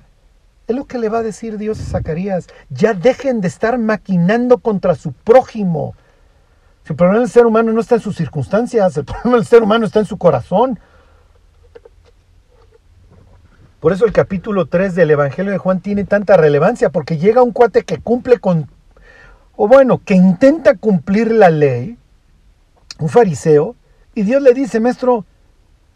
Es 0.67 0.75
lo 0.75 0.87
que 0.87 0.99
le 0.99 1.09
va 1.09 1.19
a 1.19 1.23
decir 1.23 1.57
Dios 1.57 1.79
a 1.79 1.85
Zacarías. 1.85 2.49
Ya 2.69 2.95
dejen 2.95 3.41
de 3.41 3.47
estar 3.47 3.79
maquinando 3.79 4.59
contra 4.59 4.97
su 4.97 5.13
prójimo. 5.13 5.95
Si 6.83 6.95
el 6.95 6.97
problema 6.97 7.21
del 7.21 7.31
ser 7.31 7.47
humano 7.47 7.71
no 7.71 7.81
está 7.81 7.95
en 7.95 8.01
sus 8.01 8.17
circunstancias, 8.17 8.97
el 8.97 9.05
problema 9.05 9.37
del 9.37 9.47
ser 9.47 9.63
humano 9.63 9.87
está 9.87 10.01
en 10.01 10.07
su 10.07 10.19
corazón. 10.19 10.81
Por 13.81 13.95
eso 13.95 14.05
el 14.05 14.13
capítulo 14.13 14.67
3 14.67 14.95
del 14.95 15.11
Evangelio 15.11 15.53
de 15.53 15.59
Juan 15.59 15.81
tiene 15.81 16.05
tanta 16.05 16.37
relevancia, 16.37 16.91
porque 16.91 17.17
llega 17.17 17.43
un 17.43 17.53
cuate 17.53 17.83
que 17.85 17.99
cumple 17.99 18.39
con, 18.39 18.71
o 19.57 19.69
bueno, 19.69 20.03
que 20.05 20.15
intenta 20.15 20.77
cumplir 20.77 21.33
la 21.33 21.49
ley, 21.49 21.97
un 22.99 23.09
fariseo, 23.09 23.77
y 24.15 24.23
Dios 24.23 24.43
le 24.43 24.53
dice, 24.53 24.81
maestro, 24.81 25.25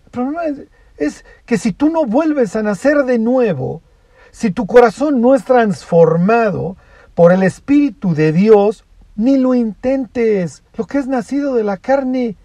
el 0.07 0.11
problema 0.11 0.47
es, 0.47 0.63
es 0.97 1.25
que 1.45 1.59
si 1.59 1.73
tú 1.73 1.91
no 1.91 2.07
vuelves 2.07 2.57
a 2.57 2.63
nacer 2.63 3.05
de 3.05 3.19
nuevo, 3.19 3.83
si 4.31 4.51
tu 4.51 4.67
corazón 4.67 5.21
no 5.21 5.35
es 5.35 5.45
transformado 5.45 6.79
por 7.15 7.33
el 7.33 7.43
Espíritu 7.43 8.15
de 8.15 8.33
Dios, 8.33 8.85
ni 9.15 9.37
lo 9.37 9.55
intentes. 9.55 10.63
Lo 10.77 10.87
que 10.87 10.99
es 10.99 11.07
nacido 11.07 11.55
de 11.55 11.65
la 11.65 11.77
carne, 11.77 12.37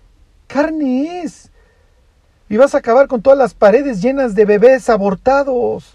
carne 0.47 1.21
es 1.23 1.48
y 2.49 2.57
vas 2.57 2.73
a 2.73 2.79
acabar 2.79 3.07
con 3.07 3.21
todas 3.21 3.37
las 3.37 3.53
paredes 3.53 4.01
llenas 4.01 4.33
de 4.33 4.45
bebés 4.45 4.89
abortados. 4.89 5.93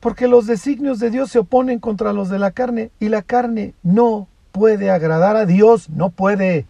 Porque 0.00 0.26
los 0.26 0.46
designios 0.46 0.98
de 0.98 1.10
Dios 1.10 1.30
se 1.30 1.38
oponen 1.38 1.78
contra 1.78 2.12
los 2.12 2.28
de 2.30 2.38
la 2.38 2.50
carne 2.50 2.90
y 2.98 3.08
la 3.08 3.22
carne 3.22 3.74
no 3.82 4.26
puede 4.50 4.90
agradar 4.90 5.36
a 5.36 5.46
Dios, 5.46 5.88
no 5.88 6.10
puede. 6.10 6.66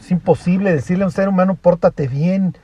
Es 0.00 0.10
imposible 0.10 0.72
decirle 0.72 1.04
a 1.04 1.06
un 1.06 1.12
ser 1.12 1.28
humano, 1.28 1.54
pórtate 1.54 2.08
bien. 2.08 2.56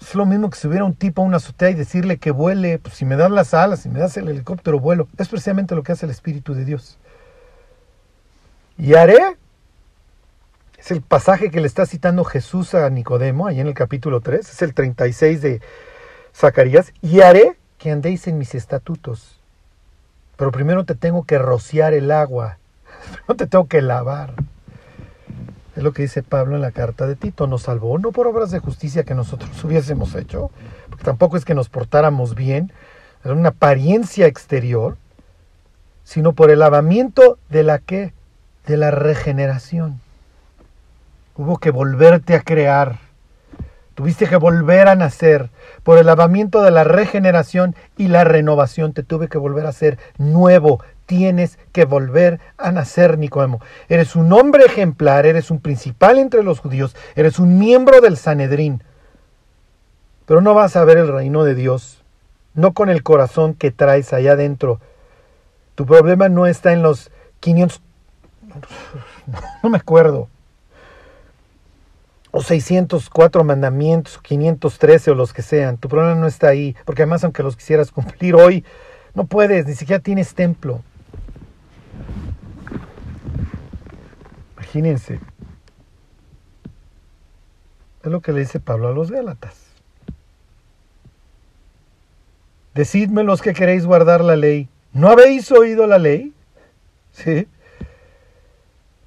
Es 0.00 0.14
lo 0.14 0.24
mismo 0.24 0.48
que 0.48 0.56
si 0.56 0.68
hubiera 0.68 0.84
un 0.84 0.94
tipo 0.94 1.20
a 1.20 1.24
una 1.24 1.36
azotea 1.36 1.70
y 1.70 1.74
decirle 1.74 2.16
que 2.16 2.30
vuele, 2.30 2.78
pues 2.78 2.94
si 2.94 3.04
me 3.04 3.16
das 3.16 3.30
las 3.30 3.52
alas, 3.52 3.80
si 3.80 3.88
me 3.88 3.98
das 3.98 4.16
el 4.16 4.28
helicóptero, 4.28 4.78
vuelo. 4.78 5.08
Es 5.18 5.28
precisamente 5.28 5.74
lo 5.74 5.82
que 5.82 5.92
hace 5.92 6.06
el 6.06 6.12
Espíritu 6.12 6.54
de 6.54 6.64
Dios. 6.64 6.98
Y 8.78 8.94
haré 8.94 9.36
Es 10.86 10.92
el 10.92 11.02
pasaje 11.02 11.50
que 11.50 11.60
le 11.60 11.66
está 11.66 11.84
citando 11.84 12.22
Jesús 12.22 12.72
a 12.76 12.88
Nicodemo, 12.90 13.48
ahí 13.48 13.58
en 13.58 13.66
el 13.66 13.74
capítulo 13.74 14.20
3, 14.20 14.48
es 14.48 14.62
el 14.62 14.72
36 14.72 15.42
de 15.42 15.60
Zacarías, 16.32 16.92
y 17.02 17.22
haré 17.22 17.58
que 17.76 17.90
andéis 17.90 18.28
en 18.28 18.38
mis 18.38 18.54
estatutos. 18.54 19.40
Pero 20.36 20.52
primero 20.52 20.84
te 20.84 20.94
tengo 20.94 21.24
que 21.24 21.38
rociar 21.38 21.92
el 21.92 22.12
agua, 22.12 22.58
no 23.28 23.34
te 23.34 23.48
tengo 23.48 23.66
que 23.66 23.82
lavar. 23.82 24.34
Es 25.74 25.82
lo 25.82 25.92
que 25.92 26.02
dice 26.02 26.22
Pablo 26.22 26.54
en 26.54 26.62
la 26.62 26.70
carta 26.70 27.08
de 27.08 27.16
Tito. 27.16 27.48
Nos 27.48 27.62
salvó 27.62 27.98
no 27.98 28.12
por 28.12 28.28
obras 28.28 28.52
de 28.52 28.60
justicia 28.60 29.02
que 29.02 29.16
nosotros 29.16 29.50
hubiésemos 29.64 30.14
hecho, 30.14 30.52
porque 30.88 31.02
tampoco 31.02 31.36
es 31.36 31.44
que 31.44 31.56
nos 31.56 31.68
portáramos 31.68 32.36
bien, 32.36 32.72
era 33.24 33.34
una 33.34 33.48
apariencia 33.48 34.28
exterior, 34.28 34.96
sino 36.04 36.32
por 36.32 36.52
el 36.52 36.60
lavamiento 36.60 37.40
de 37.48 37.64
la 37.64 37.80
que, 37.80 38.12
de 38.68 38.76
la 38.76 38.92
regeneración. 38.92 40.05
Hubo 41.38 41.58
que 41.58 41.70
volverte 41.70 42.34
a 42.34 42.40
crear. 42.40 42.98
Tuviste 43.94 44.26
que 44.26 44.36
volver 44.36 44.88
a 44.88 44.94
nacer. 44.94 45.50
Por 45.82 45.98
el 45.98 46.06
lavamiento 46.06 46.62
de 46.62 46.70
la 46.70 46.82
regeneración 46.82 47.74
y 47.98 48.08
la 48.08 48.24
renovación 48.24 48.94
te 48.94 49.02
tuve 49.02 49.28
que 49.28 49.36
volver 49.36 49.66
a 49.66 49.72
ser 49.72 49.98
nuevo. 50.16 50.82
Tienes 51.04 51.58
que 51.72 51.84
volver 51.84 52.40
a 52.56 52.72
nacer, 52.72 53.18
Nicodemo. 53.18 53.60
Eres 53.88 54.16
un 54.16 54.32
hombre 54.32 54.64
ejemplar, 54.64 55.26
eres 55.26 55.50
un 55.50 55.60
principal 55.60 56.18
entre 56.18 56.42
los 56.42 56.60
judíos, 56.60 56.96
eres 57.14 57.38
un 57.38 57.58
miembro 57.58 58.00
del 58.00 58.16
Sanedrín. 58.16 58.82
Pero 60.24 60.40
no 60.40 60.54
vas 60.54 60.74
a 60.74 60.84
ver 60.84 60.96
el 60.98 61.12
reino 61.12 61.44
de 61.44 61.54
Dios, 61.54 62.02
no 62.54 62.72
con 62.72 62.88
el 62.88 63.02
corazón 63.02 63.54
que 63.54 63.70
traes 63.70 64.12
allá 64.12 64.32
adentro. 64.32 64.80
Tu 65.74 65.84
problema 65.84 66.28
no 66.28 66.46
está 66.46 66.72
en 66.72 66.82
los 66.82 67.10
500... 67.40 67.82
No 69.62 69.70
me 69.70 69.78
acuerdo 69.78 70.28
o 72.36 72.42
604 72.42 73.44
mandamientos, 73.44 74.18
o 74.18 74.20
513 74.20 75.10
o 75.10 75.14
los 75.14 75.32
que 75.32 75.40
sean. 75.40 75.78
Tu 75.78 75.88
problema 75.88 76.14
no 76.14 76.26
está 76.26 76.48
ahí, 76.48 76.76
porque 76.84 77.00
además 77.00 77.24
aunque 77.24 77.42
los 77.42 77.56
quisieras 77.56 77.90
cumplir 77.90 78.34
hoy, 78.34 78.62
no 79.14 79.24
puedes, 79.24 79.66
ni 79.66 79.74
siquiera 79.74 80.02
tienes 80.02 80.34
templo. 80.34 80.82
Imagínense. 84.52 85.18
Es 88.04 88.10
lo 88.12 88.20
que 88.20 88.32
le 88.32 88.40
dice 88.40 88.60
Pablo 88.60 88.88
a 88.88 88.92
los 88.92 89.10
Gálatas. 89.10 89.56
Decidme 92.74 93.24
los 93.24 93.40
que 93.40 93.54
queréis 93.54 93.86
guardar 93.86 94.22
la 94.22 94.36
ley. 94.36 94.68
¿No 94.92 95.08
habéis 95.08 95.50
oído 95.52 95.86
la 95.86 95.96
ley? 95.96 96.34
¿Sí? 97.12 97.48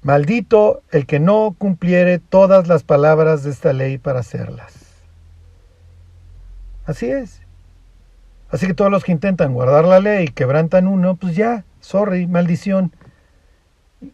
Maldito 0.02 0.82
el 0.90 1.06
que 1.06 1.20
no 1.20 1.54
cumpliere 1.58 2.18
todas 2.18 2.68
las 2.68 2.82
palabras 2.82 3.42
de 3.44 3.50
esta 3.50 3.72
ley 3.72 3.98
para 3.98 4.20
hacerlas. 4.20 4.74
Así 6.86 7.10
es. 7.10 7.42
Así 8.50 8.66
que 8.66 8.74
todos 8.74 8.90
los 8.90 9.04
que 9.04 9.12
intentan 9.12 9.52
guardar 9.52 9.84
la 9.84 10.00
ley 10.00 10.24
y 10.24 10.32
quebrantan 10.32 10.88
uno, 10.88 11.16
pues 11.16 11.36
ya, 11.36 11.64
sorry, 11.80 12.26
maldición. 12.26 12.92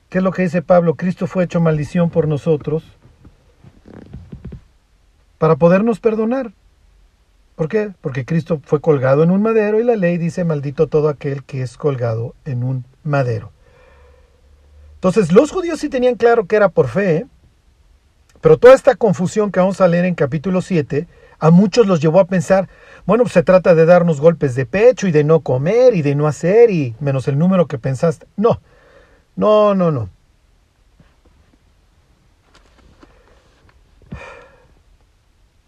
¿Qué 0.08 0.18
es 0.18 0.24
lo 0.24 0.32
que 0.32 0.42
dice 0.42 0.60
Pablo? 0.60 0.96
Cristo 0.96 1.26
fue 1.26 1.44
hecho 1.44 1.60
maldición 1.60 2.10
por 2.10 2.26
nosotros 2.26 2.82
para 5.38 5.56
podernos 5.56 6.00
perdonar. 6.00 6.52
¿Por 7.54 7.68
qué? 7.68 7.92
Porque 8.00 8.24
Cristo 8.26 8.60
fue 8.64 8.80
colgado 8.80 9.22
en 9.22 9.30
un 9.30 9.40
madero 9.40 9.80
y 9.80 9.84
la 9.84 9.96
ley 9.96 10.18
dice 10.18 10.44
maldito 10.44 10.88
todo 10.88 11.08
aquel 11.08 11.44
que 11.44 11.62
es 11.62 11.78
colgado 11.78 12.34
en 12.44 12.64
un 12.64 12.84
madero. 13.04 13.52
Entonces, 15.06 15.32
los 15.32 15.52
judíos 15.52 15.78
sí 15.78 15.88
tenían 15.88 16.16
claro 16.16 16.46
que 16.46 16.56
era 16.56 16.68
por 16.68 16.88
fe, 16.88 17.18
¿eh? 17.18 17.26
pero 18.40 18.58
toda 18.58 18.74
esta 18.74 18.96
confusión 18.96 19.52
que 19.52 19.60
vamos 19.60 19.80
a 19.80 19.86
leer 19.86 20.04
en 20.04 20.16
capítulo 20.16 20.60
7, 20.60 21.06
a 21.38 21.50
muchos 21.52 21.86
los 21.86 22.00
llevó 22.00 22.18
a 22.18 22.24
pensar, 22.24 22.68
bueno, 23.06 23.22
pues 23.22 23.34
se 23.34 23.44
trata 23.44 23.76
de 23.76 23.86
darnos 23.86 24.20
golpes 24.20 24.56
de 24.56 24.66
pecho 24.66 25.06
y 25.06 25.12
de 25.12 25.22
no 25.22 25.38
comer 25.42 25.94
y 25.94 26.02
de 26.02 26.16
no 26.16 26.26
hacer 26.26 26.72
y 26.72 26.96
menos 26.98 27.28
el 27.28 27.38
número 27.38 27.68
que 27.68 27.78
pensaste. 27.78 28.26
No, 28.36 28.60
no, 29.36 29.76
no, 29.76 29.92
no. 29.92 30.10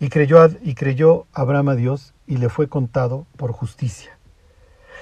Y 0.00 0.08
creyó, 0.08 0.48
y 0.64 0.74
creyó 0.74 1.26
Abraham 1.32 1.68
a 1.68 1.74
Dios 1.76 2.12
y 2.26 2.38
le 2.38 2.48
fue 2.48 2.66
contado 2.66 3.24
por 3.36 3.52
justicia. 3.52 4.18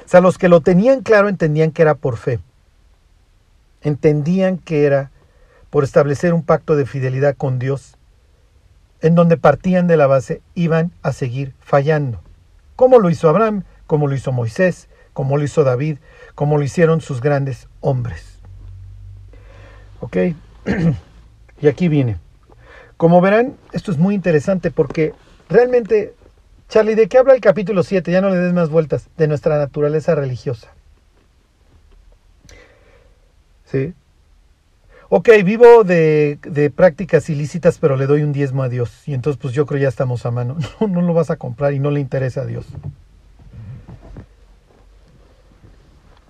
O 0.04 0.08
sea, 0.10 0.20
los 0.20 0.36
que 0.36 0.50
lo 0.50 0.60
tenían 0.60 1.00
claro 1.00 1.30
entendían 1.30 1.70
que 1.70 1.80
era 1.80 1.94
por 1.94 2.18
fe 2.18 2.38
entendían 3.86 4.58
que 4.58 4.84
era 4.84 5.12
por 5.70 5.84
establecer 5.84 6.34
un 6.34 6.42
pacto 6.42 6.74
de 6.74 6.86
fidelidad 6.86 7.36
con 7.36 7.60
Dios, 7.60 7.96
en 9.00 9.14
donde 9.14 9.36
partían 9.36 9.86
de 9.86 9.96
la 9.96 10.08
base, 10.08 10.42
iban 10.54 10.90
a 11.02 11.12
seguir 11.12 11.54
fallando. 11.60 12.20
Como 12.74 12.98
lo 12.98 13.10
hizo 13.10 13.28
Abraham, 13.28 13.62
como 13.86 14.08
lo 14.08 14.16
hizo 14.16 14.32
Moisés, 14.32 14.88
como 15.12 15.36
lo 15.36 15.44
hizo 15.44 15.62
David, 15.62 15.98
como 16.34 16.58
lo 16.58 16.64
hicieron 16.64 17.00
sus 17.00 17.20
grandes 17.20 17.68
hombres. 17.80 18.40
¿Ok? 20.00 20.16
y 21.60 21.68
aquí 21.68 21.88
viene. 21.88 22.18
Como 22.96 23.20
verán, 23.20 23.56
esto 23.72 23.92
es 23.92 23.98
muy 23.98 24.14
interesante 24.14 24.70
porque 24.72 25.14
realmente, 25.48 26.14
Charlie, 26.68 26.96
¿de 26.96 27.08
qué 27.08 27.18
habla 27.18 27.34
el 27.34 27.40
capítulo 27.40 27.84
7? 27.84 28.10
Ya 28.10 28.20
no 28.20 28.30
le 28.30 28.36
des 28.36 28.52
más 28.52 28.68
vueltas, 28.68 29.08
de 29.16 29.28
nuestra 29.28 29.58
naturaleza 29.58 30.14
religiosa. 30.16 30.75
Sí. 33.66 33.94
Ok, 35.08 35.28
vivo 35.44 35.84
de, 35.84 36.72
prácticas 36.74 37.30
ilícitas, 37.30 37.78
pero 37.78 37.96
le 37.96 38.06
doy 38.06 38.22
un 38.22 38.32
diezmo 38.32 38.62
a 38.64 38.68
Dios. 38.68 39.06
Y 39.06 39.14
entonces, 39.14 39.40
pues 39.40 39.54
yo 39.54 39.66
creo 39.66 39.80
ya 39.80 39.88
estamos 39.88 40.26
a 40.26 40.30
mano. 40.30 40.56
No, 40.80 40.88
no 40.88 41.02
lo 41.02 41.14
vas 41.14 41.30
a 41.30 41.36
comprar 41.36 41.74
y 41.74 41.78
no 41.78 41.90
le 41.90 42.00
interesa 42.00 42.42
a 42.42 42.46
Dios. 42.46 42.66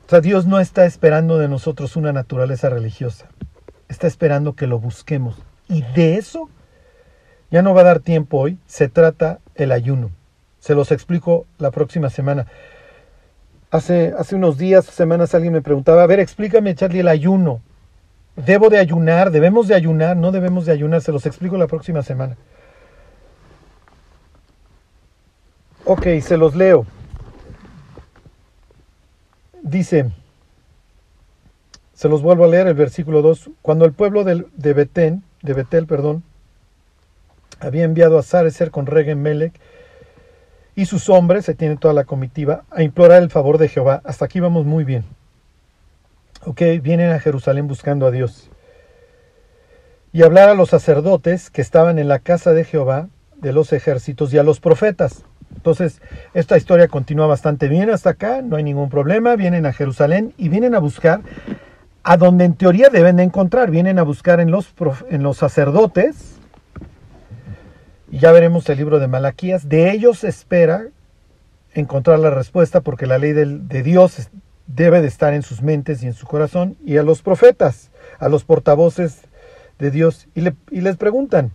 O 0.07 0.09
sea, 0.09 0.20
Dios 0.20 0.47
no 0.47 0.61
está 0.61 0.84
esperando 0.84 1.39
de 1.39 1.49
nosotros 1.49 1.97
una 1.97 2.12
naturaleza 2.12 2.68
religiosa. 2.68 3.28
Está 3.89 4.07
esperando 4.07 4.55
que 4.55 4.66
lo 4.66 4.78
busquemos. 4.78 5.37
Y 5.68 5.82
de 5.95 6.16
eso 6.16 6.49
ya 7.51 7.62
no 7.62 7.74
va 7.74 7.80
a 7.80 7.84
dar 7.84 8.01
tiempo 8.01 8.39
hoy. 8.39 8.59
Se 8.66 8.89
trata 8.89 9.41
el 9.55 9.72
ayuno. 9.72 10.11
Se 10.61 10.74
los 10.74 10.93
explico 10.93 11.47
la 11.59 11.70
próxima 11.70 12.11
semana. 12.11 12.47
Hace, 13.77 14.14
unos 14.35 14.57
días, 14.57 14.87
semanas, 14.87 15.35
alguien 15.35 15.53
me 15.53 15.61
preguntaba, 15.61 16.03
a 16.03 16.07
ver, 16.07 16.18
explícame, 16.18 16.74
Charlie, 16.74 17.01
el 17.01 17.09
ayuno. 17.09 17.61
¿Debo 18.35 18.70
de 18.70 18.79
ayunar? 18.79 19.31
¿Debemos 19.31 19.68
de 19.68 19.74
ayunar? 19.74 20.16
¿No 20.16 20.33
debemos 20.33 20.64
de 20.64 20.72
ayunar? 20.72 21.03
Se 21.03 21.12
los 21.12 21.27
explico 21.27 21.59
la 21.59 21.66
próxima 21.66 22.03
semana. 22.03 22.39
Ok, 25.85 26.07
se 26.22 26.39
los 26.39 26.57
leo. 26.57 26.87
Dice, 29.62 30.11
se 31.93 32.09
los 32.09 32.22
vuelvo 32.22 32.47
a 32.47 32.49
leer 32.49 32.68
el 32.68 32.74
versículo 32.74 33.20
2. 33.20 33.51
Cuando 33.61 33.85
el 33.85 33.93
pueblo 33.93 34.24
de, 34.24 34.47
de 34.57 34.72
Betén, 34.72 35.22
de 35.43 35.53
Betel, 35.53 35.87
perdón, 35.87 36.22
había 37.61 37.85
enviado 37.85 38.18
a 38.18 38.22
Sarecer 38.22 38.70
con 38.70 38.87
Regen 38.87 39.20
Melech, 39.20 39.53
y 40.77 40.85
sus 40.85 41.09
hombres, 41.09 41.47
se 41.47 41.55
tiene 41.55 41.77
toda 41.77 41.95
la 41.95 42.05
comitiva, 42.05 42.64
a 42.70 42.83
implorar 42.83 43.22
el 43.22 43.31
favor 43.31 43.57
de 43.57 43.68
Jehová. 43.68 44.03
Hasta 44.05 44.27
aquí 44.27 44.41
vamos 44.41 44.66
muy 44.66 44.85
bien. 44.85 45.05
Ok, 46.45 46.61
vienen 46.83 47.11
a 47.11 47.18
Jerusalén 47.18 47.66
buscando 47.66 48.07
a 48.07 48.11
Dios. 48.11 48.51
Y 50.12 50.22
hablar 50.22 50.51
a 50.51 50.55
los 50.55 50.68
sacerdotes 50.68 51.51
que 51.51 51.62
estaban 51.62 51.99
en 51.99 52.09
la 52.09 52.18
casa 52.18 52.53
de 52.53 52.64
Jehová, 52.64 53.09
de 53.37 53.53
los 53.53 53.72
ejércitos, 53.72 54.33
y 54.33 54.39
a 54.39 54.43
los 54.43 54.61
profetas. 54.61 55.24
Entonces, 55.55 56.01
esta 56.35 56.59
historia 56.59 56.89
continúa 56.89 57.27
bastante 57.27 57.68
bien 57.68 57.89
hasta 57.89 58.11
acá, 58.11 58.43
no 58.43 58.57
hay 58.57 58.62
ningún 58.62 58.91
problema. 58.91 59.35
Vienen 59.35 59.64
a 59.64 59.72
Jerusalén 59.72 60.35
y 60.37 60.51
vienen 60.51 60.74
a 60.74 60.79
buscar 60.79 61.22
a 62.03 62.16
donde 62.18 62.45
en 62.45 62.55
teoría 62.55 62.91
deben 62.91 63.16
de 63.16 63.24
encontrar. 63.24 63.70
Vienen 63.70 63.99
a 63.99 64.03
buscar 64.03 64.41
en 64.41 64.51
los, 64.51 64.72
en 65.09 65.22
los 65.22 65.39
sacerdotes, 65.39 66.36
y 68.11 68.19
ya 68.19 68.33
veremos 68.33 68.69
el 68.69 68.79
libro 68.79 68.99
de 68.99 69.09
Malaquías. 69.09 69.69
De 69.69 69.91
ellos 69.91 70.25
espera 70.25 70.89
encontrar 71.75 72.19
la 72.19 72.31
respuesta 72.31 72.81
porque 72.81 73.07
la 73.07 73.19
ley 73.19 73.33
de 73.33 73.83
Dios 73.83 74.31
debe 74.67 75.01
de 75.01 75.09
estar 75.09 75.35
en 75.35 75.43
sus 75.43 75.63
mentes 75.63 76.03
y 76.03 76.07
en 76.07 76.15
su 76.15 76.27
corazón. 76.27 76.77
Y 76.85 76.99
a 76.99 77.03
los 77.03 77.23
profetas, 77.23 77.91
a 78.19 78.29
los 78.29 78.45
portavoces 78.45 79.23
de 79.79 79.91
Dios. 79.91 80.29
Y, 80.35 80.47
y 80.71 80.81
les 80.81 80.97
preguntan, 80.97 81.53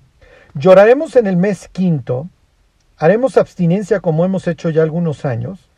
¿lloraremos 0.53 1.15
en 1.15 1.27
el 1.27 1.37
mes 1.37 1.69
quinto? 1.69 2.29
¿Haremos 2.97 3.37
abstinencia 3.37 3.99
como 3.99 4.25
hemos 4.25 4.47
hecho 4.47 4.69
ya 4.69 4.83
algunos 4.83 5.25
años? 5.25 5.69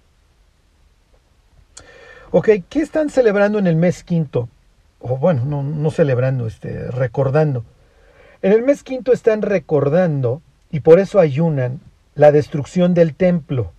Ok, 2.31 2.49
¿qué 2.67 2.79
están 2.79 3.11
celebrando 3.11 3.59
en 3.59 3.67
el 3.67 3.75
mes 3.75 4.03
quinto? 4.03 4.49
O 4.99 5.17
bueno, 5.17 5.45
no, 5.45 5.61
no 5.61 5.91
celebrando, 5.91 6.47
este, 6.47 6.89
recordando. 6.89 7.63
En 8.41 8.51
el 8.53 8.63
mes 8.63 8.83
quinto 8.83 9.13
están 9.13 9.43
recordando 9.43 10.41
y 10.73 10.79
por 10.79 10.99
eso 10.99 11.19
ayunan 11.19 11.79
la 12.15 12.31
destrucción 12.31 12.95
del 12.95 13.13
templo. 13.13 13.71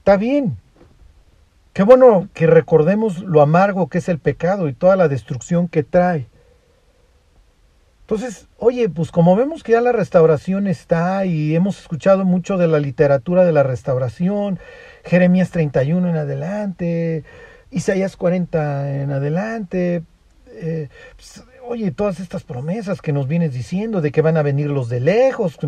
Está 0.00 0.18
bien. 0.18 0.58
Qué 1.72 1.82
bueno 1.82 2.28
que 2.34 2.46
recordemos 2.46 3.20
lo 3.20 3.40
amargo 3.40 3.88
que 3.88 3.96
es 3.96 4.10
el 4.10 4.18
pecado 4.18 4.68
y 4.68 4.74
toda 4.74 4.96
la 4.96 5.08
destrucción 5.08 5.66
que 5.66 5.84
trae. 5.84 6.26
Entonces, 8.02 8.48
oye, 8.58 8.90
pues 8.90 9.10
como 9.10 9.34
vemos 9.34 9.62
que 9.62 9.72
ya 9.72 9.80
la 9.80 9.92
restauración 9.92 10.66
está 10.66 11.24
y 11.24 11.54
hemos 11.56 11.80
escuchado 11.80 12.26
mucho 12.26 12.58
de 12.58 12.68
la 12.68 12.80
literatura 12.80 13.46
de 13.46 13.52
la 13.52 13.62
restauración, 13.62 14.58
Jeremías 15.04 15.50
31 15.50 16.10
en 16.10 16.16
adelante, 16.16 17.24
Isaías 17.70 18.14
40 18.18 19.02
en 19.02 19.10
adelante, 19.10 20.02
eh, 20.48 20.88
pues, 21.16 21.42
oye, 21.68 21.90
todas 21.90 22.20
estas 22.20 22.44
promesas 22.44 23.00
que 23.02 23.12
nos 23.12 23.28
vienes 23.28 23.52
diciendo 23.52 24.00
de 24.00 24.10
que 24.10 24.22
van 24.22 24.36
a 24.36 24.42
venir 24.42 24.68
los 24.68 24.88
de 24.88 25.00
lejos. 25.00 25.58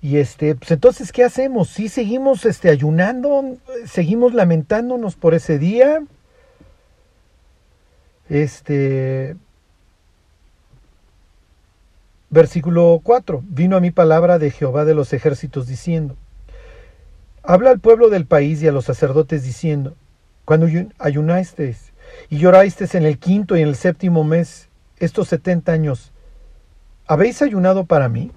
Y 0.00 0.16
este, 0.16 0.54
pues 0.54 0.70
entonces, 0.70 1.12
¿qué 1.12 1.24
hacemos? 1.24 1.68
¿Sí 1.68 1.88
seguimos 1.88 2.44
este, 2.44 2.70
ayunando? 2.70 3.56
¿Seguimos 3.86 4.34
lamentándonos 4.34 5.14
por 5.14 5.34
ese 5.34 5.58
día? 5.58 6.02
Este, 8.28 9.36
Versículo 12.32 12.98
4. 13.04 13.42
Vino 13.46 13.76
a 13.76 13.80
mi 13.80 13.90
palabra 13.90 14.38
de 14.38 14.50
Jehová 14.50 14.86
de 14.86 14.94
los 14.94 15.12
ejércitos 15.12 15.66
diciendo, 15.66 16.16
Habla 17.42 17.68
al 17.68 17.78
pueblo 17.78 18.08
del 18.08 18.24
país 18.24 18.62
y 18.62 18.68
a 18.68 18.72
los 18.72 18.86
sacerdotes 18.86 19.44
diciendo, 19.44 19.94
Cuando 20.46 20.66
ayunasteis 20.98 21.91
y 22.28 22.38
llorasteis 22.38 22.94
en 22.94 23.04
el 23.04 23.18
quinto 23.18 23.56
y 23.56 23.62
en 23.62 23.68
el 23.68 23.76
séptimo 23.76 24.24
mes, 24.24 24.68
estos 24.98 25.28
setenta 25.28 25.72
años, 25.72 26.12
¿habéis 27.06 27.42
ayunado 27.42 27.84
para 27.84 28.08
mí? 28.08 28.30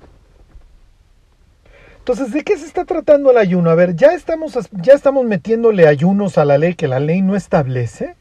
Entonces, 2.00 2.32
¿de 2.32 2.44
qué 2.44 2.58
se 2.58 2.66
está 2.66 2.86
tratando 2.86 3.32
el 3.32 3.38
ayuno? 3.38 3.70
A 3.70 3.76
ver, 3.76 3.96
ya 3.96 4.14
estamos, 4.14 4.58
ya 4.72 4.94
estamos 4.94 5.26
metiéndole 5.26 5.88
ayunos 5.88 6.38
a 6.38 6.46
la 6.46 6.58
ley 6.58 6.76
que 6.76 6.88
la 6.88 7.00
ley 7.00 7.22
no 7.22 7.36
establece. 7.36 8.16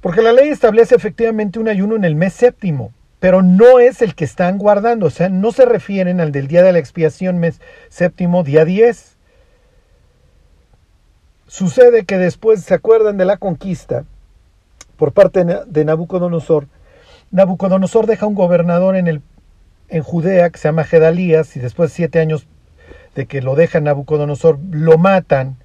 Porque 0.00 0.22
la 0.22 0.32
ley 0.32 0.48
establece 0.48 0.94
efectivamente 0.94 1.58
un 1.58 1.68
ayuno 1.68 1.96
en 1.96 2.04
el 2.04 2.14
mes 2.14 2.32
séptimo 2.32 2.92
pero 3.22 3.40
no 3.40 3.78
es 3.78 4.02
el 4.02 4.16
que 4.16 4.24
están 4.24 4.58
guardando, 4.58 5.06
o 5.06 5.10
sea, 5.10 5.28
no 5.28 5.52
se 5.52 5.64
refieren 5.64 6.20
al 6.20 6.32
del 6.32 6.48
día 6.48 6.64
de 6.64 6.72
la 6.72 6.80
expiación, 6.80 7.38
mes 7.38 7.60
séptimo, 7.88 8.42
día 8.42 8.64
10. 8.64 9.11
Sucede 11.52 12.06
que 12.06 12.16
después 12.16 12.62
se 12.62 12.72
acuerdan 12.72 13.18
de 13.18 13.26
la 13.26 13.36
conquista 13.36 14.06
por 14.96 15.12
parte 15.12 15.44
de 15.44 15.84
Nabucodonosor. 15.84 16.66
Nabucodonosor 17.30 18.06
deja 18.06 18.26
un 18.26 18.34
gobernador 18.34 18.96
en, 18.96 19.06
el, 19.06 19.20
en 19.90 20.02
Judea 20.02 20.48
que 20.48 20.58
se 20.58 20.68
llama 20.68 20.84
Gedalías 20.84 21.54
y 21.54 21.60
después 21.60 21.90
de 21.90 21.96
siete 21.96 22.20
años 22.20 22.46
de 23.14 23.26
que 23.26 23.42
lo 23.42 23.54
deja 23.54 23.80
Nabucodonosor, 23.80 24.58
lo 24.70 24.96
matan. 24.96 25.58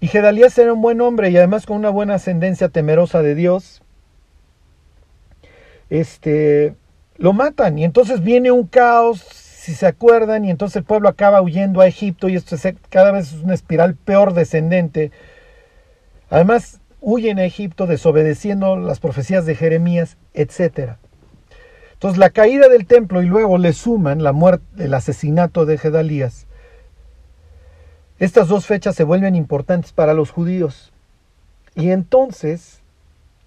Y 0.00 0.08
Gedalías 0.08 0.58
era 0.58 0.74
un 0.74 0.82
buen 0.82 1.00
hombre 1.00 1.30
y 1.30 1.38
además 1.38 1.64
con 1.64 1.78
una 1.78 1.88
buena 1.88 2.16
ascendencia 2.16 2.68
temerosa 2.68 3.22
de 3.22 3.34
Dios 3.34 3.80
este, 5.88 6.76
lo 7.16 7.32
matan 7.32 7.78
y 7.78 7.84
entonces 7.84 8.22
viene 8.22 8.50
un 8.50 8.66
caos, 8.66 9.22
si 9.64 9.74
se 9.74 9.86
acuerdan, 9.86 10.44
y 10.44 10.50
entonces 10.50 10.76
el 10.76 10.84
pueblo 10.84 11.08
acaba 11.08 11.40
huyendo 11.40 11.80
a 11.80 11.86
Egipto 11.86 12.28
y 12.28 12.36
esto 12.36 12.54
es, 12.54 12.68
cada 12.90 13.12
vez 13.12 13.32
es 13.32 13.40
una 13.40 13.54
espiral 13.54 13.94
peor 13.94 14.34
descendente. 14.34 15.10
Además, 16.28 16.82
huyen 17.00 17.38
a 17.38 17.46
Egipto 17.46 17.86
desobedeciendo 17.86 18.76
las 18.76 19.00
profecías 19.00 19.46
de 19.46 19.54
Jeremías, 19.54 20.18
etc. 20.34 20.96
Entonces 21.94 22.18
la 22.18 22.28
caída 22.28 22.68
del 22.68 22.84
templo 22.84 23.22
y 23.22 23.26
luego 23.26 23.56
le 23.56 23.72
suman 23.72 24.22
la 24.22 24.32
muerte, 24.32 24.66
el 24.84 24.92
asesinato 24.92 25.64
de 25.64 25.78
Gedalías. 25.78 26.46
Estas 28.18 28.48
dos 28.48 28.66
fechas 28.66 28.94
se 28.94 29.04
vuelven 29.04 29.34
importantes 29.34 29.92
para 29.92 30.12
los 30.12 30.30
judíos. 30.30 30.92
Y 31.74 31.88
entonces 31.88 32.82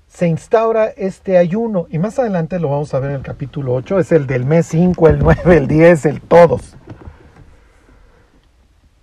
se 0.08 0.28
instaura 0.28 0.86
este 0.86 1.38
ayuno. 1.38 1.88
Y 1.89 1.99
más 1.99 2.18
adelante 2.20 2.60
lo 2.60 2.70
vamos 2.70 2.93
a 2.93 2.99
ver 2.99 3.12
en 3.12 3.18
el 3.18 3.24
capítulo 3.24 3.74
8. 3.74 3.99
Es 3.99 4.12
el 4.12 4.28
del 4.28 4.45
mes 4.45 4.68
5, 4.68 5.08
el 5.10 5.20
9, 5.20 5.58
el 5.58 5.68
10, 5.68 6.05
el 6.05 6.22
todos. 6.22 6.76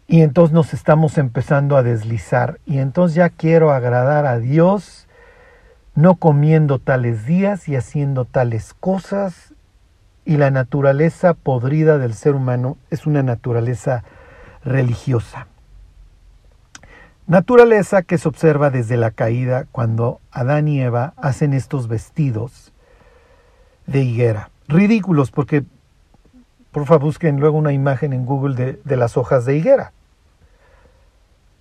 Y 0.06 0.22
entonces 0.22 0.52
nos 0.52 0.74
estamos 0.74 1.18
empezando 1.18 1.76
a 1.76 1.82
deslizar. 1.82 2.58
Y 2.66 2.78
entonces 2.78 3.16
ya 3.16 3.30
quiero 3.30 3.72
agradar 3.72 4.26
a 4.26 4.38
Dios 4.38 5.06
no 5.94 6.16
comiendo 6.16 6.80
tales 6.80 7.24
días 7.24 7.68
y 7.68 7.76
haciendo 7.76 8.24
tales 8.24 8.74
cosas. 8.74 9.54
Y 10.24 10.38
la 10.38 10.50
naturaleza 10.50 11.34
podrida 11.34 11.98
del 11.98 12.14
ser 12.14 12.34
humano 12.34 12.78
es 12.90 13.06
una 13.06 13.22
naturaleza 13.22 14.04
religiosa. 14.64 15.48
Naturaleza 17.26 18.02
que 18.02 18.18
se 18.18 18.28
observa 18.28 18.68
desde 18.68 18.98
la 18.98 19.10
caída 19.10 19.66
cuando 19.72 20.20
Adán 20.30 20.68
y 20.68 20.82
Eva 20.82 21.14
hacen 21.16 21.54
estos 21.54 21.88
vestidos 21.88 22.72
de 23.86 24.02
higuera. 24.02 24.50
Ridículos 24.68 25.30
porque, 25.30 25.64
por 26.70 26.84
favor, 26.84 27.04
busquen 27.04 27.40
luego 27.40 27.56
una 27.56 27.72
imagen 27.72 28.12
en 28.12 28.26
Google 28.26 28.78
de, 28.84 28.96
las 28.96 29.16
hojas 29.16 29.46
de 29.46 29.56
higuera. 29.56 29.92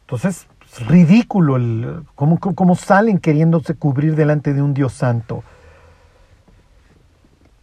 Entonces, 0.02 0.48
es 0.70 0.86
ridículo 0.86 1.56
el, 1.56 2.04
cómo, 2.16 2.40
cómo 2.40 2.76
salen 2.76 3.20
queriéndose 3.20 3.74
cubrir 3.74 4.18
delante 4.18 4.54
de 4.54 4.62
un 4.62 4.74
Dios 4.74 4.92
santo. 4.92 5.46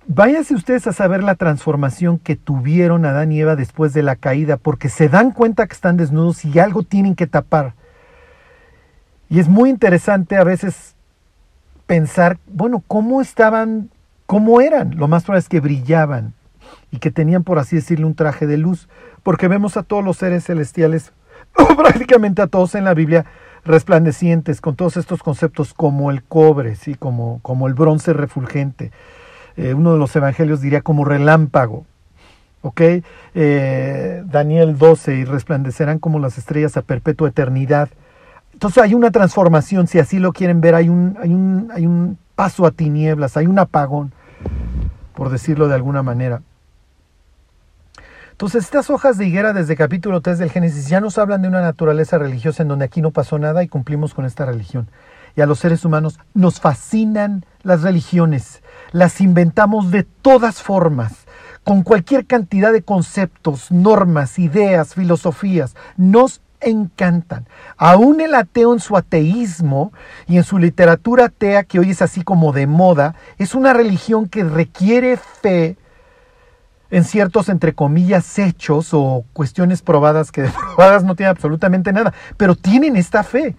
Váyanse 0.06 0.54
ustedes 0.54 0.86
a 0.86 0.94
saber 0.94 1.22
la 1.22 1.34
transformación 1.34 2.18
que 2.18 2.34
tuvieron 2.34 3.04
Adán 3.04 3.30
y 3.30 3.40
Eva 3.40 3.56
después 3.56 3.92
de 3.92 4.02
la 4.02 4.16
caída, 4.16 4.56
porque 4.56 4.88
se 4.88 5.10
dan 5.10 5.32
cuenta 5.32 5.66
que 5.66 5.74
están 5.74 5.98
desnudos 5.98 6.46
y 6.46 6.58
algo 6.58 6.82
tienen 6.82 7.14
que 7.14 7.26
tapar. 7.26 7.74
Y 9.30 9.38
es 9.38 9.48
muy 9.48 9.70
interesante 9.70 10.36
a 10.36 10.44
veces 10.44 10.94
pensar, 11.86 12.38
bueno, 12.48 12.82
¿cómo 12.86 13.22
estaban, 13.22 13.88
cómo 14.26 14.60
eran? 14.60 14.96
Lo 14.96 15.08
más 15.08 15.22
probable 15.22 15.40
es 15.40 15.48
que 15.48 15.60
brillaban 15.60 16.34
y 16.90 16.98
que 16.98 17.10
tenían, 17.10 17.44
por 17.44 17.58
así 17.58 17.76
decirlo, 17.76 18.08
un 18.08 18.16
traje 18.16 18.46
de 18.46 18.58
luz, 18.58 18.88
porque 19.22 19.48
vemos 19.48 19.76
a 19.76 19.84
todos 19.84 20.04
los 20.04 20.16
seres 20.18 20.44
celestiales, 20.44 21.12
prácticamente 21.76 22.42
a 22.42 22.48
todos 22.48 22.74
en 22.74 22.84
la 22.84 22.92
Biblia, 22.92 23.24
resplandecientes, 23.64 24.60
con 24.60 24.74
todos 24.74 24.96
estos 24.96 25.22
conceptos 25.22 25.74
como 25.74 26.10
el 26.10 26.24
cobre, 26.24 26.74
¿sí? 26.76 26.94
como, 26.94 27.38
como 27.42 27.68
el 27.68 27.74
bronce 27.74 28.12
refulgente. 28.12 28.90
Eh, 29.56 29.74
uno 29.74 29.92
de 29.92 29.98
los 29.98 30.14
evangelios 30.16 30.60
diría 30.60 30.82
como 30.82 31.04
relámpago. 31.04 31.86
¿ok? 32.62 32.80
Eh, 33.34 34.22
Daniel 34.26 34.76
12, 34.76 35.14
y 35.14 35.24
resplandecerán 35.24 35.98
como 35.98 36.18
las 36.18 36.36
estrellas 36.36 36.76
a 36.76 36.82
perpetua 36.82 37.28
eternidad. 37.28 37.88
Entonces 38.60 38.82
hay 38.82 38.92
una 38.92 39.10
transformación, 39.10 39.86
si 39.86 39.98
así 39.98 40.18
lo 40.18 40.34
quieren 40.34 40.60
ver, 40.60 40.74
hay 40.74 40.90
un, 40.90 41.16
hay 41.18 41.32
un, 41.32 41.70
hay 41.72 41.86
un 41.86 42.18
paso 42.34 42.66
a 42.66 42.70
tinieblas, 42.70 43.38
hay 43.38 43.46
un 43.46 43.58
apagón, 43.58 44.12
por 45.14 45.30
decirlo 45.30 45.66
de 45.66 45.76
alguna 45.76 46.02
manera. 46.02 46.42
Entonces 48.32 48.64
estas 48.64 48.90
hojas 48.90 49.16
de 49.16 49.26
higuera 49.26 49.54
desde 49.54 49.76
capítulo 49.76 50.20
3 50.20 50.38
del 50.40 50.50
Génesis 50.50 50.88
ya 50.88 51.00
nos 51.00 51.16
hablan 51.16 51.40
de 51.40 51.48
una 51.48 51.62
naturaleza 51.62 52.18
religiosa 52.18 52.62
en 52.62 52.68
donde 52.68 52.84
aquí 52.84 53.00
no 53.00 53.12
pasó 53.12 53.38
nada 53.38 53.62
y 53.62 53.68
cumplimos 53.68 54.12
con 54.12 54.26
esta 54.26 54.44
religión. 54.44 54.90
Y 55.36 55.40
a 55.40 55.46
los 55.46 55.58
seres 55.58 55.86
humanos 55.86 56.20
nos 56.34 56.60
fascinan 56.60 57.46
las 57.62 57.80
religiones, 57.80 58.62
las 58.92 59.22
inventamos 59.22 59.90
de 59.90 60.02
todas 60.02 60.60
formas, 60.60 61.24
con 61.64 61.82
cualquier 61.82 62.26
cantidad 62.26 62.74
de 62.74 62.82
conceptos, 62.82 63.72
normas, 63.72 64.38
ideas, 64.38 64.92
filosofías, 64.92 65.74
nos 65.96 66.42
encantan. 66.60 67.46
Aún 67.76 68.20
el 68.20 68.34
ateo 68.34 68.72
en 68.72 68.80
su 68.80 68.96
ateísmo 68.96 69.92
y 70.26 70.36
en 70.36 70.44
su 70.44 70.58
literatura 70.58 71.26
atea, 71.26 71.64
que 71.64 71.78
hoy 71.78 71.90
es 71.90 72.02
así 72.02 72.22
como 72.22 72.52
de 72.52 72.66
moda, 72.66 73.14
es 73.38 73.54
una 73.54 73.72
religión 73.72 74.28
que 74.28 74.44
requiere 74.44 75.16
fe 75.16 75.76
en 76.90 77.04
ciertos, 77.04 77.48
entre 77.48 77.72
comillas, 77.72 78.38
hechos 78.38 78.92
o 78.92 79.24
cuestiones 79.32 79.82
probadas, 79.82 80.32
que 80.32 80.42
probadas 80.76 81.04
no 81.04 81.14
tienen 81.14 81.30
absolutamente 81.30 81.92
nada, 81.92 82.12
pero 82.36 82.54
tienen 82.54 82.96
esta 82.96 83.22
fe. 83.22 83.54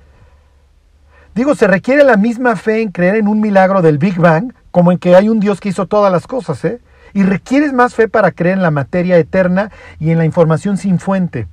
Digo, 1.33 1.55
se 1.55 1.67
requiere 1.67 2.03
la 2.03 2.17
misma 2.17 2.57
fe 2.57 2.81
en 2.81 2.91
creer 2.91 3.15
en 3.15 3.27
un 3.27 3.39
milagro 3.39 3.81
del 3.81 3.97
Big 3.97 4.19
Bang 4.19 4.53
como 4.69 4.91
en 4.91 4.97
que 4.97 5.15
hay 5.15 5.29
un 5.29 5.39
Dios 5.39 5.61
que 5.61 5.69
hizo 5.69 5.85
todas 5.85 6.11
las 6.11 6.27
cosas, 6.27 6.63
¿eh? 6.65 6.81
Y 7.13 7.23
requieres 7.23 7.73
más 7.73 7.93
fe 7.93 8.07
para 8.07 8.31
creer 8.31 8.55
en 8.55 8.61
la 8.61 8.71
materia 8.71 9.17
eterna 9.17 9.69
y 9.99 10.11
en 10.11 10.17
la 10.17 10.25
información 10.25 10.77
sin 10.77 10.99
fuente 10.99 11.47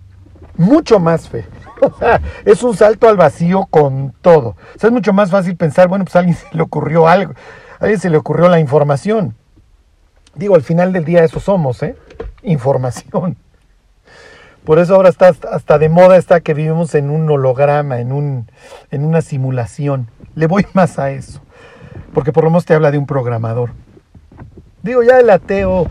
mucho 0.59 0.99
más 0.99 1.29
fe. 1.29 1.47
es 2.45 2.63
un 2.63 2.77
salto 2.77 3.09
al 3.09 3.17
vacío 3.17 3.67
con 3.71 4.13
todo. 4.21 4.49
O 4.49 4.79
sea, 4.79 4.89
es 4.89 4.93
mucho 4.93 5.15
más 5.15 5.31
fácil 5.31 5.57
pensar, 5.57 5.89
bueno, 5.89 6.05
pues 6.05 6.17
a 6.17 6.19
alguien 6.19 6.37
se 6.51 6.55
le 6.55 6.63
ocurrió 6.63 7.09
algo, 7.09 7.33
a 7.79 7.85
alguien 7.85 8.01
se 8.01 8.11
le 8.11 8.19
ocurrió 8.19 8.49
la 8.49 8.61
información. 8.61 9.35
Digo, 10.35 10.55
al 10.55 10.63
final 10.63 10.93
del 10.93 11.05
día 11.05 11.25
eso 11.25 11.41
somos, 11.41 11.83
¿eh? 11.83 11.97
Información. 12.43 13.37
Por 14.65 14.79
eso 14.79 14.95
ahora 14.95 15.09
está 15.09 15.35
hasta 15.51 15.79
de 15.79 15.89
moda 15.89 16.17
está 16.19 16.41
que 16.41 16.53
vivimos 16.53 16.95
en 16.95 17.09
un 17.09 17.29
holograma, 17.31 18.01
en, 18.01 18.13
un, 18.13 18.51
en 18.91 19.05
una 19.05 19.23
simulación. 19.23 20.11
Le 20.35 20.47
voy 20.47 20.67
más 20.75 20.99
a 20.99 21.11
eso. 21.11 21.41
Porque 22.13 22.33
por 22.33 22.45
lo 22.45 22.51
menos 22.51 22.67
te 22.67 22.75
habla 22.75 22.91
de 22.91 22.99
un 22.99 23.07
programador. 23.07 23.71
Digo, 24.83 25.03
ya 25.03 25.19
el 25.19 25.31
ateo, 25.31 25.89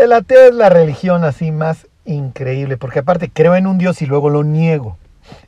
el 0.00 0.12
ateo 0.12 0.48
es 0.48 0.54
la 0.54 0.68
religión 0.68 1.24
así 1.24 1.52
más 1.52 1.86
increíble, 2.04 2.76
porque 2.76 3.00
aparte 3.00 3.30
creo 3.32 3.54
en 3.54 3.66
un 3.66 3.78
Dios 3.78 4.02
y 4.02 4.06
luego 4.06 4.30
lo 4.30 4.42
niego 4.42 4.98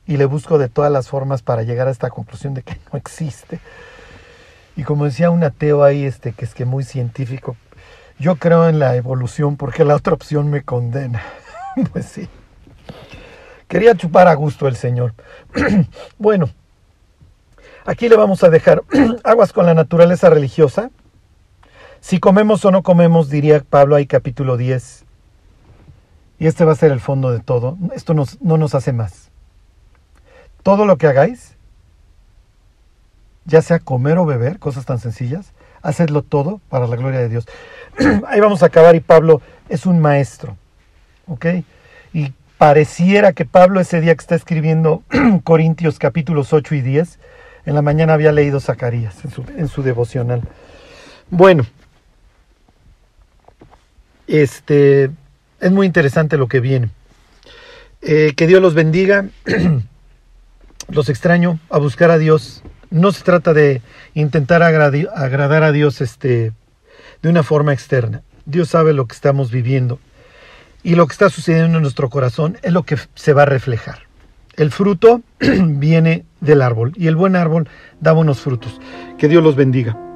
y 0.06 0.16
le 0.16 0.24
busco 0.24 0.58
de 0.58 0.68
todas 0.68 0.92
las 0.92 1.08
formas 1.08 1.42
para 1.42 1.62
llegar 1.62 1.88
a 1.88 1.90
esta 1.90 2.10
conclusión 2.10 2.54
de 2.54 2.62
que 2.62 2.78
no 2.92 2.98
existe. 2.98 3.60
Y 4.76 4.84
como 4.84 5.04
decía 5.04 5.30
un 5.30 5.44
ateo 5.44 5.84
ahí, 5.84 6.04
este, 6.04 6.32
que 6.32 6.44
es 6.44 6.54
que 6.54 6.64
muy 6.64 6.84
científico, 6.84 7.56
yo 8.18 8.36
creo 8.36 8.68
en 8.68 8.78
la 8.78 8.96
evolución 8.96 9.56
porque 9.56 9.84
la 9.84 9.96
otra 9.96 10.14
opción 10.14 10.50
me 10.50 10.62
condena. 10.62 11.22
pues 11.92 12.06
sí. 12.06 12.28
Quería 13.68 13.96
chupar 13.96 14.28
a 14.28 14.34
gusto 14.34 14.68
el 14.68 14.76
Señor. 14.76 15.14
bueno, 16.18 16.50
aquí 17.84 18.08
le 18.08 18.16
vamos 18.16 18.44
a 18.44 18.50
dejar 18.50 18.82
aguas 19.24 19.52
con 19.52 19.66
la 19.66 19.74
naturaleza 19.74 20.30
religiosa. 20.30 20.90
Si 22.00 22.18
comemos 22.18 22.64
o 22.64 22.70
no 22.70 22.82
comemos, 22.82 23.30
diría 23.30 23.62
Pablo 23.68 23.96
ahí 23.96 24.06
capítulo 24.06 24.56
10. 24.56 25.04
Y 26.42 26.48
este 26.48 26.64
va 26.64 26.72
a 26.72 26.74
ser 26.74 26.90
el 26.90 26.98
fondo 26.98 27.30
de 27.30 27.38
todo. 27.38 27.78
Esto 27.94 28.14
no 28.14 28.56
nos 28.58 28.74
hace 28.74 28.92
más. 28.92 29.30
Todo 30.64 30.86
lo 30.86 30.96
que 30.96 31.06
hagáis, 31.06 31.54
ya 33.44 33.62
sea 33.62 33.78
comer 33.78 34.18
o 34.18 34.26
beber, 34.26 34.58
cosas 34.58 34.84
tan 34.84 34.98
sencillas, 34.98 35.52
hacedlo 35.82 36.22
todo 36.22 36.60
para 36.68 36.88
la 36.88 36.96
gloria 36.96 37.20
de 37.20 37.28
Dios. 37.28 37.46
Ahí 38.26 38.40
vamos 38.40 38.64
a 38.64 38.66
acabar 38.66 38.96
y 38.96 39.00
Pablo 39.00 39.40
es 39.68 39.86
un 39.86 40.00
maestro, 40.00 40.56
¿ok? 41.28 41.46
Y 42.12 42.32
pareciera 42.58 43.32
que 43.34 43.44
Pablo 43.44 43.78
ese 43.78 44.00
día 44.00 44.16
que 44.16 44.22
está 44.22 44.34
escribiendo 44.34 45.04
Corintios 45.44 46.00
capítulos 46.00 46.52
8 46.52 46.74
y 46.74 46.80
10, 46.80 47.20
en 47.66 47.74
la 47.76 47.82
mañana 47.82 48.14
había 48.14 48.32
leído 48.32 48.58
Zacarías 48.58 49.16
en 49.56 49.68
su, 49.68 49.84
devocional. 49.84 50.42
Bueno, 51.30 51.64
este, 54.26 55.12
es 55.62 55.70
muy 55.72 55.86
interesante 55.86 56.36
lo 56.36 56.48
que 56.48 56.60
viene. 56.60 56.90
Eh, 58.02 58.34
que 58.36 58.46
Dios 58.46 58.60
los 58.60 58.74
bendiga. 58.74 59.26
los 60.88 61.08
extraño 61.08 61.58
a 61.70 61.78
buscar 61.78 62.10
a 62.10 62.18
Dios 62.18 62.62
no 62.90 63.12
se 63.12 63.22
trata 63.22 63.54
de 63.54 63.80
intentar 64.12 64.62
agradar 64.62 65.62
a 65.62 65.72
Dios 65.72 66.02
este, 66.02 66.52
de 67.22 67.28
una 67.28 67.42
forma 67.42 67.72
externa. 67.72 68.22
Dios 68.44 68.68
sabe 68.68 68.92
lo 68.92 69.06
que 69.06 69.14
estamos 69.14 69.50
viviendo 69.50 69.98
y 70.82 70.96
lo 70.96 71.06
que 71.06 71.12
está 71.12 71.30
sucediendo 71.30 71.78
en 71.78 71.82
nuestro 71.82 72.10
corazón 72.10 72.58
es 72.62 72.72
lo 72.72 72.82
que 72.82 72.98
se 73.14 73.32
va 73.32 73.42
a 73.42 73.46
reflejar. 73.46 74.00
El 74.56 74.70
fruto 74.70 75.22
viene 75.40 76.26
del 76.40 76.60
árbol 76.60 76.92
y 76.96 77.06
el 77.06 77.16
buen 77.16 77.36
árbol 77.36 77.68
da 78.00 78.12
buenos 78.12 78.40
frutos. 78.40 78.78
Que 79.16 79.28
Dios 79.28 79.42
los 79.42 79.56
bendiga. 79.56 80.11